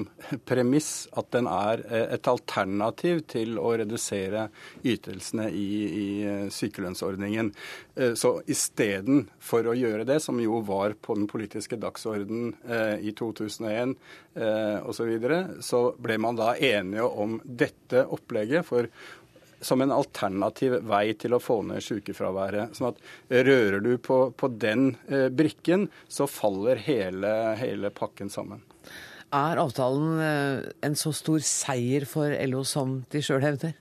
premiss 0.49 1.07
at 1.16 1.30
den 1.33 1.47
er 1.49 1.80
eh, 1.87 2.11
et 2.18 2.28
alternativ 2.28 3.22
til 3.33 3.57
å 3.57 3.70
redusere 3.80 4.49
ytelsene 4.85 5.47
i, 5.49 5.68
i 5.87 6.07
eh, 6.28 6.43
sykelønnsordningen. 6.53 7.49
Eh, 7.97 8.12
så 8.18 8.35
istedenfor 8.45 9.70
å 9.70 9.76
gjøre 9.78 10.05
det, 10.11 10.18
som 10.20 10.41
jo 10.43 10.61
var 10.68 10.99
på 11.01 11.16
den 11.16 11.30
politiske 11.30 11.78
dagsordenen 11.80 12.53
i 13.01 13.12
2001 13.16 13.97
osv., 14.83 15.03
så, 15.03 15.07
videre, 15.09 15.39
så 15.64 15.80
ble 16.01 16.14
man 16.22 16.37
da 16.39 16.53
enige 16.55 17.05
om 17.05 17.35
dette 17.43 18.05
opplegget 18.14 18.64
for 18.68 18.87
som 19.62 19.82
en 19.82 19.94
alternativ 19.94 20.80
vei 20.88 21.12
til 21.18 21.36
å 21.36 21.40
få 21.42 21.60
ned 21.66 21.84
sykefraværet. 21.84 22.76
Sånn 22.76 22.90
at 22.90 23.00
rører 23.46 23.80
du 23.84 23.94
på, 24.02 24.24
på 24.36 24.50
den 24.52 24.92
eh, 25.08 25.28
brikken, 25.32 25.88
så 26.08 26.28
faller 26.30 26.80
hele, 26.82 27.32
hele, 27.60 27.92
pakken 27.94 28.32
sammen. 28.32 28.64
Er 29.32 29.60
avtalen 29.62 30.18
eh, 30.20 30.72
en 30.84 30.98
så 30.98 31.14
stor 31.16 31.40
seier 31.46 32.04
for 32.08 32.34
LO 32.50 32.66
som 32.68 33.00
de 33.12 33.22
sjøl 33.24 33.44
hevder? 33.46 33.78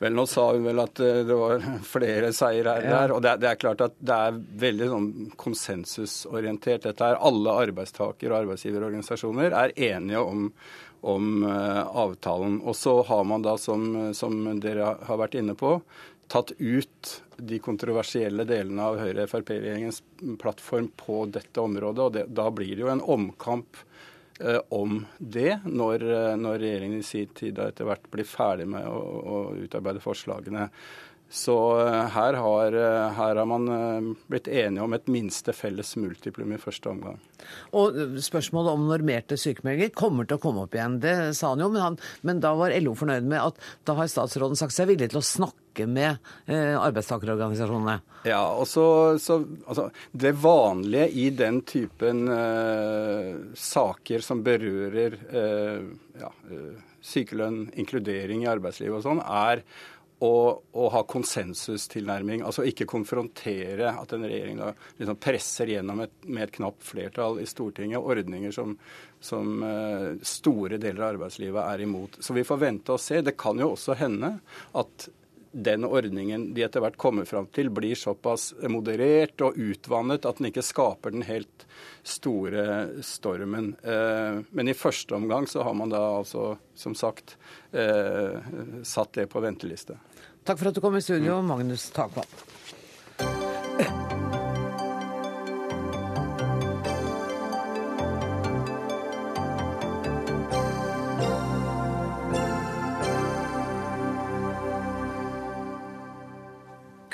Vel, 0.00 0.14
Nå 0.16 0.24
sa 0.24 0.46
hun 0.54 0.64
vel 0.64 0.80
at 0.80 1.00
eh, 1.04 1.20
det 1.28 1.36
var 1.36 1.60
flere 1.94 2.32
seire 2.36 2.78
her. 2.78 2.88
Ja. 2.88 3.00
og 3.12 3.20
det 3.24 3.34
er, 3.34 3.40
det 3.42 3.50
er, 3.50 3.60
klart 3.60 3.84
at 3.84 3.98
det 4.00 4.20
er 4.28 4.38
veldig 4.64 4.92
sånn 4.94 5.08
konsensusorientert. 5.40 6.86
Dette 6.88 7.10
er 7.10 7.20
Alle 7.20 7.56
arbeidstaker- 7.66 8.32
og 8.32 8.38
arbeidsgiverorganisasjoner 8.44 9.58
er 9.64 9.74
enige 9.90 10.22
om, 10.24 10.48
om 11.00 11.44
uh, 11.44 11.96
avtalen. 11.96 12.60
Og 12.60 12.76
så 12.76 13.02
har 13.08 13.24
man 13.24 13.44
da, 13.44 13.56
som, 13.58 14.12
som, 14.16 14.38
dere 14.60 14.94
har 15.06 15.20
vært 15.20 15.36
inne 15.40 15.56
på, 15.58 15.78
tatt 16.30 16.52
ut 16.58 17.12
de 17.36 17.58
kontroversielle 17.62 18.44
delene 18.46 18.86
av 18.86 19.00
Høyre-Frp-regjeringens 19.00 20.02
plattform 20.38 20.90
på 20.96 21.24
dette 21.32 21.60
området. 21.60 22.04
og 22.04 22.12
det, 22.14 22.26
Da 22.36 22.50
blir 22.54 22.74
det 22.76 22.84
jo 22.84 22.92
en 22.92 23.02
omkamp 23.16 23.80
eh, 24.40 24.60
om 24.68 25.04
det, 25.18 25.60
når, 25.64 26.04
uh, 26.06 26.34
når, 26.38 26.58
regjeringen 26.62 27.00
i 27.00 27.06
sin 27.06 27.32
tid 27.34 27.58
etter 27.58 27.88
hvert 27.88 28.10
blir 28.12 28.28
ferdig 28.28 28.68
med 28.70 28.86
å, 28.86 29.00
å 29.00 29.40
utarbeide 29.58 30.04
forslagene. 30.04 30.68
Så 31.30 31.54
her 32.10 32.34
har, 32.42 32.74
her 33.14 33.38
har, 33.38 33.46
man 33.46 34.16
blitt 34.26 34.48
enige 34.50 34.82
om 34.82 34.96
et 34.96 35.06
minste 35.06 35.54
felles 35.54 35.92
multiplum 36.00 36.50
i 36.56 36.58
første 36.58 36.90
omgang. 36.90 37.20
Og 37.78 37.96
spørsmålet 38.22 38.74
om 38.74 38.88
normerte 38.88 39.38
sykemeldinger 39.38 39.92
kommer 39.96 40.26
til 40.26 40.38
å 40.38 40.42
komme 40.42 40.64
opp 40.66 40.74
igjen. 40.74 40.98
Det 41.02 41.14
sa 41.38 41.52
han 41.52 41.62
jo, 41.62 41.70
men, 41.72 41.84
han, 41.84 41.98
men 42.26 42.42
da 42.42 42.52
var 42.58 42.74
LO 42.82 42.96
fornøyd 42.98 43.28
med 43.30 43.42
at 43.42 43.60
da 43.86 43.96
har 44.00 44.10
statsråden 44.10 44.58
sagt 44.58 44.74
seg 44.74 44.90
villig 44.90 45.10
til 45.12 45.20
å 45.20 45.26
snakke 45.26 45.86
med 45.86 46.18
eh, 46.50 46.74
arbeidstakerorganisasjonene. 46.74 48.00
Ja, 48.28 48.42
og 48.52 48.66
så, 48.68 48.84
så 49.22 49.38
altså, 49.64 49.88
Det 50.10 50.34
vanlige 50.42 51.08
i 51.22 51.30
den 51.32 51.62
typen 51.68 52.26
eh, 52.34 53.30
saker 53.56 54.26
som 54.26 54.42
berører 54.46 55.16
eh, 55.30 55.86
ja, 56.20 56.32
eh, 56.50 56.74
sykelønn, 57.00 57.70
inkludering 57.80 58.44
i 58.44 58.50
arbeidslivet 58.50 58.98
og 58.98 59.06
sånn, 59.06 59.22
er 59.24 59.64
å, 60.20 60.60
å, 60.72 60.88
ha 60.92 61.02
konsensustilnærming. 61.08 62.42
Altså 62.44 62.64
ikke 62.68 62.88
konfrontere 62.88 63.92
at 63.96 64.12
en 64.12 64.26
regjering 64.28 64.58
da 64.60 64.72
liksom 65.00 65.20
presser 65.20 65.72
gjennom 65.72 66.02
et, 66.04 66.12
med 66.28 66.46
et 66.46 66.56
knapt 66.58 66.84
flertall 66.84 67.40
i 67.40 67.48
Stortinget 67.48 68.04
ordninger 68.04 68.52
som, 68.52 68.76
som 69.20 69.64
uh, 69.64 70.10
store 70.20 70.80
deler 70.80 71.00
av 71.06 71.14
arbeidslivet 71.14 71.62
er 71.64 71.86
imot. 71.86 72.20
Så 72.20 72.36
vi 72.36 72.44
får 72.44 72.60
vente 72.66 72.96
og 72.96 73.00
se. 73.00 73.22
Det 73.24 73.38
kan 73.40 73.60
jo 73.60 73.72
også 73.72 73.96
hende 74.00 74.36
at 74.76 75.08
den 75.52 75.84
ordningen 75.84 76.52
de 76.54 76.62
etter 76.62 76.82
hvert 76.82 76.98
kommer 77.00 77.26
fram 77.26 77.48
til, 77.50 77.72
blir 77.74 77.98
såpass 77.98 78.52
moderert 78.70 79.40
og 79.42 79.56
utvannet 79.58 80.26
at 80.28 80.38
den 80.38 80.50
ikke 80.50 80.62
skaper 80.62 81.14
den 81.14 81.24
helt 81.26 81.66
store 82.06 83.02
stormen. 83.04 83.72
Uh, 83.82 84.46
men 84.50 84.70
i 84.70 84.76
første 84.76 85.16
omgang 85.16 85.48
så 85.50 85.64
har 85.66 85.74
man 85.74 85.90
da 85.92 86.02
altså, 86.20 86.54
som 86.74 86.94
sagt, 86.94 87.36
uh, 87.74 88.38
satt 88.86 89.16
det 89.18 89.26
på 89.32 89.42
venteliste. 89.42 89.98
Takk 90.50 90.58
for 90.58 90.68
at 90.68 90.74
du 90.74 90.80
kom 90.82 90.96
i 90.98 91.00
studio, 91.02 91.42
Magnus 91.46 91.90
Takvam. 91.94 92.24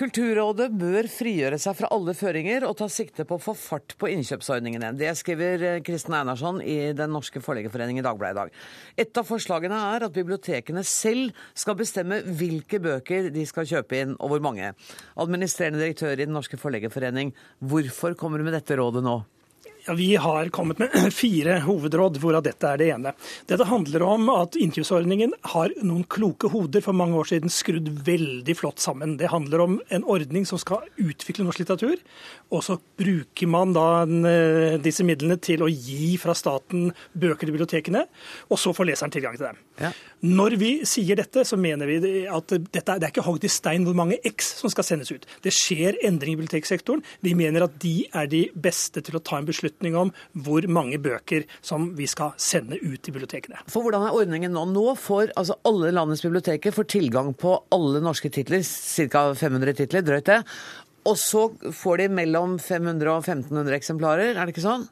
Kulturrådet 0.06 0.68
bør 0.70 1.08
frigjøre 1.10 1.56
seg 1.58 1.74
fra 1.80 1.88
alle 1.90 2.12
føringer 2.14 2.62
og 2.68 2.76
ta 2.78 2.86
sikte 2.86 3.24
på 3.26 3.40
å 3.40 3.42
få 3.42 3.56
fart 3.58 3.96
på 3.98 4.06
innkjøpsordningene. 4.12 4.92
Det 4.94 5.10
skriver 5.18 5.64
eh, 5.66 5.80
Kristen 5.82 6.14
Einarsson 6.14 6.60
i 6.62 6.92
Den 6.94 7.10
norske 7.10 7.42
forleggerforening 7.42 7.98
i 7.98 8.04
Dagbladet 8.06 8.36
i 8.36 8.38
dag. 8.38 8.60
Et 9.02 9.18
av 9.18 9.26
forslagene 9.26 9.80
er 9.96 10.06
at 10.06 10.14
bibliotekene 10.14 10.84
selv 10.86 11.34
skal 11.58 11.74
bestemme 11.80 12.20
hvilke 12.22 12.78
bøker 12.84 13.32
de 13.34 13.48
skal 13.50 13.66
kjøpe 13.66 13.98
inn, 13.98 14.14
og 14.20 14.30
hvor 14.30 14.46
mange. 14.46 14.76
Administrerende 15.18 15.82
direktør 15.82 16.14
i 16.14 16.22
Den 16.22 16.38
norske 16.38 16.60
forleggerforening, 16.60 17.34
hvorfor 17.58 18.14
kommer 18.14 18.38
du 18.38 18.46
med 18.46 18.54
dette 18.54 18.78
rådet 18.78 19.02
nå? 19.02 19.24
Vi 19.94 20.16
har 20.16 20.48
kommet 20.48 20.78
med 20.78 21.12
fire 21.14 21.60
hovedråd, 21.62 22.18
hvorav 22.18 22.42
dette 22.42 22.66
er 22.66 22.80
det 22.80 22.88
ene. 22.94 23.12
Dette 23.46 23.68
handler 23.68 24.02
om 24.02 24.30
at 24.34 24.58
innkjøpsordningen 24.58 25.36
har 25.52 25.74
noen 25.82 26.02
kloke 26.10 26.50
hoder 26.50 26.82
for 26.82 26.96
mange 26.96 27.18
år 27.20 27.30
siden 27.30 27.52
skrudd 27.52 27.92
veldig 28.06 28.56
flott 28.58 28.82
sammen. 28.82 29.14
Det 29.20 29.30
handler 29.30 29.62
om 29.62 29.78
en 29.94 30.06
ordning 30.10 30.46
som 30.48 30.58
skal 30.58 30.82
utvikle 30.98 31.46
norsk 31.46 31.62
litteratur, 31.62 32.02
og 32.50 32.66
så 32.66 32.80
bruker 32.98 33.50
man 33.50 33.76
da 33.76 33.88
eh, 34.02 34.76
disse 34.82 35.06
midlene 35.06 35.38
til 35.38 35.62
å 35.62 35.70
gi 35.70 36.16
fra 36.18 36.34
staten 36.34 36.90
bøker 37.14 37.46
til 37.46 37.54
bibliotekene, 37.54 38.06
og 38.50 38.58
så 38.58 38.74
får 38.74 38.90
leseren 38.90 39.14
tilgang 39.14 39.38
til 39.38 39.50
dem. 39.52 39.65
Ja. 39.80 39.90
Når 40.26 40.56
vi 40.58 40.70
sier 40.88 41.18
dette, 41.18 41.42
så 41.44 41.58
mener 41.60 41.88
vi 41.88 41.98
at 42.24 42.52
dette, 42.54 42.96
det 42.96 43.04
er 43.04 43.12
ikke 43.12 43.26
hogd 43.26 43.44
i 43.44 43.50
stein 43.52 43.84
hvor 43.86 43.96
mange 43.98 44.16
X 44.26 44.54
som 44.62 44.72
skal 44.72 44.86
sendes 44.88 45.12
ut. 45.12 45.26
Det 45.44 45.52
skjer 45.54 45.98
endring 46.08 46.34
i 46.34 46.38
biblioteksektoren. 46.40 47.04
Vi 47.24 47.34
mener 47.38 47.66
at 47.66 47.76
de 47.82 48.06
er 48.08 48.30
de 48.32 48.46
beste 48.52 49.02
til 49.04 49.18
å 49.18 49.22
ta 49.22 49.38
en 49.40 49.48
beslutning 49.48 49.98
om 49.98 50.12
hvor 50.46 50.66
mange 50.72 50.98
bøker 51.02 51.44
som 51.60 51.90
vi 51.98 52.08
skal 52.10 52.32
sende 52.40 52.80
ut 52.80 53.02
til 53.04 53.12
bibliotekene. 53.12 53.60
For 53.70 53.84
hvordan 53.84 54.08
er 54.08 54.16
ordningen 54.16 54.56
nå? 54.56 54.64
Nå 54.72 54.96
får 55.00 55.36
altså 55.36 55.58
alle 55.68 55.92
landets 55.94 56.24
biblioteker 56.24 56.74
får 56.74 56.90
tilgang 56.96 57.34
på 57.36 57.58
alle 57.76 58.02
norske 58.04 58.32
titler, 58.32 58.64
ca. 58.64 59.28
500 59.36 59.78
titler, 59.84 60.04
drøyt 60.06 60.32
det. 60.32 60.40
Og 61.06 61.14
så 61.20 61.46
får 61.76 62.02
de 62.02 62.10
mellom 62.18 62.56
500 62.58 63.12
og 63.12 63.22
1500 63.22 63.76
eksemplarer, 63.78 64.34
er 64.34 64.42
det 64.42 64.56
ikke 64.56 64.64
sånn? 64.64 64.88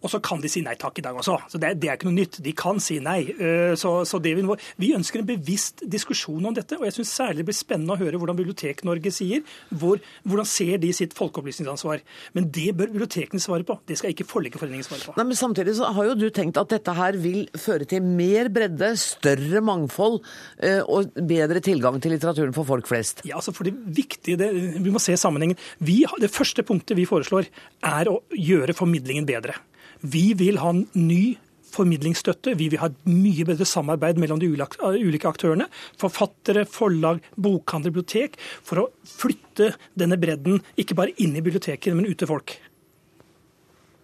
Og 0.00 0.12
så 0.12 0.20
kan 0.24 0.40
de 0.40 0.48
si 0.50 0.62
nei 0.64 0.76
takk 0.80 0.98
i 1.00 1.04
dag 1.04 1.16
også. 1.20 1.36
Så 1.52 1.60
Det, 1.60 1.74
det 1.80 1.90
er 1.90 1.98
ikke 1.98 2.08
noe 2.08 2.16
nytt. 2.16 2.40
De 2.44 2.52
kan 2.56 2.80
si 2.82 2.98
nei. 3.04 3.18
Eh, 3.34 3.74
så, 3.78 3.92
så 4.08 4.20
vi, 4.24 4.32
vi, 4.80 4.92
ønsker 4.96 5.20
en 5.20 5.28
bevisst 5.28 5.84
diskusjon 5.84 6.46
om 6.48 6.56
dette. 6.56 6.78
Og 6.78 6.86
jeg 6.88 6.96
syns 6.98 7.12
særlig 7.20 7.44
det 7.44 7.50
blir 7.50 7.58
spennende 7.58 7.96
å 7.96 8.00
høre 8.00 8.20
hvordan 8.20 8.38
Bibliotek-Norge 8.38 9.12
sier. 9.14 9.44
Hvor, 9.68 10.00
hvordan 10.24 10.48
ser 10.48 10.80
de 10.82 10.92
sitt 10.96 11.16
folkeopplysningsansvar. 11.18 12.04
Men 12.36 12.48
det 12.54 12.70
bør 12.78 12.92
bibliotekene 12.94 13.42
svare 13.42 13.66
på. 13.68 13.78
Det 13.88 13.98
skal 14.00 14.14
ikke 14.14 14.28
Forleggerforeningen 14.30 14.86
svare 14.86 15.04
på. 15.04 15.16
Nei, 15.18 15.26
men 15.26 15.38
Samtidig 15.40 15.72
så 15.78 15.88
har 15.96 16.10
jo 16.10 16.16
du 16.18 16.28
tenkt 16.34 16.58
at 16.60 16.70
dette 16.70 16.92
her 16.94 17.16
vil 17.20 17.46
føre 17.58 17.86
til 17.88 18.04
mer 18.04 18.50
bredde, 18.52 18.92
større 19.00 19.62
mangfold 19.64 20.20
eh, 20.62 20.84
og 20.84 21.16
bedre 21.16 21.62
tilgang 21.64 21.96
til 22.02 22.14
litteraturen 22.14 22.54
for 22.56 22.68
folk 22.68 22.88
flest. 22.90 23.24
Ja, 23.28 23.40
altså 23.40 23.54
for 23.56 23.66
det 23.66 23.74
viktige, 23.74 24.38
det, 24.40 24.52
Vi 24.80 24.92
må 24.92 25.02
se 25.02 25.16
sammenhengen. 25.18 25.58
Vi, 25.82 26.02
det 26.20 26.30
første 26.32 26.64
punktet 26.66 26.98
vi 26.98 27.08
foreslår, 27.08 27.48
er 27.90 28.12
å 28.12 28.20
gjøre 28.36 28.76
formidlingen 28.76 29.28
bedre. 29.28 29.58
Vi 30.00 30.32
vil 30.38 30.60
ha 30.62 30.72
en 30.72 30.86
ny 30.96 31.36
formidlingsstøtte. 31.70 32.56
Vi 32.58 32.68
vil 32.72 32.80
ha 32.82 32.88
et 32.90 33.04
mye 33.08 33.46
bedre 33.48 33.66
samarbeid 33.68 34.18
mellom 34.20 34.40
de 34.42 34.48
ulike 34.50 35.28
aktørene. 35.30 35.68
Forfattere, 36.00 36.66
forlag, 36.68 37.22
bokhandel, 37.36 37.94
bibliotek. 37.94 38.38
For 38.66 38.84
å 38.84 38.88
flytte 39.06 39.72
denne 39.98 40.18
bredden 40.20 40.60
ikke 40.80 40.98
bare 40.98 41.14
inn 41.22 41.36
i 41.36 41.44
biblioteket, 41.44 41.94
men 41.94 42.08
ut 42.08 42.18
til 42.20 42.30
folk. 42.30 42.56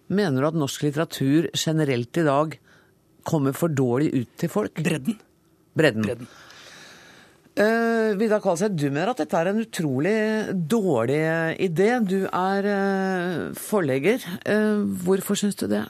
Mener 0.07 0.43
du 0.43 0.49
at 0.51 0.59
norsk 0.59 0.87
litteratur 0.87 1.49
generelt 1.51 2.17
i 2.17 2.27
dag 2.27 2.59
kommer 3.27 3.55
for 3.57 3.73
dårlig 3.73 4.13
ut 4.15 4.35
til 4.39 4.51
folk? 4.51 4.77
Bredden. 4.79 5.17
Bredden. 5.77 6.05
Bredden. 6.07 6.29
Uh, 7.57 8.13
Vidar 8.13 8.37
Kvalseth, 8.37 8.75
du 8.77 8.91
mener 8.91 9.09
at 9.09 9.21
dette 9.23 9.33
er 9.39 9.49
en 9.49 9.63
utrolig 9.63 10.17
dårlig 10.69 11.23
idé. 11.65 11.87
Du 12.05 12.19
er 12.29 12.67
uh, 12.69 13.55
forlegger. 13.57 14.21
Uh, 14.45 14.85
hvorfor 15.01 15.39
syns 15.39 15.57
du 15.57 15.65
det? 15.71 15.81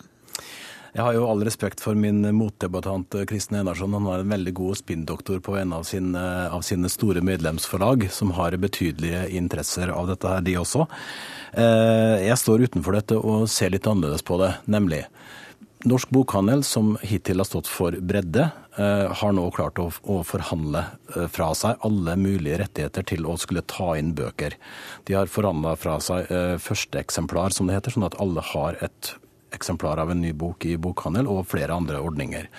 Jeg 0.93 1.03
har 1.03 1.17
jo 1.17 1.25
all 1.27 1.43
respekt 1.43 1.83
for 1.83 1.99
min 1.99 2.23
motdebattant 2.33 3.19
Kristin 3.27 3.59
Enarsson. 3.59 3.97
Han 3.99 4.07
er 4.07 4.23
en 4.23 4.31
veldig 4.31 4.53
god 4.55 4.79
spinndoktor 4.79 5.43
på 5.43 5.57
en 5.59 5.75
av 5.75 5.83
sine, 5.85 6.23
av 6.47 6.63
sine, 6.65 6.89
store 6.89 7.21
medlemsforlag, 7.21 8.07
som 8.15 8.31
har 8.39 8.55
betydelige 8.57 9.27
interesser 9.37 9.91
av 9.93 10.07
dette 10.09 10.31
her, 10.31 10.41
de 10.47 10.55
også. 10.57 10.87
Jeg 11.53 12.39
står 12.41 12.65
utenfor 12.65 12.97
dette 12.97 13.19
og 13.19 13.45
ser 13.51 13.75
litt 13.75 13.85
annerledes 13.85 14.25
på 14.25 14.39
det, 14.41 14.55
nemlig 14.65 15.03
Norsk 15.85 16.09
bokhandel, 16.09 16.63
som 16.65 16.95
hittil 17.05 17.37
har 17.37 17.45
stått 17.45 17.67
for 17.69 17.93
bredde, 18.01 18.47
eh, 18.77 19.13
har 19.13 19.35
nå 19.37 19.43
klart 19.53 19.77
å, 19.77 19.91
forhandle 20.25 20.81
eh, 21.15 21.27
fra 21.29 21.51
seg 21.53 21.77
alle 21.85 22.15
mulige 22.17 22.57
rettigheter 22.63 23.05
til 23.05 23.27
å 23.29 23.37
skulle 23.37 23.61
ta 23.61 23.91
inn 23.99 24.15
bøker. 24.17 24.57
De 25.05 25.13
har 25.13 25.29
forhandla 25.29 25.75
fra 25.77 25.99
seg 26.01 26.25
førsteeksemplar, 26.33 26.57
første 26.67 27.01
eksemplar, 27.03 27.53
som 27.53 27.69
det 27.69 27.77
heter, 27.77 27.93
sånn 27.93 28.09
at 28.09 28.17
alle 28.23 28.41
har 28.41 28.81
et 28.81 29.13
eksemplar 29.55 30.01
av 30.01 30.11
en 30.11 30.21
ny 30.21 30.33
bok 30.37 30.65
i 30.67 30.75
bokhandel, 30.81 31.29
og 31.29 31.47
flere 31.51 31.75
andre 31.75 32.01
ordninger. 32.03 32.49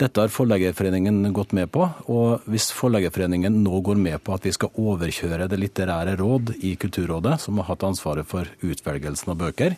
Dette 0.00 0.22
har 0.22 0.32
Forleggerforeningen 0.32 1.32
gått 1.36 1.52
med 1.56 1.70
på, 1.74 1.86
og 2.12 2.46
hvis 2.50 2.70
Forleggerforeningen 2.76 3.60
nå 3.64 3.82
går 3.86 4.00
med 4.00 4.18
på 4.24 4.34
at 4.36 4.46
vi 4.46 4.54
skal 4.56 4.72
overkjøre 4.80 5.50
det 5.50 5.60
litterære 5.60 6.16
råd 6.20 6.54
i 6.60 6.76
Kulturrådet, 6.80 7.38
som 7.42 7.60
har 7.60 7.70
hatt 7.72 7.86
ansvaret 7.86 8.28
for 8.28 8.48
utvelgelsen 8.64 9.34
av 9.34 9.40
bøker, 9.44 9.76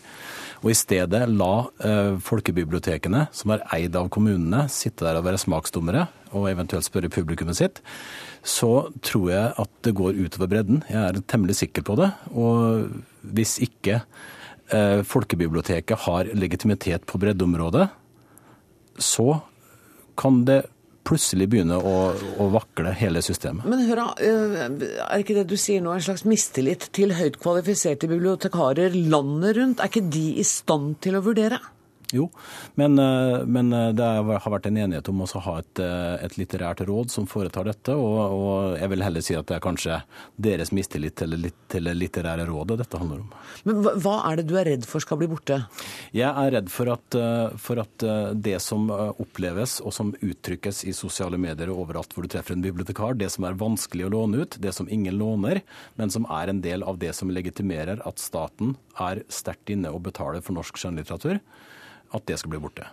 og 0.63 0.71
i 0.71 0.79
stedet 0.79 1.25
la 1.27 1.53
eh, 1.83 2.17
folkebibliotekene, 2.23 3.27
som 3.35 3.55
er 3.55 3.65
eid 3.75 3.97
av 3.99 4.11
kommunene, 4.15 4.69
sitte 4.71 5.07
der 5.09 5.19
og 5.19 5.27
være 5.27 5.41
smaksdommere, 5.43 6.07
og 6.33 6.47
eventuelt 6.53 6.87
spørre 6.87 7.11
publikummet 7.13 7.59
sitt, 7.59 7.83
så 8.43 8.89
tror 9.05 9.27
jeg 9.31 9.55
at 9.63 9.73
det 9.87 9.95
går 9.99 10.19
utover 10.23 10.51
bredden. 10.51 10.85
Jeg 10.91 11.03
er 11.03 11.19
temmelig 11.31 11.59
sikker 11.61 11.85
på 11.87 11.99
det. 11.99 12.09
Og 12.35 12.89
hvis 13.35 13.59
ikke 13.63 14.01
folkebiblioteket 15.05 16.07
har 16.07 16.31
legitimitet 16.33 17.05
på 17.05 17.19
breddeområdet, 17.21 17.89
så 18.97 19.43
kan 20.17 20.45
det 20.49 20.63
plutselig 21.07 21.49
begynne 21.51 21.79
å, 21.79 21.97
å, 22.15 22.49
vakle 22.55 22.93
hele 22.97 23.23
systemet. 23.25 23.67
Men 23.69 23.85
hør, 23.89 24.05
eh, 24.23 24.67
er 25.09 25.23
ikke 25.23 25.37
det 25.41 25.49
du 25.51 25.57
sier 25.59 25.83
nå 25.83 25.95
en 25.97 26.05
slags 26.05 26.25
mistillit 26.29 26.89
til 26.95 27.15
høyt 27.19 27.41
kvalifiserte 27.43 28.11
bibliotekarer 28.11 28.95
landet 29.11 29.59
rundt? 29.59 29.83
Er 29.83 29.91
ikke 29.91 30.07
de 30.13 30.27
i 30.39 30.47
stand 30.47 31.01
til 31.03 31.19
å 31.19 31.25
vurdere? 31.25 31.59
Jo, 32.13 32.27
men, 32.75 32.99
eh, 32.99 33.45
men, 33.45 33.73
eh, 33.73 33.93
det 33.97 34.05
har 34.05 34.53
vært 34.53 34.67
en 34.69 34.77
enighet 34.77 35.09
om 35.09 35.23
å 35.25 35.41
ha 35.47 35.55
et, 35.59 35.81
eh, 35.81 36.25
et 36.27 36.37
litterært 36.37 36.85
råd 36.85 37.11
som 37.11 37.27
foretar 37.27 37.65
dette. 37.65 37.97
Og, 37.97 38.19
og, 38.37 38.79
jeg 38.79 38.91
vil 38.93 39.03
heller 39.03 39.25
si 39.25 39.35
at 39.35 39.47
det 39.49 39.57
er 39.57 39.65
kanskje 39.65 40.03
deres 40.37 40.73
mistillit 40.77 41.17
til, 41.17 41.49
til 41.73 41.89
det 41.89 41.95
litterære 41.97 42.45
rådet 42.49 42.79
dette 42.83 43.01
handler 43.01 43.25
om. 43.25 43.31
Men 43.65 43.81
hva 44.05 44.17
er 44.29 44.37
det 44.37 44.47
du 44.51 44.59
er 44.61 44.69
redd 44.69 44.85
for 44.89 45.01
skal 45.01 45.23
bli 45.23 45.31
borte? 45.31 45.63
Jeg 46.13 46.29
er 46.29 46.53
redd 46.59 46.69
for 46.73 46.93
at, 46.93 47.17
for 47.57 47.81
at 47.81 48.07
det 48.37 48.59
som 48.61 48.91
oppleves 48.93 49.79
og 49.81 49.95
som 49.97 50.13
uttrykkes 50.13 50.85
i 50.91 50.93
sosiale 50.97 51.41
medier 51.41 51.73
og 51.73 51.87
overalt 51.87 52.13
hvor 52.13 52.27
du 52.27 52.33
treffer 52.33 52.57
en 52.57 52.65
bibliotekar, 52.65 53.17
det 53.17 53.31
som 53.33 53.49
er 53.49 53.57
vanskelig 53.61 54.09
å 54.09 54.13
låne 54.13 54.45
ut, 54.45 54.61
det 54.61 54.75
som 54.77 54.91
ingen 54.93 55.17
låner, 55.21 55.63
men 55.97 56.13
som 56.13 56.29
er 56.29 56.53
en 56.53 56.61
del 56.65 56.85
av 56.85 57.01
det 57.01 57.15
som 57.17 57.33
legitimerer 57.33 58.05
at 58.09 58.21
staten 58.21 58.77
er 59.01 59.25
sterkt 59.33 59.73
inne 59.73 59.93
og 59.93 60.05
betaler 60.09 60.45
for 60.45 60.57
norsk 60.57 60.81
skjønnlitteratur, 60.81 61.41
at 62.13 62.27
det 62.29 62.41
skal 62.41 62.55
bli 62.55 62.63
borte? 62.63 62.89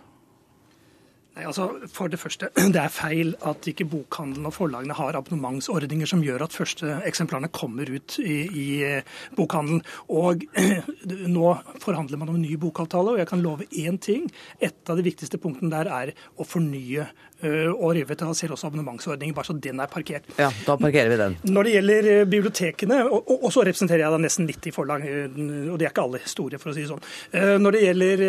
Nei, 1.36 1.44
altså 1.46 1.68
For 1.92 2.10
det 2.10 2.18
første, 2.18 2.48
det 2.74 2.80
er 2.80 2.92
feil 2.92 3.32
at 3.46 3.66
ikke 3.70 3.86
bokhandelen 3.88 4.48
og 4.50 4.54
forlagene 4.56 4.96
har 4.98 5.16
abonnementsordninger 5.18 6.10
som 6.10 6.24
gjør 6.26 6.44
at 6.44 6.56
første 6.56 6.98
eksemplarene 7.06 7.52
kommer 7.54 7.88
ut 7.88 8.18
i, 8.22 8.40
i 8.50 8.66
eh, 8.84 9.20
bokhandelen. 9.38 9.84
Og 10.10 10.42
nå 11.36 11.54
forhandler 11.80 12.20
man 12.20 12.32
om 12.32 12.40
en 12.40 12.44
ny 12.44 12.58
bokavtale, 12.60 13.14
og 13.14 13.22
jeg 13.22 13.30
kan 13.30 13.44
love 13.44 13.68
én 13.70 14.00
ting. 14.02 14.26
Et 14.58 14.90
av 14.90 14.98
de 14.98 15.06
viktigste 15.06 15.38
punktene 15.40 15.70
der 15.72 15.92
er 15.94 16.14
å 16.36 16.46
fornye 16.46 17.06
og 17.42 17.94
revitaliserer 17.96 18.54
også 18.54 18.68
abonnementsordningen, 18.70 19.34
bare 19.36 19.50
så 19.50 19.56
den 19.56 19.80
er 19.82 19.90
parkert. 19.90 20.28
Ja, 20.38 20.50
da 20.66 20.76
parkerer 20.80 21.12
vi 21.12 21.18
den. 21.20 21.36
Når 21.50 21.68
det 21.68 21.74
gjelder 21.76 22.10
eh, 22.14 22.24
bibliotekene, 22.30 23.00
og, 23.08 23.32
og 23.36 23.48
så 23.54 23.64
representerer 23.66 24.04
jeg 24.04 24.14
da 24.14 24.20
nesten 24.22 24.48
90 24.50 24.76
forlag, 24.76 25.06
eh, 25.08 25.38
og 25.70 25.78
de 25.80 25.88
er 25.88 25.92
ikke 25.92 26.06
alle 26.06 26.22
store, 26.28 26.60
for 26.60 26.72
å 26.72 26.76
si 26.76 26.84
det 26.84 26.90
sånn. 26.90 27.04
Når 27.60 27.76
det 27.76 27.82
gjelder 27.84 28.22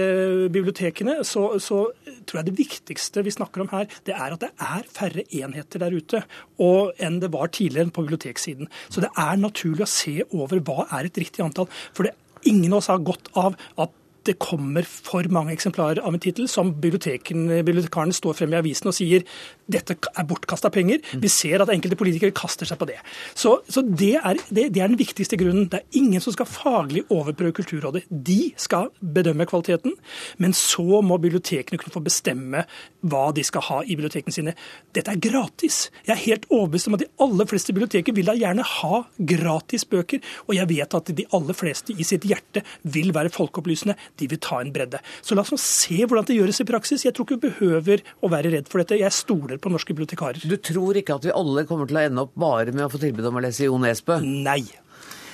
bibliotekene, 0.53 1.17
så, 1.27 1.45
så 1.61 1.83
tror 2.27 2.41
jeg 2.41 2.49
det 2.49 2.57
viktigste 2.57 3.23
vi 3.25 3.33
snakker 3.33 3.63
om 3.63 3.71
her, 3.73 3.87
det 4.07 4.15
er 4.15 4.35
at 4.35 4.43
det 4.43 4.51
er 4.61 4.89
færre 4.91 5.25
enheter 5.41 5.81
der 5.81 5.95
ute 5.95 6.23
og 6.61 6.97
enn 7.01 7.19
det 7.21 7.31
var 7.33 7.51
tidligere 7.53 7.93
på 7.93 8.05
biblioteksiden. 8.05 8.69
Så 8.89 9.03
det 9.03 9.11
er 9.19 9.39
naturlig 9.41 9.85
å 9.85 9.91
se 9.91 10.17
over 10.29 10.61
hva 10.65 10.85
er 10.89 11.09
et 11.09 11.21
riktig 11.21 11.43
antall. 11.45 11.69
For 11.95 12.07
det 12.07 12.17
Ingen 12.49 12.73
av 12.73 12.79
oss 12.79 12.87
har 12.89 13.01
godt 13.05 13.27
av 13.37 13.53
at 13.77 13.91
det 14.27 14.37
kommer 14.41 14.85
for 14.85 15.25
mange 15.33 15.53
eksemplarer 15.55 16.01
av 16.05 16.13
en 16.13 16.21
tittel 16.21 16.47
som 16.51 16.73
bibliotekaren 16.81 18.13
står 18.13 18.37
frem 18.37 18.53
i 18.53 18.59
avisen 18.59 18.89
og 18.91 18.95
sier 18.95 19.25
dette 19.71 19.95
er 19.95 20.27
bortkasta 20.27 20.69
penger. 20.73 20.99
Vi 21.21 21.29
ser 21.31 21.63
at 21.63 21.71
enkelte 21.71 21.97
politikere 21.99 22.35
kaster 22.35 22.67
seg 22.67 22.79
på 22.81 22.87
det. 22.89 22.97
Så, 23.37 23.57
så 23.71 23.83
det, 23.85 24.17
er, 24.19 24.39
det, 24.49 24.67
det, 24.75 24.81
er, 24.81 24.91
den 24.91 24.99
viktigste 24.99 25.39
grunnen. 25.39 25.69
Det 25.71 25.81
er 25.81 25.99
ingen 26.01 26.23
som 26.23 26.35
skal 26.35 26.49
faglig 26.49 27.05
overprøve 27.07 27.55
Kulturrådet. 27.61 28.03
De 28.09 28.51
skal 28.59 28.89
bedømme 28.99 29.47
kvaliteten, 29.49 29.95
men 30.43 30.55
så 30.57 31.01
må 31.05 31.17
bibliotekene 31.21 31.79
kunne 31.81 31.95
få 31.95 32.03
bestemme 32.03 32.65
hva 33.01 33.23
de 33.35 33.45
skal 33.47 33.65
ha 33.69 33.79
i 33.85 33.95
bibliotekene 33.95 34.35
sine. 34.35 34.55
Dette 34.95 35.15
er 35.15 35.23
gratis. 35.23 35.83
Jeg 36.07 36.15
er 36.15 36.23
helt 36.25 36.47
overbevist 36.51 36.91
om 36.91 36.97
at 36.99 37.05
de 37.05 37.09
aller 37.23 37.49
fleste 37.49 37.75
biblioteker 37.75 38.15
vil 38.17 38.29
da 38.29 38.37
gjerne 38.37 38.65
ha 38.67 39.01
gratis 39.33 39.87
bøker, 39.89 40.21
og 40.47 40.55
jeg 40.57 40.69
vet 40.71 40.99
at 40.99 41.13
de 41.15 41.27
aller 41.37 41.57
fleste 41.57 41.95
i 41.95 42.07
sitt 42.07 42.27
hjerte 42.27 42.65
vil 42.83 43.13
være 43.15 43.33
folkeopplysende 43.33 43.97
de 44.19 44.27
vil 44.31 44.41
ta 44.41 44.61
en 44.61 44.73
bredde. 44.73 45.01
Så 45.21 45.37
la 45.37 45.45
oss 45.45 45.53
se 45.61 46.01
hvordan 46.03 46.27
det 46.27 46.37
gjøres 46.37 46.61
i 46.63 46.67
praksis. 46.67 47.05
Jeg 47.07 47.15
tror 47.15 47.27
ikke 47.27 47.39
vi 47.39 47.49
behøver 47.49 48.05
å 48.21 48.31
være 48.31 48.53
redd 48.55 48.69
for 48.71 48.83
dette. 48.83 48.99
Jeg 48.99 49.15
stoler 49.15 49.61
på 49.61 49.71
norske 49.73 49.95
bibliotekarer. 49.95 50.43
Du 50.43 50.57
tror 50.57 50.99
ikke 50.99 51.17
at 51.17 51.27
vi 51.27 51.35
alle 51.35 51.65
kommer 51.69 51.89
til 51.89 51.99
å 51.99 52.05
ende 52.05 52.27
opp 52.27 52.37
bare 52.39 52.73
med 52.75 52.87
å 52.87 52.91
få 52.91 53.01
tilbud 53.01 53.31
om 53.31 53.39
å 53.39 53.45
lese 53.47 53.67
Jo 53.67 53.79
Nesbø? 53.81 54.21
Nei. 54.23 54.63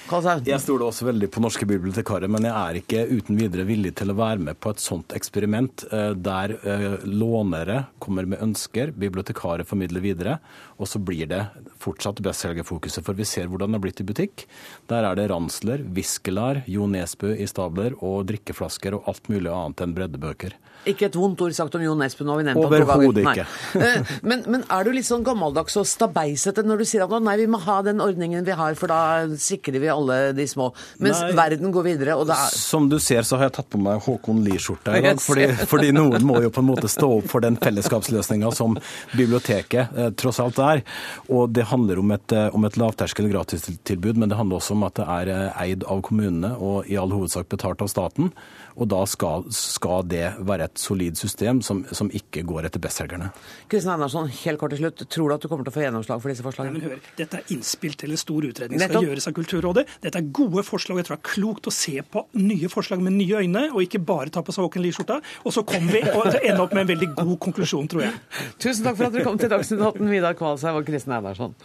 Jeg 0.08 0.62
stoler 0.64 0.88
også 0.88 1.08
veldig 1.10 1.28
på 1.36 1.42
norske 1.44 1.66
bibliotekarer, 1.68 2.32
men 2.32 2.46
jeg 2.48 2.56
er 2.56 2.78
ikke 2.80 3.02
uten 3.12 3.36
videre 3.40 3.66
villig 3.68 3.92
til 4.00 4.14
å 4.14 4.16
være 4.16 4.40
med 4.46 4.60
på 4.64 4.72
et 4.72 4.80
sånt 4.80 5.12
eksperiment 5.18 5.84
eh, 5.92 6.14
der 6.16 6.54
eh, 6.56 6.86
lånere 7.04 7.82
kommer 8.04 8.30
med 8.30 8.40
ønsker, 8.46 8.94
bibliotekarer 8.96 9.68
formidler 9.68 10.06
videre, 10.06 10.38
og 10.80 10.88
så 10.88 11.02
blir 11.04 11.28
det 11.28 11.42
fortsatt 11.84 12.22
bestselgerfokuset. 12.24 13.04
For 13.04 13.20
vi 13.20 13.28
ser 13.28 13.52
hvordan 13.52 13.76
det 13.76 13.82
har 13.82 13.84
blitt 13.84 14.00
i 14.04 14.08
butikk. 14.08 14.48
Der 14.88 15.10
er 15.10 15.20
det 15.20 15.28
ransler, 15.34 15.84
Viskelar, 15.84 16.64
Jo 16.72 16.88
Nesbø 16.88 17.34
i 17.36 17.50
stabler 17.50 17.98
og 18.00 18.30
drikkeflasker 18.32 18.96
og 18.96 19.12
alt 19.12 19.28
mulig 19.34 19.52
annet 19.52 19.84
enn 19.84 19.98
breddebøker. 19.98 20.56
Ikke 20.92 21.08
et 21.10 21.18
vondt 21.18 21.42
ord 21.44 21.56
sagt 21.56 21.76
om 21.78 21.84
Jo 21.84 21.96
Nesbø, 21.98 22.26
nå 22.28 22.38
vi 22.40 22.46
nevnt 22.48 22.64
ham 22.64 22.72
to 22.72 22.78
ganger. 22.78 22.94
Overhodet 22.94 23.26
ikke. 23.26 23.48
Eh, 23.88 24.10
men, 24.26 24.42
men, 24.50 24.64
er 24.74 24.88
du 24.88 24.90
litt 24.96 25.06
sånn 25.06 25.24
gammeldags 25.26 25.76
og 25.80 25.86
stabeisete 25.88 26.64
når 26.66 26.82
du 26.82 26.86
sier 26.90 27.04
at 27.06 27.24
nei, 27.24 27.36
vi 27.40 27.46
må 27.52 27.60
ha 27.62 27.78
den 27.86 28.02
ordningen 28.04 28.46
vi 28.48 28.56
har, 28.58 28.74
for 28.80 28.90
da 28.92 29.28
sikrer 29.40 29.78
vi 29.84 29.90
alle 29.92 30.18
de 30.36 30.48
små. 30.50 30.70
Mens 31.04 31.22
nei, 31.22 31.34
verden 31.38 31.74
går 31.76 31.86
videre, 31.86 32.16
og 32.18 32.28
det 32.30 32.38
er 32.38 32.56
Som 32.58 32.90
du 32.92 32.98
ser, 33.04 33.28
så 33.28 33.38
har 33.38 33.50
jeg 33.50 33.58
tatt 33.60 33.70
på 33.74 33.82
meg 33.82 34.02
Håkon 34.06 34.42
Lie-skjorta 34.46 34.98
i 34.98 35.04
dag. 35.06 35.22
Fordi, 35.22 35.48
fordi, 35.72 35.92
noen 35.96 36.26
må 36.28 36.42
jo 36.44 36.52
på 36.54 36.64
en 36.64 36.70
måte 36.72 36.90
stå 36.92 37.10
opp 37.20 37.30
for 37.32 37.46
den 37.46 37.60
fellesskapsløsninga 37.62 38.52
som 38.56 38.78
biblioteket 39.14 39.98
eh, 39.98 40.12
tross 40.18 40.42
alt 40.44 40.62
er. 40.64 40.84
Og 41.30 41.52
det 41.54 41.68
handler 41.72 42.02
om 42.02 42.16
et, 42.16 42.36
eh, 42.36 42.50
om 42.56 42.68
et 42.68 42.80
lavterskel 42.80 43.30
gratistilbud, 43.32 44.18
men 44.18 44.32
det 44.32 44.40
handler 44.40 44.62
også 44.62 44.78
om 44.78 44.88
at 44.88 44.98
det 45.00 45.10
er 45.18 45.34
eh, 45.34 45.64
eid 45.68 45.88
av 45.88 46.04
kommunene 46.08 46.56
og 46.58 46.90
i 46.90 46.98
all 47.00 47.14
hovedsak 47.14 47.50
betalt 47.52 47.84
av 47.86 47.92
staten. 47.92 48.32
Og 48.78 48.90
da 48.92 49.00
skal, 49.10 49.48
skal 49.54 50.06
det 50.10 50.26
være 50.46 50.68
et 50.70 50.82
solid 50.82 51.18
system 51.18 51.62
som, 51.66 51.82
som 51.98 52.12
ikke 52.14 52.44
går 52.48 52.68
etter 52.70 52.82
bestselgerne. 52.82 53.32
Kristian 53.72 53.96
Einarsson, 53.96 54.30
helt 54.44 54.62
kort 54.62 54.76
til 54.76 54.84
slutt. 54.84 55.04
Tror 55.10 55.32
du 55.32 55.36
at 55.38 55.46
du 55.46 55.50
kommer 55.50 55.66
til 55.66 55.74
å 55.74 55.78
få 55.78 55.84
gjennomslag 55.86 56.22
for 56.24 56.34
disse 56.34 56.46
forslagene? 56.46 56.78
Nei, 56.78 56.84
men 56.84 56.94
hør, 56.98 57.12
Dette 57.18 57.42
er 57.42 57.54
innspill 57.56 57.98
til 57.98 58.14
en 58.14 58.22
stor 58.22 58.48
utredning 58.50 58.82
som 58.82 58.94
skal 58.94 59.10
gjøres 59.10 59.30
av 59.32 59.38
Kulturrådet. 59.38 59.86
Dette 60.06 60.22
er 60.22 60.32
gode 60.42 60.66
forslag. 60.68 61.02
Jeg 61.02 61.10
tror 61.10 61.18
det 61.18 61.22
er 61.24 61.30
klokt 61.34 61.70
å 61.70 61.74
se 61.74 61.96
på 62.06 62.26
nye 62.38 62.72
forslag 62.72 63.04
med 63.04 63.18
nye 63.18 63.44
øyne, 63.44 63.68
og 63.74 63.84
ikke 63.86 64.04
bare 64.14 64.34
ta 64.34 64.46
på 64.46 64.56
seg 64.56 64.68
Håken 64.68 64.86
Lie-skjorta. 64.86 65.22
Og 65.44 65.56
så 65.58 65.66
kommer 65.68 65.98
vi 65.98 66.04
og 66.14 66.30
ender 66.38 66.66
opp 66.68 66.76
med 66.78 66.86
en 66.86 66.92
veldig 66.94 67.14
god 67.18 67.38
konklusjon, 67.48 67.90
tror 67.92 68.08
jeg. 68.08 68.18
Tusen 68.62 68.86
takk 68.86 69.00
for 69.00 69.10
at 69.10 69.18
dere 69.18 69.26
kom 69.28 69.40
til 69.42 69.52
Dagsnytt 69.52 69.82
18, 69.82 70.12
Vidar 70.12 70.38
Kvalsheim 70.38 70.78
og 70.78 70.86
Kristin 70.88 71.18
Einarsson. 71.18 71.58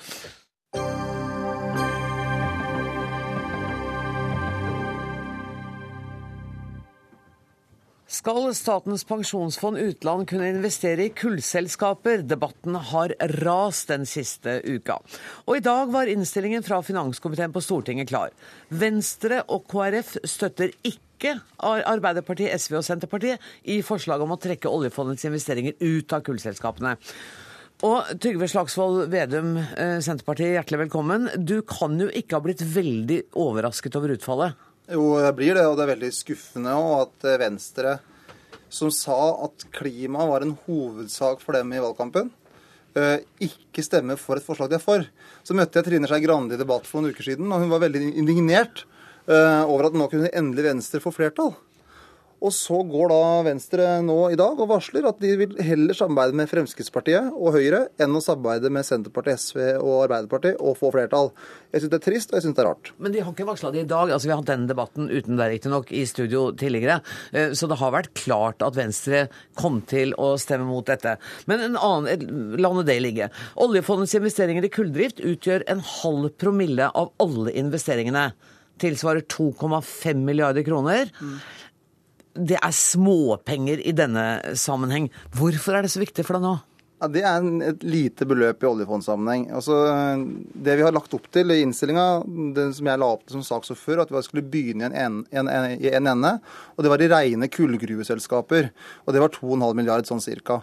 Skal 8.23 8.53
Statens 8.55 9.03
pensjonsfond 9.03 9.81
utland 9.83 10.29
kunne 10.31 10.47
investere 10.53 11.09
i 11.09 11.11
kullselskaper? 11.11 12.20
Debatten 12.23 12.77
har 12.79 13.11
rast 13.43 13.89
den 13.91 14.05
siste 14.07 14.61
uka. 14.62 15.01
Og 15.51 15.57
i 15.59 15.62
dag 15.64 15.91
var 15.91 16.07
innstillingen 16.07 16.62
fra 16.62 16.79
finanskomiteen 16.87 17.51
på 17.51 17.64
Stortinget 17.66 18.12
klar. 18.12 18.31
Venstre 18.70 19.41
og 19.51 19.66
KrF 19.66 20.20
støtter 20.23 20.70
ikke 20.87 21.35
Arbeiderpartiet, 21.66 22.55
SV 22.62 22.79
og 22.79 22.87
Senterpartiet 22.87 23.43
i 23.66 23.81
forslaget 23.83 24.23
om 24.23 24.37
å 24.37 24.39
trekke 24.47 24.70
oljefondets 24.70 25.27
investeringer 25.27 25.75
ut 25.83 26.14
av 26.14 26.23
kullselskapene. 26.23 26.95
Og 27.83 28.14
Trygve 28.23 28.47
Slagsvold 28.47 29.09
Vedum, 29.11 29.57
eh, 29.59 29.99
Senterpartiet, 29.99 30.55
hjertelig 30.61 30.85
velkommen. 30.85 31.27
Du 31.43 31.59
kan 31.66 31.99
jo 31.99 32.07
ikke 32.07 32.39
ha 32.39 32.47
blitt 32.47 32.62
veldig 32.62 33.35
overrasket 33.35 33.99
over 33.99 34.14
utfallet? 34.14 34.55
Jo, 34.87 35.18
jeg 35.18 35.35
blir 35.35 35.59
det, 35.59 35.66
og 35.66 35.75
det 35.75 35.89
er 35.89 35.95
veldig 35.97 36.14
skuffende 36.14 36.79
òg 36.79 36.97
at 37.01 37.31
eh, 37.33 37.43
Venstre, 37.43 37.99
som 38.73 38.91
sa 38.95 39.18
at 39.45 39.66
klima 39.75 40.25
var 40.29 40.45
en 40.45 40.55
hovedsak 40.64 41.43
for 41.45 41.57
dem 41.59 41.75
i 41.77 41.81
valgkampen, 41.83 42.31
eh, 42.97 43.18
ikke 43.45 43.85
stemmer 43.85 44.20
for 44.20 44.41
et 44.41 44.47
forslag 44.47 44.70
de 44.73 44.79
er 44.79 44.85
for. 44.85 45.05
Så 45.45 45.57
møtte 45.57 45.79
jeg 45.79 45.91
Trine 45.91 46.09
Skei 46.09 46.25
Grande 46.25 46.57
i 46.57 46.61
debatt 46.61 46.89
for 46.89 47.01
noen 47.01 47.12
uker 47.12 47.27
siden, 47.27 47.53
og 47.53 47.61
hun 47.61 47.73
var 47.73 47.85
veldig 47.85 48.14
indignert 48.16 48.87
eh, 49.29 49.62
over 49.66 49.91
at 49.91 49.99
nå 49.99 50.09
kunne 50.09 50.33
endelig 50.33 50.70
Venstre 50.70 51.03
få 51.05 51.12
flertall. 51.12 51.53
Og 52.43 52.51
så 52.55 52.80
går 52.86 53.12
da 53.12 53.20
Venstre 53.47 53.86
nå 54.03 54.16
i 54.32 54.38
dag 54.38 54.59
og 54.59 54.70
varsler 54.70 55.07
at 55.07 55.20
de 55.22 55.30
vil 55.38 55.53
heller 55.62 55.95
samarbeide 55.95 56.34
med 56.40 56.51
Fremskrittspartiet 56.51 57.30
og 57.36 57.55
Høyre 57.55 57.84
enn 58.03 58.18
å 58.18 58.22
samarbeide 58.24 58.72
med 58.74 58.86
Senterpartiet, 58.86 59.38
SV 59.38 59.61
og 59.78 60.09
Arbeiderpartiet 60.09 60.59
og 60.59 60.74
få 60.80 60.90
flertall. 60.95 61.30
Jeg 61.70 61.84
syns 61.84 61.93
det 61.93 62.01
er 62.01 62.05
trist, 62.09 62.32
og 62.32 62.38
jeg 62.38 62.47
syns 62.47 62.59
det 62.59 62.64
er 62.64 62.68
rart. 62.68 62.93
Men 62.99 63.14
de 63.14 63.22
har 63.22 63.30
ikke 63.30 63.47
varsla 63.47 63.70
det 63.74 63.84
i 63.84 63.90
dag. 63.93 64.11
Altså, 64.11 64.26
Vi 64.26 64.34
har 64.34 64.43
hatt 64.43 64.51
denne 64.51 64.70
debatten 64.70 65.07
uten 65.12 65.38
deg 65.38 65.55
riktignok 65.55 65.93
i 65.95 66.03
studio 66.09 66.45
tidligere. 66.59 66.99
Eh, 67.30 67.55
så 67.55 67.70
det 67.70 67.78
har 67.78 67.95
vært 67.95 68.12
klart 68.18 68.66
at 68.66 68.78
Venstre 68.78 69.28
kom 69.59 69.80
til 69.86 70.16
å 70.18 70.34
stemme 70.43 70.66
mot 70.66 70.86
dette. 70.86 71.16
Men 71.47 71.62
en 71.68 71.78
annen, 71.78 72.59
la 72.59 72.74
nå 72.74 72.82
det 72.86 72.99
ligge. 73.05 73.30
Oljefondets 73.62 74.18
investeringer 74.18 74.66
i 74.66 74.72
kulldrift 74.72 75.22
utgjør 75.22 75.68
en 75.70 75.84
halv 76.03 76.32
promille 76.43 76.90
av 76.90 77.14
alle 77.22 77.55
investeringene. 77.55 78.32
Tilsvarer 78.82 79.22
2,5 79.30 80.24
milliarder 80.26 80.66
kroner. 80.66 81.12
Mm 81.22 81.36
det 82.35 82.59
er 82.59 82.74
småpenger 82.76 83.83
i 83.85 83.95
denne 83.97 84.26
sammenheng. 84.59 85.11
Hvorfor 85.37 85.76
er 85.76 85.85
det 85.85 85.93
så 85.93 86.03
viktig 86.03 86.24
for 86.26 86.39
deg 86.39 86.47
nå? 86.47 86.55
Ja, 87.03 87.09
Det 87.11 87.22
er 87.26 87.47
et 87.66 87.83
lite 87.83 88.26
beløp 88.30 88.62
i 88.62 88.68
oljefondsammenheng. 88.68 89.49
Altså, 89.51 89.74
det 90.55 90.76
vi 90.78 90.85
har 90.87 90.95
lagt 90.95 91.14
opp 91.16 91.26
til 91.35 91.51
i 91.51 91.59
innstillinga, 91.64 92.22
som 92.76 92.91
jeg 92.93 93.01
la 93.03 93.09
opp 93.11 93.24
til 93.26 93.41
som 93.41 93.47
saksordfører, 93.49 94.05
at 94.05 94.12
vi 94.14 94.22
skulle 94.22 94.47
begynne 94.47 94.87
i 94.87 95.01
en, 95.03 95.24
en, 95.33 95.51
en, 95.51 95.66
en 95.83 96.12
ende. 96.14 96.33
Og 96.76 96.87
det 96.87 96.93
var 96.93 97.03
i 97.03 97.11
rene 97.11 97.51
kullgruveselskaper. 97.51 98.70
Og 99.03 99.16
det 99.16 99.24
var 99.24 99.35
2,5 99.35 99.74
milliard 99.74 100.07
sånn 100.07 100.22
cirka. 100.22 100.62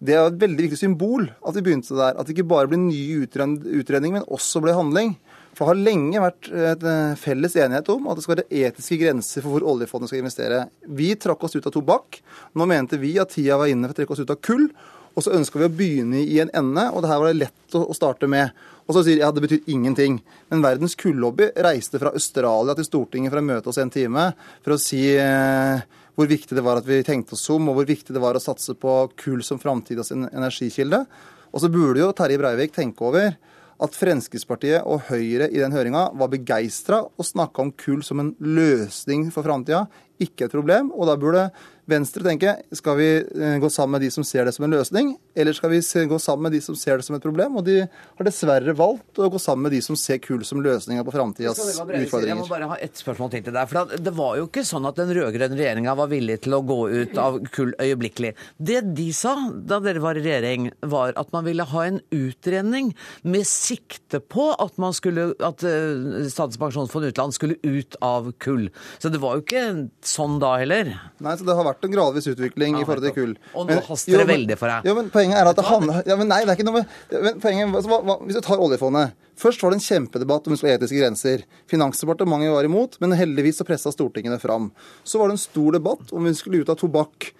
Det 0.00 0.16
er 0.16 0.26
et 0.26 0.40
veldig 0.40 0.64
viktig 0.64 0.80
symbol 0.80 1.28
at 1.28 1.54
vi 1.54 1.62
begynte 1.62 1.94
der. 1.94 2.16
At 2.18 2.26
det 2.26 2.34
ikke 2.34 2.50
bare 2.50 2.70
ble 2.72 2.80
nye 2.80 3.22
utredninger, 3.22 4.16
men 4.18 4.26
også 4.26 4.64
ble 4.64 4.74
handling. 4.74 5.14
For 5.60 5.68
det 5.68 5.74
har 5.74 5.84
lenge 5.90 6.20
vært 6.22 6.46
et 6.56 6.84
eh, 6.88 7.18
felles 7.20 7.54
enighet 7.60 7.88
om 7.92 8.06
at 8.08 8.16
det 8.16 8.22
skal 8.24 8.38
være 8.38 8.60
etiske 8.62 8.96
grenser 9.02 9.44
for 9.44 9.52
hvor 9.52 9.66
oljefondet 9.74 10.08
skal 10.08 10.22
investere. 10.22 10.60
Vi 10.88 11.10
trakk 11.20 11.42
oss 11.44 11.58
ut 11.58 11.66
av 11.68 11.74
tobakk. 11.74 12.16
Nå 12.56 12.64
mente 12.70 12.96
vi 12.96 13.10
at 13.20 13.34
tida 13.34 13.58
var 13.60 13.68
inne 13.68 13.84
for 13.84 13.92
å 13.92 13.98
trekke 13.98 14.14
oss 14.16 14.22
ut 14.24 14.32
av 14.32 14.38
kull. 14.40 14.70
Og 15.12 15.26
så 15.26 15.34
ønska 15.36 15.60
vi 15.60 15.66
å 15.66 15.74
begynne 15.74 16.22
i 16.22 16.38
en 16.40 16.52
ende, 16.56 16.86
og 16.94 17.04
det 17.04 17.10
her 17.10 17.20
var 17.20 17.28
det 17.28 17.42
lett 17.42 17.76
å, 17.76 17.92
starte 17.92 18.24
med. 18.30 18.56
Og 18.86 18.96
så 18.96 19.02
sier 19.04 19.18
de 19.18 19.24
ja, 19.26 19.28
det 19.36 19.42
betyr 19.44 19.68
ingenting. 19.68 20.16
Men 20.48 20.64
verdens 20.64 20.96
kullobby 20.96 21.50
reiste 21.66 22.00
fra 22.00 22.14
Australia 22.16 22.78
til 22.78 22.88
Stortinget 22.88 23.34
for 23.34 23.42
å 23.42 23.48
møte 23.50 23.68
oss 23.68 23.82
en 23.82 23.92
time 23.92 24.30
for 24.62 24.78
å 24.78 24.80
si 24.80 25.02
eh, 25.12 25.84
hvor 26.16 26.30
viktig 26.30 26.56
det 26.56 26.64
var 26.64 26.80
at 26.80 26.88
vi 26.88 27.02
tenkte 27.04 27.36
oss 27.36 27.44
om, 27.52 27.68
og 27.68 27.82
hvor 27.82 27.90
viktig 27.90 28.16
det 28.16 28.24
var 28.24 28.38
å 28.38 28.40
satse 28.40 28.78
på 28.80 28.96
kull 29.20 29.44
som 29.44 29.60
framtidas 29.60 30.14
energikilde. 30.16 31.04
Og 31.52 31.60
så 31.60 31.68
burde 31.68 32.00
jo 32.00 32.14
Terje 32.16 32.40
Breivik 32.40 32.72
tenke 32.72 33.04
over 33.12 33.34
at 33.80 33.96
Fremskrittspartiet 33.96 34.84
og 34.84 35.06
Høyre 35.08 35.48
i 35.48 35.60
den 35.60 35.72
høringa 35.74 36.10
var 36.18 36.30
begeistra 36.32 37.00
og 37.04 37.26
snakka 37.26 37.64
om 37.64 37.72
kull 37.80 38.04
som 38.06 38.20
en 38.22 38.34
løsning 38.40 39.28
for 39.34 39.46
framtida, 39.46 39.86
ikke 40.20 40.46
et 40.46 40.54
problem. 40.54 40.92
Og 40.92 41.08
da 41.08 41.16
burde 41.20 41.46
Venstre 41.90 42.24
tenker 42.24 42.62
skal 42.76 42.96
vi 43.00 43.10
eh, 43.20 43.58
gå 43.60 43.70
sammen 43.72 43.98
med 43.98 44.06
de 44.06 44.12
som 44.14 44.24
ser 44.26 44.48
det 44.48 44.54
som 44.56 44.64
en 44.66 44.74
løsning, 44.78 45.12
eller 45.34 45.56
skal 45.56 45.74
vi 45.74 45.82
gå 45.82 46.18
sammen 46.22 46.48
med 46.48 46.56
de 46.56 46.62
som 46.64 46.78
ser 46.78 47.00
det 47.00 47.06
som 47.06 47.18
et 47.18 47.24
problem? 47.24 47.58
Og 47.60 47.66
de 47.66 47.80
har 47.84 48.26
dessverre 48.26 48.74
valgt 48.78 49.20
å 49.20 49.28
gå 49.32 49.42
sammen 49.42 49.68
med 49.68 49.76
de 49.76 49.82
som 49.84 49.98
ser 49.98 50.22
kull 50.22 50.44
som 50.46 50.62
løsninger 50.64 51.04
på 51.06 51.14
framtidas 51.14 51.60
utfordringer. 51.60 52.30
Jeg 52.30 52.40
må 52.40 52.48
bare 52.50 52.70
ha 52.70 52.78
ett 52.80 52.96
spørsmål 53.00 53.32
til 53.34 53.50
til 53.50 53.56
deg. 53.56 53.70
For 53.70 53.98
Det 54.00 54.12
var 54.16 54.38
jo 54.38 54.46
ikke 54.48 54.64
sånn 54.66 54.86
at 54.88 54.98
den 55.00 55.12
rød-grønne 55.16 55.58
regjeringa 55.58 55.94
var 55.98 56.10
villig 56.10 56.38
til 56.44 56.56
å 56.56 56.62
gå 56.66 56.78
ut 56.88 57.20
av 57.20 57.38
kull 57.54 57.74
øyeblikkelig. 57.80 58.32
Det 58.58 58.80
de 58.96 59.08
sa 59.16 59.34
da 59.50 59.80
dere 59.82 60.02
var 60.02 60.18
i 60.18 60.24
regjering, 60.24 60.70
var 60.80 61.14
at 61.20 61.32
man 61.34 61.46
ville 61.46 61.66
ha 61.72 61.84
en 61.86 62.00
utredning 62.14 62.92
med 63.22 63.48
sikte 63.48 64.20
på 64.20 64.50
at, 64.54 64.76
man 64.80 64.94
skulle, 64.96 65.30
at 65.40 65.64
eh, 65.66 66.28
Statens 66.30 66.60
pensjonsfond 66.60 67.10
utland 67.10 67.36
skulle 67.36 67.58
ut 67.62 67.96
av 68.04 68.32
kull. 68.42 68.68
Så 68.98 69.12
det 69.12 69.20
var 69.22 69.38
jo 69.38 69.44
ikke 69.44 69.64
sånn 70.06 70.38
da 70.42 70.56
heller. 70.60 70.94
Nei, 71.22 71.36
så 71.38 71.46
det 71.46 71.56
har 71.56 71.66
vært 71.66 71.79
vært 71.80 71.88
en 71.88 71.96
gradvis 71.96 72.28
utvikling 72.30 72.76
ja, 72.76 72.82
i 72.82 72.88
forhold 72.88 73.06
til 73.08 73.16
kull. 73.16 73.32
Og 73.56 73.66
nå 73.68 73.80
haster 73.88 74.22
det 74.22 74.28
veldig 74.28 74.58
for 74.60 74.72
deg. 74.72 74.86
Ja, 74.90 74.94
men 74.98 75.10
poenget 75.12 75.40
er 75.40 75.50
at 75.50 75.58
det 75.58 75.66
handler 75.68 76.06
ja, 76.06 76.16
men 76.20 76.30
Nei, 76.30 76.42
det 76.44 76.52
er 76.52 76.60
ikke 76.60 76.68
noe 76.68 76.84
med 76.84 77.42
poenget, 77.42 77.74
altså, 77.74 77.98
hva, 77.98 78.16
Hvis 78.22 78.38
du 78.38 78.44
tar 78.44 78.62
oljefondet 78.62 79.16
Først 79.40 79.62
var 79.64 79.72
det 79.72 79.80
en 79.80 79.86
kjempedebatt 79.86 80.48
om 80.50 80.54
etiske 80.54 80.98
grenser. 80.98 81.44
Finansdepartementet 81.70 82.52
var 82.52 82.66
imot, 82.68 82.98
men 83.00 83.16
heldigvis 83.16 83.62
så 83.62 83.64
pressa 83.64 83.88
Stortinget 83.94 84.34
det 84.34 84.42
fram. 84.42 84.66
Så 85.00 85.16
var 85.16 85.30
det 85.30 85.38
en 85.38 85.40
stor 85.40 85.78
debatt 85.78 86.12
om 86.12 86.28
vi 86.28 86.34
skulle 86.36 86.60
ut 86.60 86.68
av 86.68 86.76
tobakk. 86.76 87.30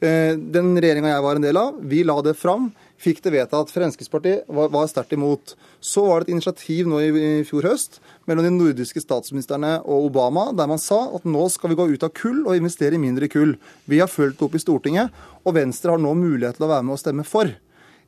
Eh, 0.00 0.38
den 0.40 0.70
regjeringa 0.80 1.10
jeg 1.12 1.26
var 1.26 1.36
en 1.36 1.44
del 1.44 1.60
av, 1.60 1.76
vi 1.84 2.00
la 2.08 2.16
det 2.24 2.32
fram 2.40 2.70
fikk 3.00 3.22
det 3.24 3.34
vedtatt. 3.34 3.72
Fremskrittspartiet 3.72 4.48
var, 4.48 4.70
var 4.72 4.88
sterkt 4.90 5.14
imot. 5.16 5.54
Så 5.80 6.04
var 6.08 6.20
det 6.20 6.30
et 6.30 6.36
initiativ 6.36 6.88
nå 6.90 7.00
i, 7.04 7.10
i, 7.10 7.30
fjor 7.48 7.68
høst 7.70 8.00
mellom 8.30 8.46
de 8.46 8.52
nordiske 8.54 9.02
statsministrene 9.02 9.76
og 9.82 10.06
Obama, 10.06 10.50
der 10.54 10.70
man 10.70 10.78
sa 10.78 11.02
at 11.18 11.26
nå 11.26 11.48
skal 11.50 11.72
vi 11.72 11.80
gå 11.80 11.88
ut 11.90 12.06
av 12.06 12.14
kull 12.14 12.44
og 12.44 12.54
investere 12.54 12.94
i 12.94 13.02
mindre 13.02 13.28
kull. 13.30 13.56
Vi 13.90 13.98
har 13.98 14.10
fulgt 14.10 14.42
opp 14.46 14.54
i 14.54 14.62
Stortinget, 14.62 15.10
og 15.42 15.56
Venstre 15.58 15.96
har 15.96 16.02
nå 16.02 16.14
mulighet 16.14 16.60
til 16.60 16.68
å 16.68 16.70
være 16.70 16.86
med 16.86 16.94
og 16.94 17.02
stemme 17.02 17.26
for. 17.26 17.50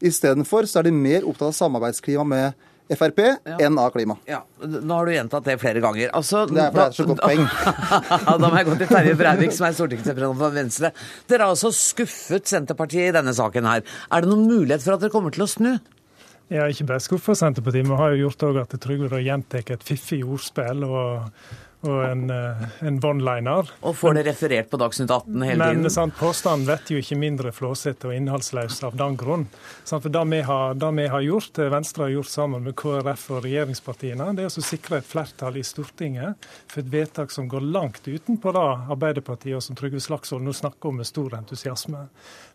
Istedenfor 0.02 0.66
så 0.70 0.80
er 0.80 0.88
de 0.88 0.94
mer 0.94 1.26
opptatt 1.26 1.50
av 1.50 1.58
samarbeidsklima 1.58 2.26
med 2.26 2.68
Frp 2.92 3.20
ja. 3.22 3.56
enn 3.62 3.78
av 3.78 3.92
klima. 3.94 4.18
Ja, 4.28 4.42
Nå 4.60 4.98
har 4.98 5.06
du 5.08 5.14
gjentatt 5.14 5.46
det 5.46 5.54
flere 5.62 5.80
ganger. 5.80 6.10
Altså, 6.18 6.42
det 6.50 6.60
er 6.60 6.74
fordi 6.74 6.82
det 6.82 6.90
er 6.90 6.96
så 6.98 7.06
godt 7.08 7.22
poeng. 7.22 7.46
da 8.42 8.50
må 8.50 8.52
jeg 8.58 8.68
gå 8.68 8.76
til 8.82 8.90
Terje 8.90 9.14
Breivik, 9.16 9.54
som 9.56 9.68
er 9.68 9.76
stortingsrepresentant 9.78 10.42
for 10.42 10.56
Venstre. 10.58 10.92
Dere 11.30 11.46
har 11.46 11.54
altså 11.54 11.72
skuffet 11.76 12.52
Senterpartiet 12.52 13.08
i 13.08 13.16
denne 13.16 13.32
saken 13.36 13.70
her. 13.70 13.86
Er 14.12 14.24
det 14.24 14.32
noen 14.32 14.44
mulighet 14.50 14.84
for 14.84 14.96
at 14.96 15.04
dere 15.04 15.14
kommer 15.14 15.32
til 15.32 15.46
å 15.46 15.50
snu? 15.50 15.72
Ja, 16.52 16.66
ikke 16.68 16.84
bare 16.90 17.00
skuffa 17.00 17.32
Senterpartiet. 17.38 17.86
Vi 17.88 17.96
har 17.96 18.12
jo 18.12 18.26
gjort 18.26 18.42
òg 18.50 18.58
at 18.60 18.74
Trygve 18.82 19.22
gjentar 19.24 19.70
et 19.72 19.84
fiffig 19.86 20.20
ordspill. 20.20 20.84
og 20.84 21.30
og 21.82 22.04
en, 22.06 22.30
eh, 22.30 22.64
en 22.86 22.98
one-liner. 23.02 23.70
Og 23.82 23.96
får 23.98 24.14
det 24.14 24.22
referert 24.28 24.70
på 24.70 24.78
Dagsnytt 24.78 25.10
18 25.10 25.42
hele 25.42 25.66
tiden. 25.66 25.82
Men 25.82 25.90
sant, 25.90 26.14
påstanden 26.18 26.66
blir 26.68 26.94
jo 26.94 27.02
ikke 27.02 27.18
mindre 27.18 27.52
flåsete 27.52 28.06
og 28.06 28.14
innholdsløs 28.14 28.82
av 28.86 28.96
den 28.98 29.16
grunn. 29.18 29.48
Sant, 29.82 30.04
for 30.04 30.12
det 30.14 30.22
vi, 30.30 30.40
har, 30.46 30.76
det 30.78 30.90
vi, 30.98 31.06
har, 31.10 31.24
gjort, 31.26 31.58
Venstre 31.74 32.06
har 32.06 32.14
gjort 32.14 32.30
sammen 32.30 32.62
med 32.68 32.76
KrF 32.78 33.24
og 33.34 33.42
regjeringspartiene, 33.48 34.28
det 34.38 34.46
er 34.46 34.52
å 34.62 34.66
sikre 34.66 35.00
et 35.02 35.08
flertall 35.08 35.58
i 35.58 35.64
Stortinget 35.66 36.46
for 36.70 36.84
et 36.84 36.92
vedtak 36.92 37.34
som 37.34 37.50
går 37.50 37.66
langt 37.74 38.06
utenpå 38.06 38.54
det 38.54 38.62
Arbeiderpartiet 38.62 39.58
og 39.58 39.66
som 39.66 39.78
Trygve 39.78 40.00
Slagsvold 40.02 40.46
nå 40.46 40.54
snakker 40.54 40.92
om 40.92 41.02
med 41.02 41.10
stor 41.10 41.34
entusiasme. 41.40 42.06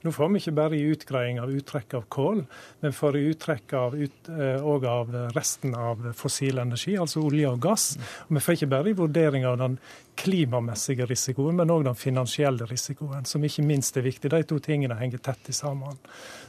Nå 0.06 0.14
får 0.14 0.32
vi 0.32 0.40
ikke 0.40 0.56
bare 0.56 0.78
i 0.78 0.88
utgreiing 0.94 1.42
av 1.42 1.52
uttrekk 1.52 1.98
av 1.98 2.08
kål, 2.14 2.46
men 2.80 2.96
får 2.96 3.18
i 3.18 3.26
uttrekk 3.34 3.74
av, 3.76 3.98
ut, 3.98 4.30
eh, 4.32 4.64
av 4.88 5.12
resten 5.36 5.76
av 5.76 6.14
fossil 6.16 6.62
energi, 6.64 6.96
altså 6.96 7.26
olje 7.26 7.50
og 7.50 7.60
gass. 7.66 7.88
Og 8.30 8.38
vi 8.38 8.44
får 8.46 8.60
ikke 8.60 8.72
bare 8.72 8.94
i 8.94 8.96
vurdering 8.96 9.17
vurdering 9.18 9.48
av 9.48 9.58
den 9.58 9.78
klimamessige 10.16 11.06
risikoen, 11.06 11.56
men 11.56 11.70
òg 11.70 11.84
den 11.86 11.96
finansielle 11.96 12.66
risikoen, 12.66 13.26
som 13.26 13.44
ikke 13.44 13.64
minst 13.66 13.98
er 13.98 14.06
viktig. 14.06 14.32
De 14.32 14.42
to 14.48 14.58
tingene 14.64 14.98
henger 14.98 15.22
tett 15.22 15.50
i 15.50 15.54
sammen. 15.54 15.98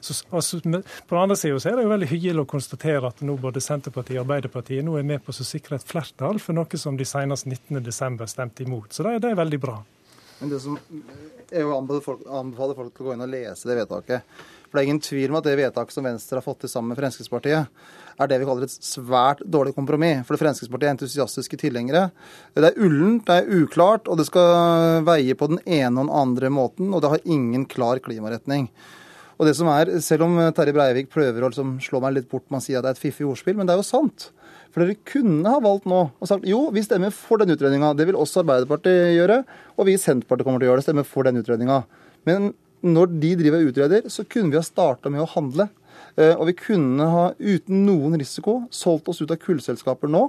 Så, 0.01 0.17
altså, 0.31 0.61
på 0.61 1.15
den 1.15 1.23
andre 1.23 1.37
sida 1.37 1.59
er 1.59 1.77
det 1.77 1.85
jo 1.85 1.93
veldig 1.93 2.11
hyggelig 2.13 2.45
å 2.45 2.49
konstatere 2.49 3.11
at 3.11 3.21
nå 3.21 3.37
både 3.41 3.61
Senterpartiet 3.61 4.19
og 4.19 4.25
Arbeiderpartiet 4.27 4.85
nå 4.85 4.97
er 4.99 5.07
med 5.09 5.25
på 5.25 5.35
å 5.35 5.47
sikre 5.47 5.77
et 5.77 5.89
flertall 5.89 6.41
for 6.41 6.57
noe 6.57 6.81
som 6.81 6.97
de 6.97 7.07
senest 7.09 7.49
19.12. 7.49 8.27
stemte 8.27 8.65
imot. 8.65 8.93
Så 8.93 9.07
det, 9.07 9.19
det 9.25 9.33
er 9.33 9.43
veldig 9.43 9.61
bra. 9.63 9.81
Men 10.39 10.53
det 10.53 10.61
som 10.63 10.79
Jeg 11.51 11.65
anbefaler 11.65 12.05
folk, 12.05 12.25
anbefaler 12.29 12.77
folk 12.79 12.95
til 12.95 13.05
å 13.05 13.09
gå 13.09 13.17
inn 13.17 13.25
og 13.25 13.33
lese 13.33 13.69
det 13.69 13.81
vedtaket. 13.81 14.41
For 14.69 14.77
det 14.77 14.83
er 14.83 14.89
ingen 14.91 15.01
tvil 15.01 15.33
om 15.33 15.39
at 15.41 15.47
det 15.49 15.57
vedtaket 15.57 15.97
som 15.97 16.05
Venstre 16.05 16.39
har 16.39 16.45
fått 16.45 16.61
til 16.65 16.71
sammen 16.73 16.93
med 16.93 17.01
Fremskrittspartiet, 17.01 17.73
er 18.19 18.29
det 18.29 18.39
vi 18.41 18.47
kaller 18.49 18.67
et 18.67 18.75
svært 18.85 19.41
dårlig 19.47 19.73
kompromiss. 19.77 20.25
For 20.29 20.41
Fremskrittspartiet 20.41 20.91
er 20.91 20.97
entusiastiske 20.97 21.59
tilhengere. 21.61 22.09
Det 22.53 22.71
er 22.73 22.81
ullent, 22.85 23.25
det 23.29 23.41
er 23.41 23.63
uklart, 23.63 24.11
og 24.11 24.21
det 24.21 24.27
skal 24.29 25.05
veie 25.07 25.37
på 25.39 25.49
den 25.53 25.63
ene 25.65 25.95
og 25.95 26.09
den 26.09 26.17
andre 26.21 26.51
måten. 26.53 26.93
Og 26.93 27.05
det 27.05 27.13
har 27.15 27.29
ingen 27.29 27.65
klar 27.71 28.03
klimaretning. 28.05 28.69
Og 29.39 29.47
det 29.47 29.55
som 29.55 29.71
er, 29.71 29.93
Selv 30.03 30.27
om 30.27 30.35
Terje 30.53 30.75
Breivik 30.75 31.13
prøver 31.15 31.45
å 31.45 31.53
liksom 31.53 31.79
slå 31.81 32.03
meg 32.03 32.17
litt 32.17 32.31
bort 32.31 32.49
med 32.51 32.59
å 32.59 32.65
si 32.65 32.75
at 32.75 32.83
det 32.83 32.91
er 32.91 32.99
et 32.99 33.05
fiffig 33.07 33.27
ordspill, 33.27 33.57
men 33.57 33.69
det 33.69 33.77
er 33.77 33.81
jo 33.81 33.87
sant. 33.87 34.31
For 34.75 34.83
dere 34.83 34.99
kunne 35.09 35.49
ha 35.49 35.63
valgt 35.63 35.87
nå 35.89 36.01
og 36.11 36.29
sagt 36.29 36.47
jo, 36.47 36.67
vi 36.75 36.83
stemmer 36.85 37.15
for 37.15 37.41
den 37.41 37.55
utredninga. 37.55 37.95
Det 37.97 38.09
vil 38.09 38.19
også 38.19 38.43
Arbeiderpartiet 38.43 39.15
gjøre, 39.17 39.45
og 39.79 39.89
vi 39.89 39.95
i 39.95 40.01
Senterpartiet 40.01 40.49
kommer 40.49 40.61
til 40.61 40.69
å 40.69 40.73
gjøre 40.73 40.83
det. 40.83 40.89
Stemmer 40.89 41.07
for 41.09 41.29
den 41.29 41.41
utredninga. 41.41 41.85
Men 42.29 42.51
når 42.87 43.11
de 43.19 43.35
driver 43.41 43.63
og 43.63 43.73
utreder, 43.73 44.09
så 44.13 44.25
kunne 44.29 44.53
vi 44.53 44.61
ha 44.61 44.67
starta 44.67 45.11
med 45.13 45.25
å 45.25 45.31
handle. 45.33 45.69
Eh, 46.19 46.35
og 46.35 46.49
vi 46.51 46.57
kunne 46.59 47.11
ha 47.11 47.27
uten 47.39 47.85
noen 47.87 48.19
risiko 48.21 48.63
solgt 48.75 49.11
oss 49.11 49.23
ut 49.23 49.35
av 49.35 49.41
kullselskaper 49.43 50.11
nå. 50.11 50.29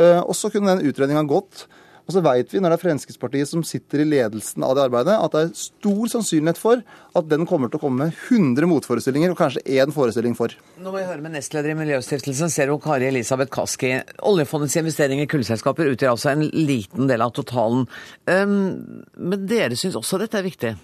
Eh, 0.00 0.20
og 0.20 0.34
så 0.36 0.52
kunne 0.52 0.76
den 0.76 0.90
utredninga 0.90 1.26
gått. 1.28 1.66
Og 2.10 2.16
så 2.16 2.22
veit 2.24 2.50
vi 2.50 2.58
når 2.58 2.72
det 2.72 2.76
er 2.80 2.82
Fremskrittspartiet 2.82 3.46
som 3.46 3.62
sitter 3.62 4.02
i 4.02 4.06
ledelsen 4.08 4.64
av 4.66 4.72
det 4.74 4.82
arbeidet, 4.88 5.14
at 5.14 5.30
det 5.30 5.42
er 5.44 5.52
stor 5.54 6.10
sannsynlighet 6.10 6.58
for 6.58 6.82
at 7.14 7.28
den 7.30 7.46
kommer 7.46 7.70
til 7.70 7.78
å 7.78 7.84
komme 7.84 8.08
med 8.08 8.16
100 8.26 8.66
motforestillinger, 8.66 9.30
og 9.30 9.38
kanskje 9.38 9.62
én 9.78 9.94
forestilling 9.94 10.34
for. 10.34 10.56
Nå 10.80 10.90
må 10.90 10.96
vi 10.96 11.06
høre 11.06 11.22
med 11.22 11.36
nestleder 11.36 11.70
i 11.70 11.78
Miljøstiftelsen, 11.78 12.50
Zero 12.50 12.80
Kari 12.82 13.06
Elisabeth 13.12 13.54
Kaski. 13.54 13.92
Oljefondets 14.26 14.80
investeringer 14.82 15.28
i 15.28 15.30
kullselskaper 15.30 15.92
utgjør 15.92 16.16
altså 16.16 16.34
en 16.34 16.48
liten 16.50 17.06
del 17.10 17.22
av 17.22 17.30
totalen. 17.38 17.86
Um, 18.26 19.04
men 19.14 19.46
dere 19.46 19.78
syns 19.78 19.98
også 20.00 20.18
dette 20.18 20.40
er 20.40 20.50
viktig? 20.50 20.74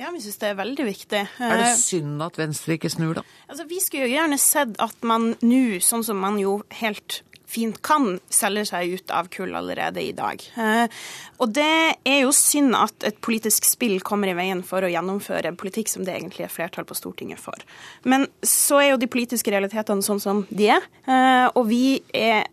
Ja, 0.00 0.10
vi 0.10 0.22
syns 0.24 0.40
det 0.42 0.48
er 0.50 0.56
veldig 0.58 0.88
viktig. 0.88 1.20
Er 1.38 1.60
det 1.60 1.68
eh, 1.68 1.76
synd 1.78 2.22
at 2.24 2.38
Venstre 2.40 2.74
ikke 2.78 2.90
snur, 2.90 3.20
da? 3.20 3.22
Altså, 3.46 3.66
Vi 3.70 3.78
skulle 3.82 4.08
jo 4.08 4.16
gjerne 4.16 4.40
sett 4.42 4.74
at 4.82 5.06
man 5.06 5.34
nå, 5.44 5.78
sånn 5.84 6.02
som 6.06 6.18
man 6.18 6.40
jo 6.42 6.58
helt 6.80 7.22
fint 7.54 7.78
kan 7.86 8.16
selger 8.32 8.66
seg 8.66 8.96
ut 8.96 9.12
av 9.14 9.28
kull 9.32 9.54
allerede 9.54 10.02
i 10.02 10.10
dag. 10.16 10.42
Eh, 10.58 10.90
og 11.38 11.52
det 11.54 11.94
er 12.02 12.20
jo 12.24 12.32
synd 12.34 12.74
at 12.78 13.06
et 13.06 13.20
politisk 13.22 13.68
spill 13.68 14.00
kommer 14.02 14.32
i 14.32 14.36
veien 14.36 14.64
for 14.66 14.82
å 14.82 14.90
gjennomføre 14.90 15.52
en 15.52 15.60
politikk 15.60 15.92
som 15.92 16.06
det 16.06 16.16
egentlig 16.16 16.48
er 16.48 16.52
flertall 16.52 16.88
på 16.88 16.96
Stortinget 16.98 17.42
for. 17.42 17.62
Men 18.02 18.26
så 18.42 18.80
er 18.82 18.90
jo 18.92 19.00
de 19.04 19.10
politiske 19.10 19.54
realitetene 19.54 20.02
sånn 20.02 20.22
som 20.22 20.42
de 20.50 20.72
er, 20.74 20.90
eh, 21.06 21.46
og 21.54 21.68
vi 21.70 22.00
er 22.10 22.48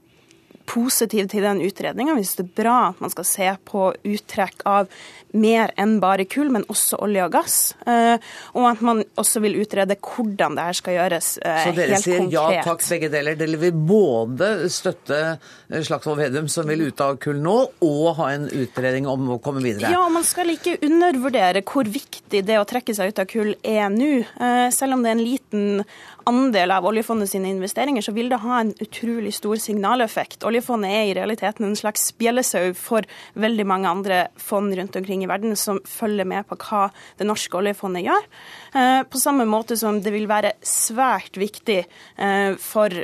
positiv 0.72 1.28
til 1.32 1.44
den 1.46 1.62
utredninga. 1.66 2.16
Vi 2.16 2.24
syns 2.24 2.40
det 2.40 2.48
er 2.48 2.62
bra 2.64 2.78
at 2.92 3.02
man 3.04 3.12
skal 3.14 3.28
se 3.28 3.50
på 3.68 3.90
uttrekk 4.08 4.64
av 4.70 4.92
mer 5.32 5.72
enn 5.80 5.98
bare 6.04 6.26
kull, 6.30 6.50
men 6.52 6.66
også 6.72 7.00
olje 7.06 7.24
og 7.26 7.34
gass. 7.34 7.58
Eh, 7.88 8.16
og 8.58 8.68
at 8.68 8.84
man 8.84 9.04
også 9.20 9.42
vil 9.44 9.58
utrede 9.62 9.96
hvordan 9.96 10.58
det 10.58 10.68
her 10.68 10.78
skal 10.78 10.98
gjøres 10.98 11.30
helt 11.40 11.48
konkret. 11.48 11.72
Så 11.72 11.80
dere 11.80 12.02
sier 12.04 12.28
ja 12.34 12.66
takk, 12.66 12.84
begge 12.92 13.12
deler. 13.14 13.40
Dere 13.40 13.62
vil 13.62 13.82
både 13.92 14.52
støtte 14.72 15.20
eh, 15.32 15.82
Slagsvold 15.88 16.20
Vedum, 16.20 16.50
som 16.52 16.68
vil 16.72 16.88
ut 16.90 17.04
av 17.04 17.20
kull 17.24 17.42
nå, 17.44 17.58
og 17.88 18.08
ha 18.20 18.32
en 18.36 18.48
utredning 18.50 19.08
om 19.12 19.36
å 19.38 19.40
komme 19.44 19.64
videre? 19.64 19.92
Ja, 19.94 20.04
man 20.12 20.28
skal 20.28 20.54
ikke 20.56 20.78
undervurdere 20.84 21.64
hvor 21.68 21.88
viktig 21.88 22.44
det 22.48 22.60
å 22.60 22.68
trekke 22.68 22.96
seg 22.98 23.14
ut 23.14 23.24
av 23.24 23.30
kull 23.32 23.54
er 23.64 23.88
nå. 23.94 24.14
Eh, 24.22 24.68
selv 24.76 24.98
om 24.98 25.06
det 25.06 25.14
er 25.14 25.20
en 25.20 25.26
liten 25.26 25.86
andel 26.30 26.72
av 26.72 26.86
oljefondet 26.86 27.32
sine 27.32 27.50
investeringer, 27.52 28.04
så 28.06 28.14
vil 28.16 28.30
det 28.32 28.42
ha 28.44 28.60
en 28.60 28.74
utrolig 28.84 29.34
stor 29.38 29.60
signaleffekt. 29.62 30.44
Oljefondet 30.48 30.94
er 30.96 31.10
i 31.10 31.16
realiteten 31.18 31.68
en 31.68 31.78
slags 31.78 32.10
bjellesau 32.20 32.74
for 32.78 33.08
veldig 33.40 33.68
mange 33.68 33.90
andre 33.92 34.20
fond 34.42 34.74
rundt 34.78 34.98
omkring 35.00 35.26
i 35.26 35.32
verden 35.32 35.56
som 35.60 35.82
følger 35.88 36.28
med 36.28 36.48
på 36.50 36.60
hva 36.66 36.88
det 37.20 37.28
norske 37.30 37.58
oljefondet 37.58 38.06
gjør. 38.08 38.30
Eh, 38.76 39.00
på 39.08 39.22
samme 39.22 39.48
måte 39.50 39.78
som 39.80 40.02
det 40.04 40.14
vil 40.14 40.30
være 40.32 40.56
svært 40.66 41.40
viktig 41.40 41.82
eh, 41.82 42.54
for 42.62 43.04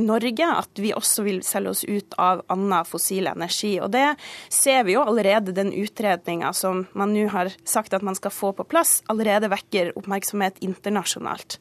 Norge 0.00 0.46
at 0.48 0.80
vi 0.80 0.92
også 0.94 1.24
vil 1.26 1.40
selge 1.46 1.72
oss 1.72 1.82
ut 1.84 2.14
av 2.20 2.42
annen 2.52 2.86
fossil 2.88 3.28
energi. 3.30 3.76
Og 3.82 3.90
Det 3.90 4.14
ser 4.48 4.84
vi 4.84 4.96
jo 4.96 5.04
allerede 5.04 5.54
den 5.54 5.72
utredninga 5.72 6.52
som 6.52 6.86
man 6.92 7.14
nå 7.14 7.28
har 7.32 7.52
sagt 7.64 7.94
at 7.94 8.02
man 8.02 8.16
skal 8.18 8.34
få 8.34 8.52
på 8.52 8.66
plass, 8.66 9.02
allerede 9.08 9.52
vekker 9.52 9.94
oppmerksomhet 9.98 10.62
internasjonalt. 10.64 11.58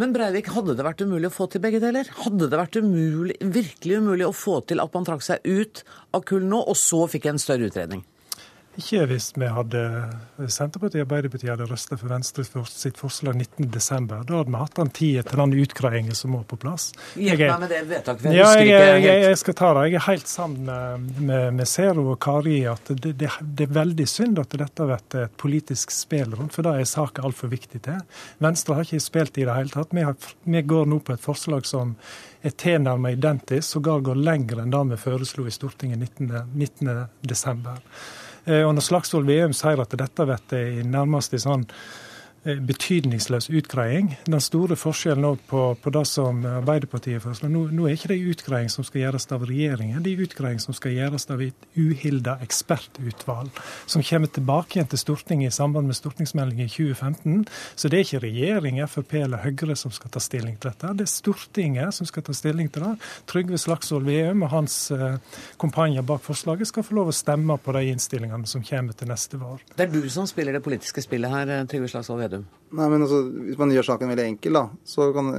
Men 0.00 0.14
Breivik, 0.16 0.46
hadde 0.54 0.72
det 0.78 0.84
vært 0.86 1.02
umulig 1.04 1.28
å 1.28 1.34
få 1.34 1.44
til 1.52 1.60
begge 1.60 1.76
deler? 1.82 2.08
Hadde 2.22 2.46
det 2.48 2.56
vært 2.56 2.78
umulig, 2.80 3.34
virkelig 3.52 3.98
umulig 4.00 4.24
å 4.24 4.32
få 4.32 4.62
til 4.64 4.80
at 4.80 4.94
man 4.96 5.04
trakk 5.04 5.26
seg 5.26 5.44
ut 5.44 5.82
av 6.16 6.24
kull 6.24 6.46
nå, 6.48 6.62
og 6.64 6.78
så 6.80 7.02
fikk 7.10 7.28
en 7.28 7.40
større 7.42 7.68
utredning? 7.68 8.00
Ikke 8.80 9.02
hvis 9.10 9.30
vi 9.36 9.48
hadde 9.50 9.80
Senterpartiet 10.48 11.02
og 11.02 11.06
Arbeiderpartiet 11.06 11.52
hadde 11.52 11.66
røsta 11.68 11.98
for 12.00 12.08
Venstre 12.12 12.44
sitt 12.70 13.00
forslag 13.00 13.36
19.12. 13.36 14.06
Da 14.08 14.38
hadde 14.38 14.46
vi 14.46 14.60
hatt 14.60 14.78
den 14.78 14.92
tida 14.96 15.24
til 15.26 15.42
den 15.42 15.54
utgreiinga 15.60 16.16
som 16.16 16.32
må 16.34 16.40
på 16.48 16.56
plass. 16.60 16.90
Hjelp 17.20 17.42
meg 17.44 17.64
med 17.66 17.74
det 17.74 17.80
vedtaket. 17.90 18.30
Ja, 18.32 18.48
jeg, 18.56 18.70
jeg, 18.70 19.02
jeg, 19.04 19.24
jeg, 19.26 19.40
skal 19.42 19.58
ta 19.60 19.72
det. 19.76 19.84
Jeg 19.90 20.00
er 20.00 20.06
helt 20.06 20.30
sammen 20.30 20.70
med, 20.70 21.10
med, 21.18 21.58
med 21.58 21.68
Zero 21.68 22.06
og 22.14 22.18
Kari 22.24 22.56
i 22.62 22.70
at 22.70 22.88
det, 22.94 23.12
det, 23.20 23.28
det, 23.42 23.68
er 23.68 23.76
veldig 23.80 24.08
synd 24.08 24.40
at 24.40 24.56
dette 24.62 24.88
blir 24.88 24.96
et 24.96 25.36
politisk 25.40 25.92
spill 25.94 26.32
rundt, 26.38 26.56
for 26.56 26.66
det 26.66 26.78
er 26.80 26.88
saka 26.88 27.26
altfor 27.26 27.52
viktig 27.52 27.82
til. 27.84 28.00
Venstre 28.40 28.78
har 28.78 28.88
ikke 28.88 29.04
spilt 29.04 29.36
i 29.36 29.44
det 29.44 29.58
hele 29.58 29.74
tatt. 29.74 29.92
Vi, 29.96 30.06
har, 30.08 30.16
vi 30.48 30.64
går 30.72 30.88
nå 30.88 31.02
på 31.04 31.16
et 31.16 31.24
forslag 31.24 31.68
som 31.68 31.96
er 32.40 32.56
tilnærmet 32.56 33.18
identisk, 33.18 33.66
sågar 33.68 34.00
går 34.08 34.16
lenger 34.24 34.62
enn 34.62 34.72
det 34.72 34.86
vi 34.94 35.00
foreslo 35.04 35.44
i 35.44 35.52
Stortinget 35.52 36.00
19.12. 36.16 36.48
19. 36.56 36.94
Eh, 36.94 37.80
og 38.50 38.72
når 38.74 38.84
Slagsvold 38.86 39.28
Veum 39.28 39.52
sier 39.56 39.80
at 39.82 39.96
dette 39.98 40.26
blir 40.26 40.86
nærmest 40.90 41.36
i 41.36 41.42
sånn 41.42 41.66
Eh, 41.68 42.09
betydningsløs 42.44 43.50
utgreiing. 43.52 44.14
Den 44.24 44.40
store 44.40 44.76
forskjellen 44.78 45.38
på, 45.50 45.62
på, 45.82 45.90
det 45.92 46.06
som 46.08 46.40
Arbeiderpartiet 46.48 47.20
foreslår, 47.22 47.52
nå, 47.52 47.66
nå 47.76 47.86
er 47.86 47.98
ikke 47.98 48.08
det 48.14 48.16
en 48.16 48.30
utgreiing 48.32 48.70
som 48.72 48.86
skal 48.86 49.02
gjøres 49.04 49.28
av 49.34 49.44
regjeringen, 49.48 50.00
det 50.00 50.14
er 50.14 50.22
en 50.22 50.28
utgreiing 50.28 50.62
som 50.62 50.76
skal 50.76 50.94
gjøres 50.96 51.28
av 51.30 51.42
et 51.44 51.66
uhilda 51.76 52.38
ekspertutvalg, 52.44 53.60
som 53.84 54.04
kommer 54.06 54.32
tilbake 54.32 54.78
igjen 54.78 54.88
til 54.88 55.02
Stortinget 55.02 55.52
i 55.52 55.56
samband 55.58 55.90
med 55.90 55.98
stortingsmeldingen 55.98 56.70
i 56.70 56.72
2015. 56.72 57.44
Så 57.76 57.92
det 57.92 58.00
er 58.00 58.06
ikke 58.06 58.22
regjering, 58.24 58.80
Frp 58.88 59.14
eller 59.20 59.44
Høyre 59.44 59.76
som 59.76 59.92
skal 59.92 60.14
ta 60.14 60.22
stilling 60.24 60.56
til 60.56 60.72
dette, 60.72 60.94
det 60.96 61.04
er 61.04 61.12
Stortinget 61.12 61.98
som 61.98 62.08
skal 62.08 62.24
ta 62.24 62.36
stilling 62.36 62.72
til 62.72 62.86
det. 62.86 62.94
Trygve 63.28 63.60
Slagsvold 63.60 64.08
Veum 64.08 64.46
og 64.46 64.52
hans 64.54 64.78
eh, 64.96 65.20
kompanjer 65.60 66.06
bak 66.08 66.24
forslaget 66.24 66.72
skal 66.72 66.86
få 66.86 66.96
lov 66.96 67.12
å 67.12 67.16
stemme 67.16 67.58
på 67.60 67.76
de 67.76 67.84
innstillingene 67.92 68.48
som 68.48 68.64
kommer 68.64 68.96
til 68.96 69.12
neste 69.12 69.36
vår. 69.40 69.60
Det 69.76 69.84
er 69.84 69.92
du 69.92 70.08
som 70.12 70.28
spiller 70.30 70.56
det 70.56 70.64
politiske 70.64 71.04
spillet 71.04 71.36
her, 71.36 71.52
Trygve 71.68 71.90
Slagsvold 71.92 72.24
Vedum. 72.24 72.29
Vedum? 72.30 72.46
Nei, 72.70 72.86
men 72.86 73.02
altså, 73.02 73.24
Hvis 73.48 73.58
man 73.58 73.74
gjør 73.74 73.88
saken 73.88 74.12
veldig 74.12 74.28
enkel, 74.30 74.54
da, 74.54 74.64
så 74.86 75.10
kan, 75.14 75.34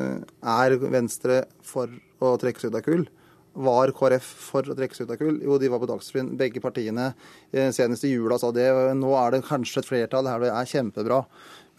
er 0.59 0.77
Venstre 0.91 1.45
for 1.63 1.91
å 2.21 2.35
trekke 2.41 2.59
seg 2.59 2.73
ut 2.73 2.79
av 2.81 2.85
kull. 2.85 3.05
Var 3.51 3.91
KrF 3.95 4.27
for 4.51 4.67
å 4.67 4.75
trekke 4.75 4.95
seg 4.95 5.07
ut 5.07 5.15
av 5.15 5.19
kull? 5.19 5.39
Jo, 5.43 5.57
de 5.59 5.71
var 5.71 5.81
på 5.81 5.89
Dagsrevyen. 5.89 6.33
Begge 6.39 6.63
partiene 6.63 7.09
eh, 7.51 7.71
senest 7.75 8.05
i 8.07 8.13
jula 8.13 8.37
sa 8.39 8.51
det. 8.55 8.67
Nå 8.99 9.11
er 9.19 9.35
det 9.35 9.45
kanskje 9.47 9.81
et 9.81 9.89
flertall, 9.89 10.29
det 10.43 10.51
er 10.51 10.71
kjempebra. 10.71 11.23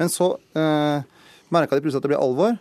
Men 0.00 0.12
så 0.12 0.34
eh, 0.56 1.04
merka 1.52 1.76
de 1.76 1.84
plutselig 1.84 2.02
at 2.02 2.08
det 2.08 2.14
ble 2.14 2.20
alvor. 2.20 2.56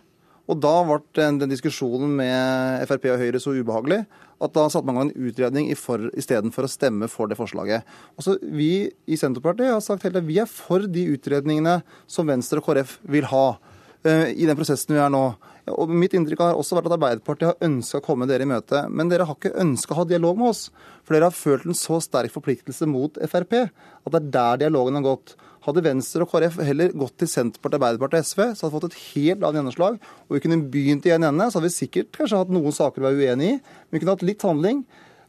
Og 0.50 0.58
da 0.60 0.74
ble 0.84 1.00
den, 1.16 1.40
den 1.40 1.52
diskusjonen 1.52 2.16
med 2.18 2.84
Frp 2.90 3.08
og 3.14 3.20
Høyre 3.20 3.40
så 3.40 3.54
ubehagelig 3.56 4.02
at 4.42 4.54
da 4.56 4.66
satte 4.70 4.88
man 4.88 4.96
i 4.96 5.00
gang 5.00 5.10
en 5.12 5.28
utredning 5.28 5.70
istedenfor 5.72 6.66
å 6.66 6.70
stemme 6.70 7.08
for 7.10 7.30
det 7.30 7.38
forslaget. 7.38 7.86
Også 8.18 8.38
vi 8.42 8.90
i 9.06 9.18
Senterpartiet 9.18 9.72
har 9.72 9.82
sagt 9.84 10.06
hele 10.06 10.22
at 10.22 10.28
vi 10.28 10.40
er 10.42 10.50
for 10.50 10.84
de 10.90 11.06
utredningene 11.14 11.80
som 12.10 12.28
Venstre 12.28 12.62
og 12.62 12.66
KrF 12.66 12.98
vil 13.14 13.28
ha 13.30 13.46
uh, 13.54 14.28
i 14.28 14.48
den 14.48 14.58
prosessen 14.58 14.96
vi 14.96 15.02
er 15.02 15.12
nå. 15.12 15.24
Og 15.70 15.90
Mitt 15.94 16.14
inntrykk 16.18 16.40
har 16.42 16.58
også 16.58 16.74
vært 16.74 16.88
at 16.90 16.96
Arbeiderpartiet 16.96 17.52
har 17.52 17.68
ønska 17.68 18.00
å 18.00 18.04
komme 18.04 18.26
dere 18.26 18.42
i 18.42 18.50
møte. 18.50 18.82
Men 18.90 19.10
dere 19.12 19.28
har 19.28 19.38
ikke 19.38 19.54
ønska 19.62 19.94
å 19.94 20.00
ha 20.00 20.08
dialog 20.10 20.40
med 20.40 20.50
oss. 20.50 20.64
For 21.06 21.14
dere 21.14 21.30
har 21.30 21.36
følt 21.36 21.68
en 21.68 21.78
så 21.78 22.00
sterk 22.02 22.34
forpliktelse 22.34 22.88
mot 22.90 23.20
Frp 23.30 23.54
at 23.62 24.10
det 24.10 24.18
er 24.18 24.32
der 24.34 24.62
dialogen 24.64 24.98
har 24.98 25.06
gått. 25.06 25.36
Hadde 25.62 25.84
Venstre 25.84 26.24
og 26.24 26.32
KrF 26.32 26.58
heller 26.66 26.94
gått 26.98 27.16
til 27.22 27.30
Senterpartiet, 27.30 27.78
Arbeiderpartiet 27.78 28.24
og 28.24 28.28
SV, 28.28 28.42
så 28.56 28.64
hadde 28.64 28.72
vi 28.72 28.78
fått 28.78 28.88
et 28.88 29.00
helt 29.12 29.44
annet 29.44 29.60
gjennomslag. 29.60 30.00
Og 30.26 30.36
vi 30.36 30.42
kunne 30.42 30.60
begynt 30.72 31.06
i 31.06 31.14
en 31.14 31.28
ende. 31.28 31.48
Så 31.48 31.60
hadde 31.60 31.70
vi 31.70 31.76
sikkert 31.76 32.12
kanskje 32.16 32.42
hatt 32.42 32.52
noen 32.54 32.74
saker 32.74 33.02
vi 33.02 33.08
var 33.08 33.20
uenig 33.20 33.50
i. 33.52 33.56
Men 33.62 33.94
vi 33.94 34.02
kunne 34.02 34.16
hatt 34.16 34.26
litt 34.26 34.46
handling, 34.46 34.84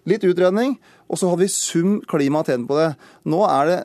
litt 0.09 0.25
utredning, 0.27 0.77
og 1.07 1.19
så 1.21 1.29
hadde 1.29 1.45
vi 1.45 1.53
sum 1.53 1.99
klima 2.09 2.41
tjent 2.47 2.65
på 2.69 2.79
det. 2.79 2.93
Nå 3.29 3.43
er 3.45 3.69
det 3.69 3.79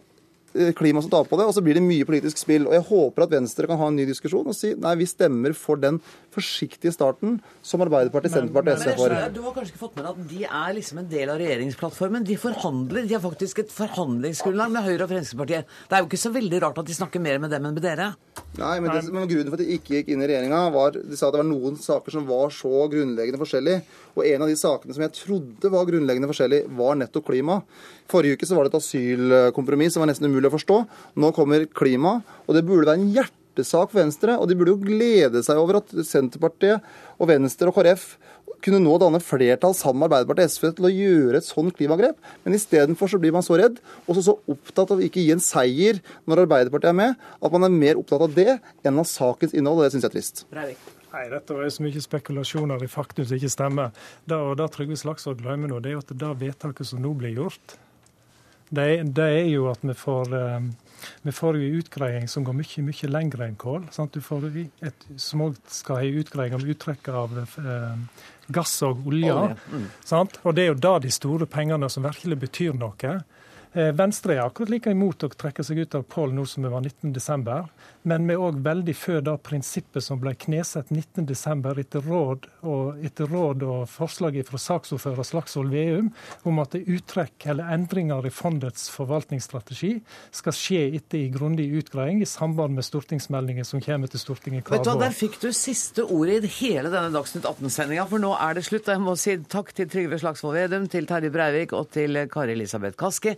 Eh, 0.55 0.73
klima 0.73 1.03
som 1.03 1.11
tar 1.11 1.25
på 1.25 1.37
det, 1.37 1.45
og 1.45 1.55
så 1.55 1.61
blir 1.61 1.77
det 1.77 1.85
mye 1.85 2.07
politisk 2.09 2.41
spill. 2.41 2.67
Og 2.67 2.73
Jeg 2.73 2.87
håper 2.89 3.23
at 3.23 3.31
Venstre 3.31 3.67
kan 3.69 3.79
ha 3.79 3.89
en 3.89 3.97
ny 3.97 4.07
diskusjon 4.09 4.47
og 4.49 4.57
si 4.57 4.73
nei, 4.75 4.95
vi 4.97 5.07
stemmer 5.07 5.55
for 5.55 5.77
den 5.77 6.01
forsiktige 6.39 6.95
starten 6.95 7.37
som 7.67 7.83
Arbeiderpartiet, 7.85 8.35
Senterpartiet 8.37 8.79
og 8.79 8.85
SV 8.85 9.03
får. 9.03 9.17
Du 9.35 9.43
har 9.45 9.57
kanskje 9.57 9.75
ikke 9.75 9.83
fått 9.83 9.99
med 9.99 10.07
deg 10.07 10.11
at 10.15 10.33
de 10.33 10.45
er 10.49 10.77
liksom 10.79 11.03
en 11.03 11.11
del 11.11 11.33
av 11.33 11.41
regjeringsplattformen. 11.43 12.27
De 12.29 12.39
forhandler. 12.41 13.09
De 13.09 13.17
har 13.17 13.25
faktisk 13.25 13.63
et 13.65 13.75
forhandlingsgrunnlag 13.75 14.75
med 14.75 14.87
Høyre 14.89 15.07
og 15.07 15.13
Fremskrittspartiet. 15.13 15.77
Det 15.89 15.99
er 15.99 16.05
jo 16.05 16.11
ikke 16.11 16.23
så 16.25 16.35
veldig 16.35 16.63
rart 16.65 16.83
at 16.83 16.91
de 16.91 16.99
snakker 16.99 17.25
mer 17.25 17.41
med 17.43 17.55
dem 17.55 17.69
enn 17.69 17.77
med 17.77 17.85
dere. 17.85 18.11
Nei, 18.59 18.75
men, 18.83 18.91
det, 18.95 19.05
men 19.15 19.29
Grunnen 19.31 19.53
for 19.53 19.59
at 19.59 19.65
de 19.65 19.77
ikke 19.77 19.99
gikk 19.99 20.13
inn 20.15 20.25
i 20.25 20.29
regjeringa, 20.31 20.65
var 20.75 20.97
de 20.97 21.19
sa 21.19 21.29
at 21.29 21.37
det 21.37 21.43
var 21.43 21.51
noen 21.51 21.79
saker 21.81 22.15
som 22.15 22.27
var 22.29 22.55
så 22.55 22.87
grunnleggende 22.91 23.41
forskjellige. 23.41 23.85
Og 24.19 24.25
en 24.27 24.45
av 24.45 24.51
de 24.51 24.59
sakene 24.59 24.97
som 24.97 25.05
jeg 25.05 25.15
trodde 25.21 25.73
var 25.73 25.89
grunnleggende 25.89 26.31
forskjellig, 26.31 26.65
var 26.79 26.99
nettopp 26.99 27.29
klima. 27.29 27.61
Forrige 28.11 28.39
uke 28.39 28.49
så 28.49 28.59
var 28.59 28.67
det 28.67 28.75
et 28.75 28.81
asylkompromiss 28.81 29.95
som 29.95 30.03
var 30.03 30.11
nesten 30.11 30.31
umulig 30.31 30.51
å 30.51 30.57
forstå. 30.57 30.79
Nå 31.23 31.33
kommer 31.37 31.69
klima, 31.71 32.19
og 32.47 32.57
det 32.57 32.65
burde 32.67 32.89
være 32.89 33.03
en 33.03 33.13
hjertesak 33.59 33.93
for 33.93 34.01
Venstre. 34.01 34.39
Og 34.39 34.49
de 34.49 34.57
burde 34.59 34.75
jo 34.75 34.81
glede 34.83 35.43
seg 35.47 35.61
over 35.61 35.81
at 35.83 35.95
Senterpartiet 36.07 36.85
og 37.19 37.31
Venstre 37.31 37.71
og 37.71 37.79
KrF 37.79 38.17
kunne 38.65 38.81
nå 38.83 38.97
danne 38.99 39.21
flertall 39.23 39.75
sammen 39.77 40.03
med 40.03 40.09
Arbeiderpartiet 40.09 40.49
og 40.49 40.55
SV 40.55 40.71
til 40.75 40.89
å 40.89 40.91
gjøre 40.91 41.39
et 41.39 41.47
sånt 41.47 41.77
klimagrep. 41.79 42.19
Men 42.43 42.57
istedenfor 42.59 43.11
så 43.11 43.21
blir 43.23 43.35
man 43.35 43.45
så 43.47 43.59
redd, 43.61 43.79
og 44.07 44.19
så, 44.19 44.25
så 44.31 44.37
opptatt 44.51 44.91
av 44.91 44.99
å 44.99 45.07
ikke 45.07 45.23
gi 45.23 45.31
en 45.35 45.43
seier 45.43 46.01
når 46.27 46.47
Arbeiderpartiet 46.47 46.91
er 46.91 46.99
med, 46.99 47.27
at 47.39 47.55
man 47.55 47.69
er 47.69 47.75
mer 47.75 48.01
opptatt 48.01 48.25
av 48.27 48.35
det 48.35 48.59
enn 48.83 48.99
av 48.99 49.07
sakens 49.07 49.55
innhold. 49.55 49.79
og 49.79 49.87
Det 49.87 49.95
syns 49.95 50.09
jeg 50.09 50.11
er 50.11 50.17
trist. 50.17 50.47
Breivik. 50.51 50.95
Nei, 51.09 51.25
dette 51.33 51.55
var 51.57 51.65
jo 51.65 51.73
så 51.73 51.85
mye 51.87 52.01
spekulasjoner 52.05 52.83
i 52.85 52.91
faktum 52.91 53.25
som 53.25 53.39
ikke 53.39 53.53
stemmer. 53.53 53.95
Det, 54.29 54.37
og 54.37 54.59
det 54.61 54.67
Trygve 54.75 54.99
Slagsvold 55.01 55.39
glemmer 55.41 55.71
nå, 55.71 55.79
det 55.81 55.93
er 55.93 55.97
jo 55.97 56.03
at 56.03 56.19
det 56.21 56.33
vedtaket 56.43 56.91
som 56.91 57.01
nå 57.01 57.15
blir 57.17 57.39
gjort, 57.39 57.79
det, 58.69 58.89
det, 59.17 59.25
er 59.25 59.47
jo 59.49 59.71
at 59.71 59.81
vi 59.81 59.95
får, 59.97 60.35
eh, 60.37 60.67
vi 61.23 61.35
får 61.35 61.59
en 61.59 61.79
utgreiing 61.81 62.29
som 62.29 62.45
går 62.47 62.57
mye 62.59 62.85
mye 62.87 63.11
lenger 63.11 63.45
enn 63.47 63.57
kål. 63.61 63.89
Sant? 63.95 64.15
Du 64.15 64.25
får 64.25 64.49
et, 64.57 65.09
som 65.17 65.45
òg 65.47 65.59
skal 65.73 66.01
ha 66.01 66.07
en 66.07 66.21
utgreiing 66.23 66.57
om 66.59 66.67
uttrekk 66.75 67.11
av 67.13 67.39
eh, 67.43 68.23
gass 68.49 68.77
og 68.87 69.07
olje. 69.09 69.35
Mm. 69.73 69.89
Og 70.43 70.55
det 70.57 70.65
er 70.65 70.73
jo 70.73 70.79
da 70.81 70.97
de 71.03 71.13
store 71.13 71.49
pengene 71.51 71.91
som 71.93 72.07
virkelig 72.07 72.41
betyr 72.47 72.79
noe. 72.79 73.19
Venstre 73.79 74.35
er 74.35 74.43
akkurat 74.43 74.73
like 74.73 74.91
imot 74.91 75.23
å 75.23 75.29
trekke 75.31 75.63
seg 75.63 75.79
ut 75.85 75.95
av 75.95 76.03
Pål 76.11 76.33
nå 76.35 76.45
som 76.51 76.65
vi 76.67 76.71
var 76.73 76.83
19.12. 76.83 77.69
Men 78.09 78.25
vi 78.27 78.35
er 78.35 78.43
òg 78.43 78.59
veldig 78.65 78.95
for 78.97 79.23
det 79.23 79.35
prinsippet 79.47 80.03
som 80.03 80.19
ble 80.19 80.33
knesett 80.35 80.91
19.12. 80.91 81.79
Etter 81.83 82.03
råd 82.03 82.49
og, 82.67 82.99
etter 83.07 83.31
råd 83.31 83.63
og 83.67 83.85
forslag 83.91 84.39
fra 84.49 84.59
saksordfører 84.63 85.27
Slagsvold 85.29 85.71
Veum 85.75 86.09
om 86.49 86.59
at 86.63 86.75
uttrekk 86.79 87.47
eller 87.53 87.71
endringer 87.75 88.27
i 88.27 88.33
fondets 88.35 88.89
forvaltningsstrategi 88.95 89.93
skal 90.35 90.57
skje 90.57 90.83
etter 90.99 91.21
en 91.21 91.37
grundig 91.37 91.69
utgreiing 91.79 92.23
i 92.25 92.29
samband 92.29 92.75
med 92.75 92.87
stortingsmeldingen 92.87 93.69
som 93.69 93.83
kommer 93.85 94.11
til 94.11 94.23
Stortinget 94.23 94.67
hver 94.67 94.83
år. 94.83 95.03
Der 95.05 95.15
fikk 95.15 95.39
du 95.45 95.51
siste 95.55 96.07
ordet 96.07 96.41
i 96.49 96.53
hele 96.59 96.91
denne 96.91 97.13
Dagsnytt 97.15 97.47
18-sendinga, 97.47 98.09
for 98.11 98.23
nå 98.23 98.35
er 98.35 98.59
det 98.59 98.67
slutt. 98.67 98.91
Jeg 98.91 99.05
må 99.05 99.15
si 99.21 99.39
takk 99.47 99.71
til 99.77 99.91
Trygve 99.91 100.19
Slagsvold 100.19 100.59
Vedum, 100.59 100.91
til 100.91 101.07
Terje 101.07 101.31
Breivik 101.35 101.77
og 101.79 101.93
til 101.95 102.25
Kari 102.33 102.57
Elisabeth 102.59 102.99
Kaski. 102.99 103.37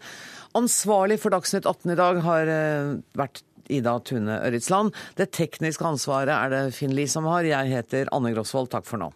Ansvarlig 0.59 1.21
for 1.23 1.31
Dagsnytt 1.31 1.69
18 1.69 1.93
i 1.93 1.99
dag 1.99 2.21
har 2.25 2.51
eh, 2.51 2.99
vært 3.19 3.45
Ida 3.71 3.95
Tune 4.03 4.41
Ørritsland. 4.43 4.95
Det 5.19 5.31
tekniske 5.37 5.87
ansvaret 5.87 6.33
er 6.35 6.51
det 6.51 6.63
Finn 6.75 6.95
Lie 6.97 7.11
som 7.11 7.29
har. 7.31 7.47
Jeg 7.47 7.71
heter 7.71 8.11
Anne 8.15 8.33
Grosvold. 8.35 8.73
Takk 8.73 8.89
for 8.89 8.99
nå. 8.99 9.13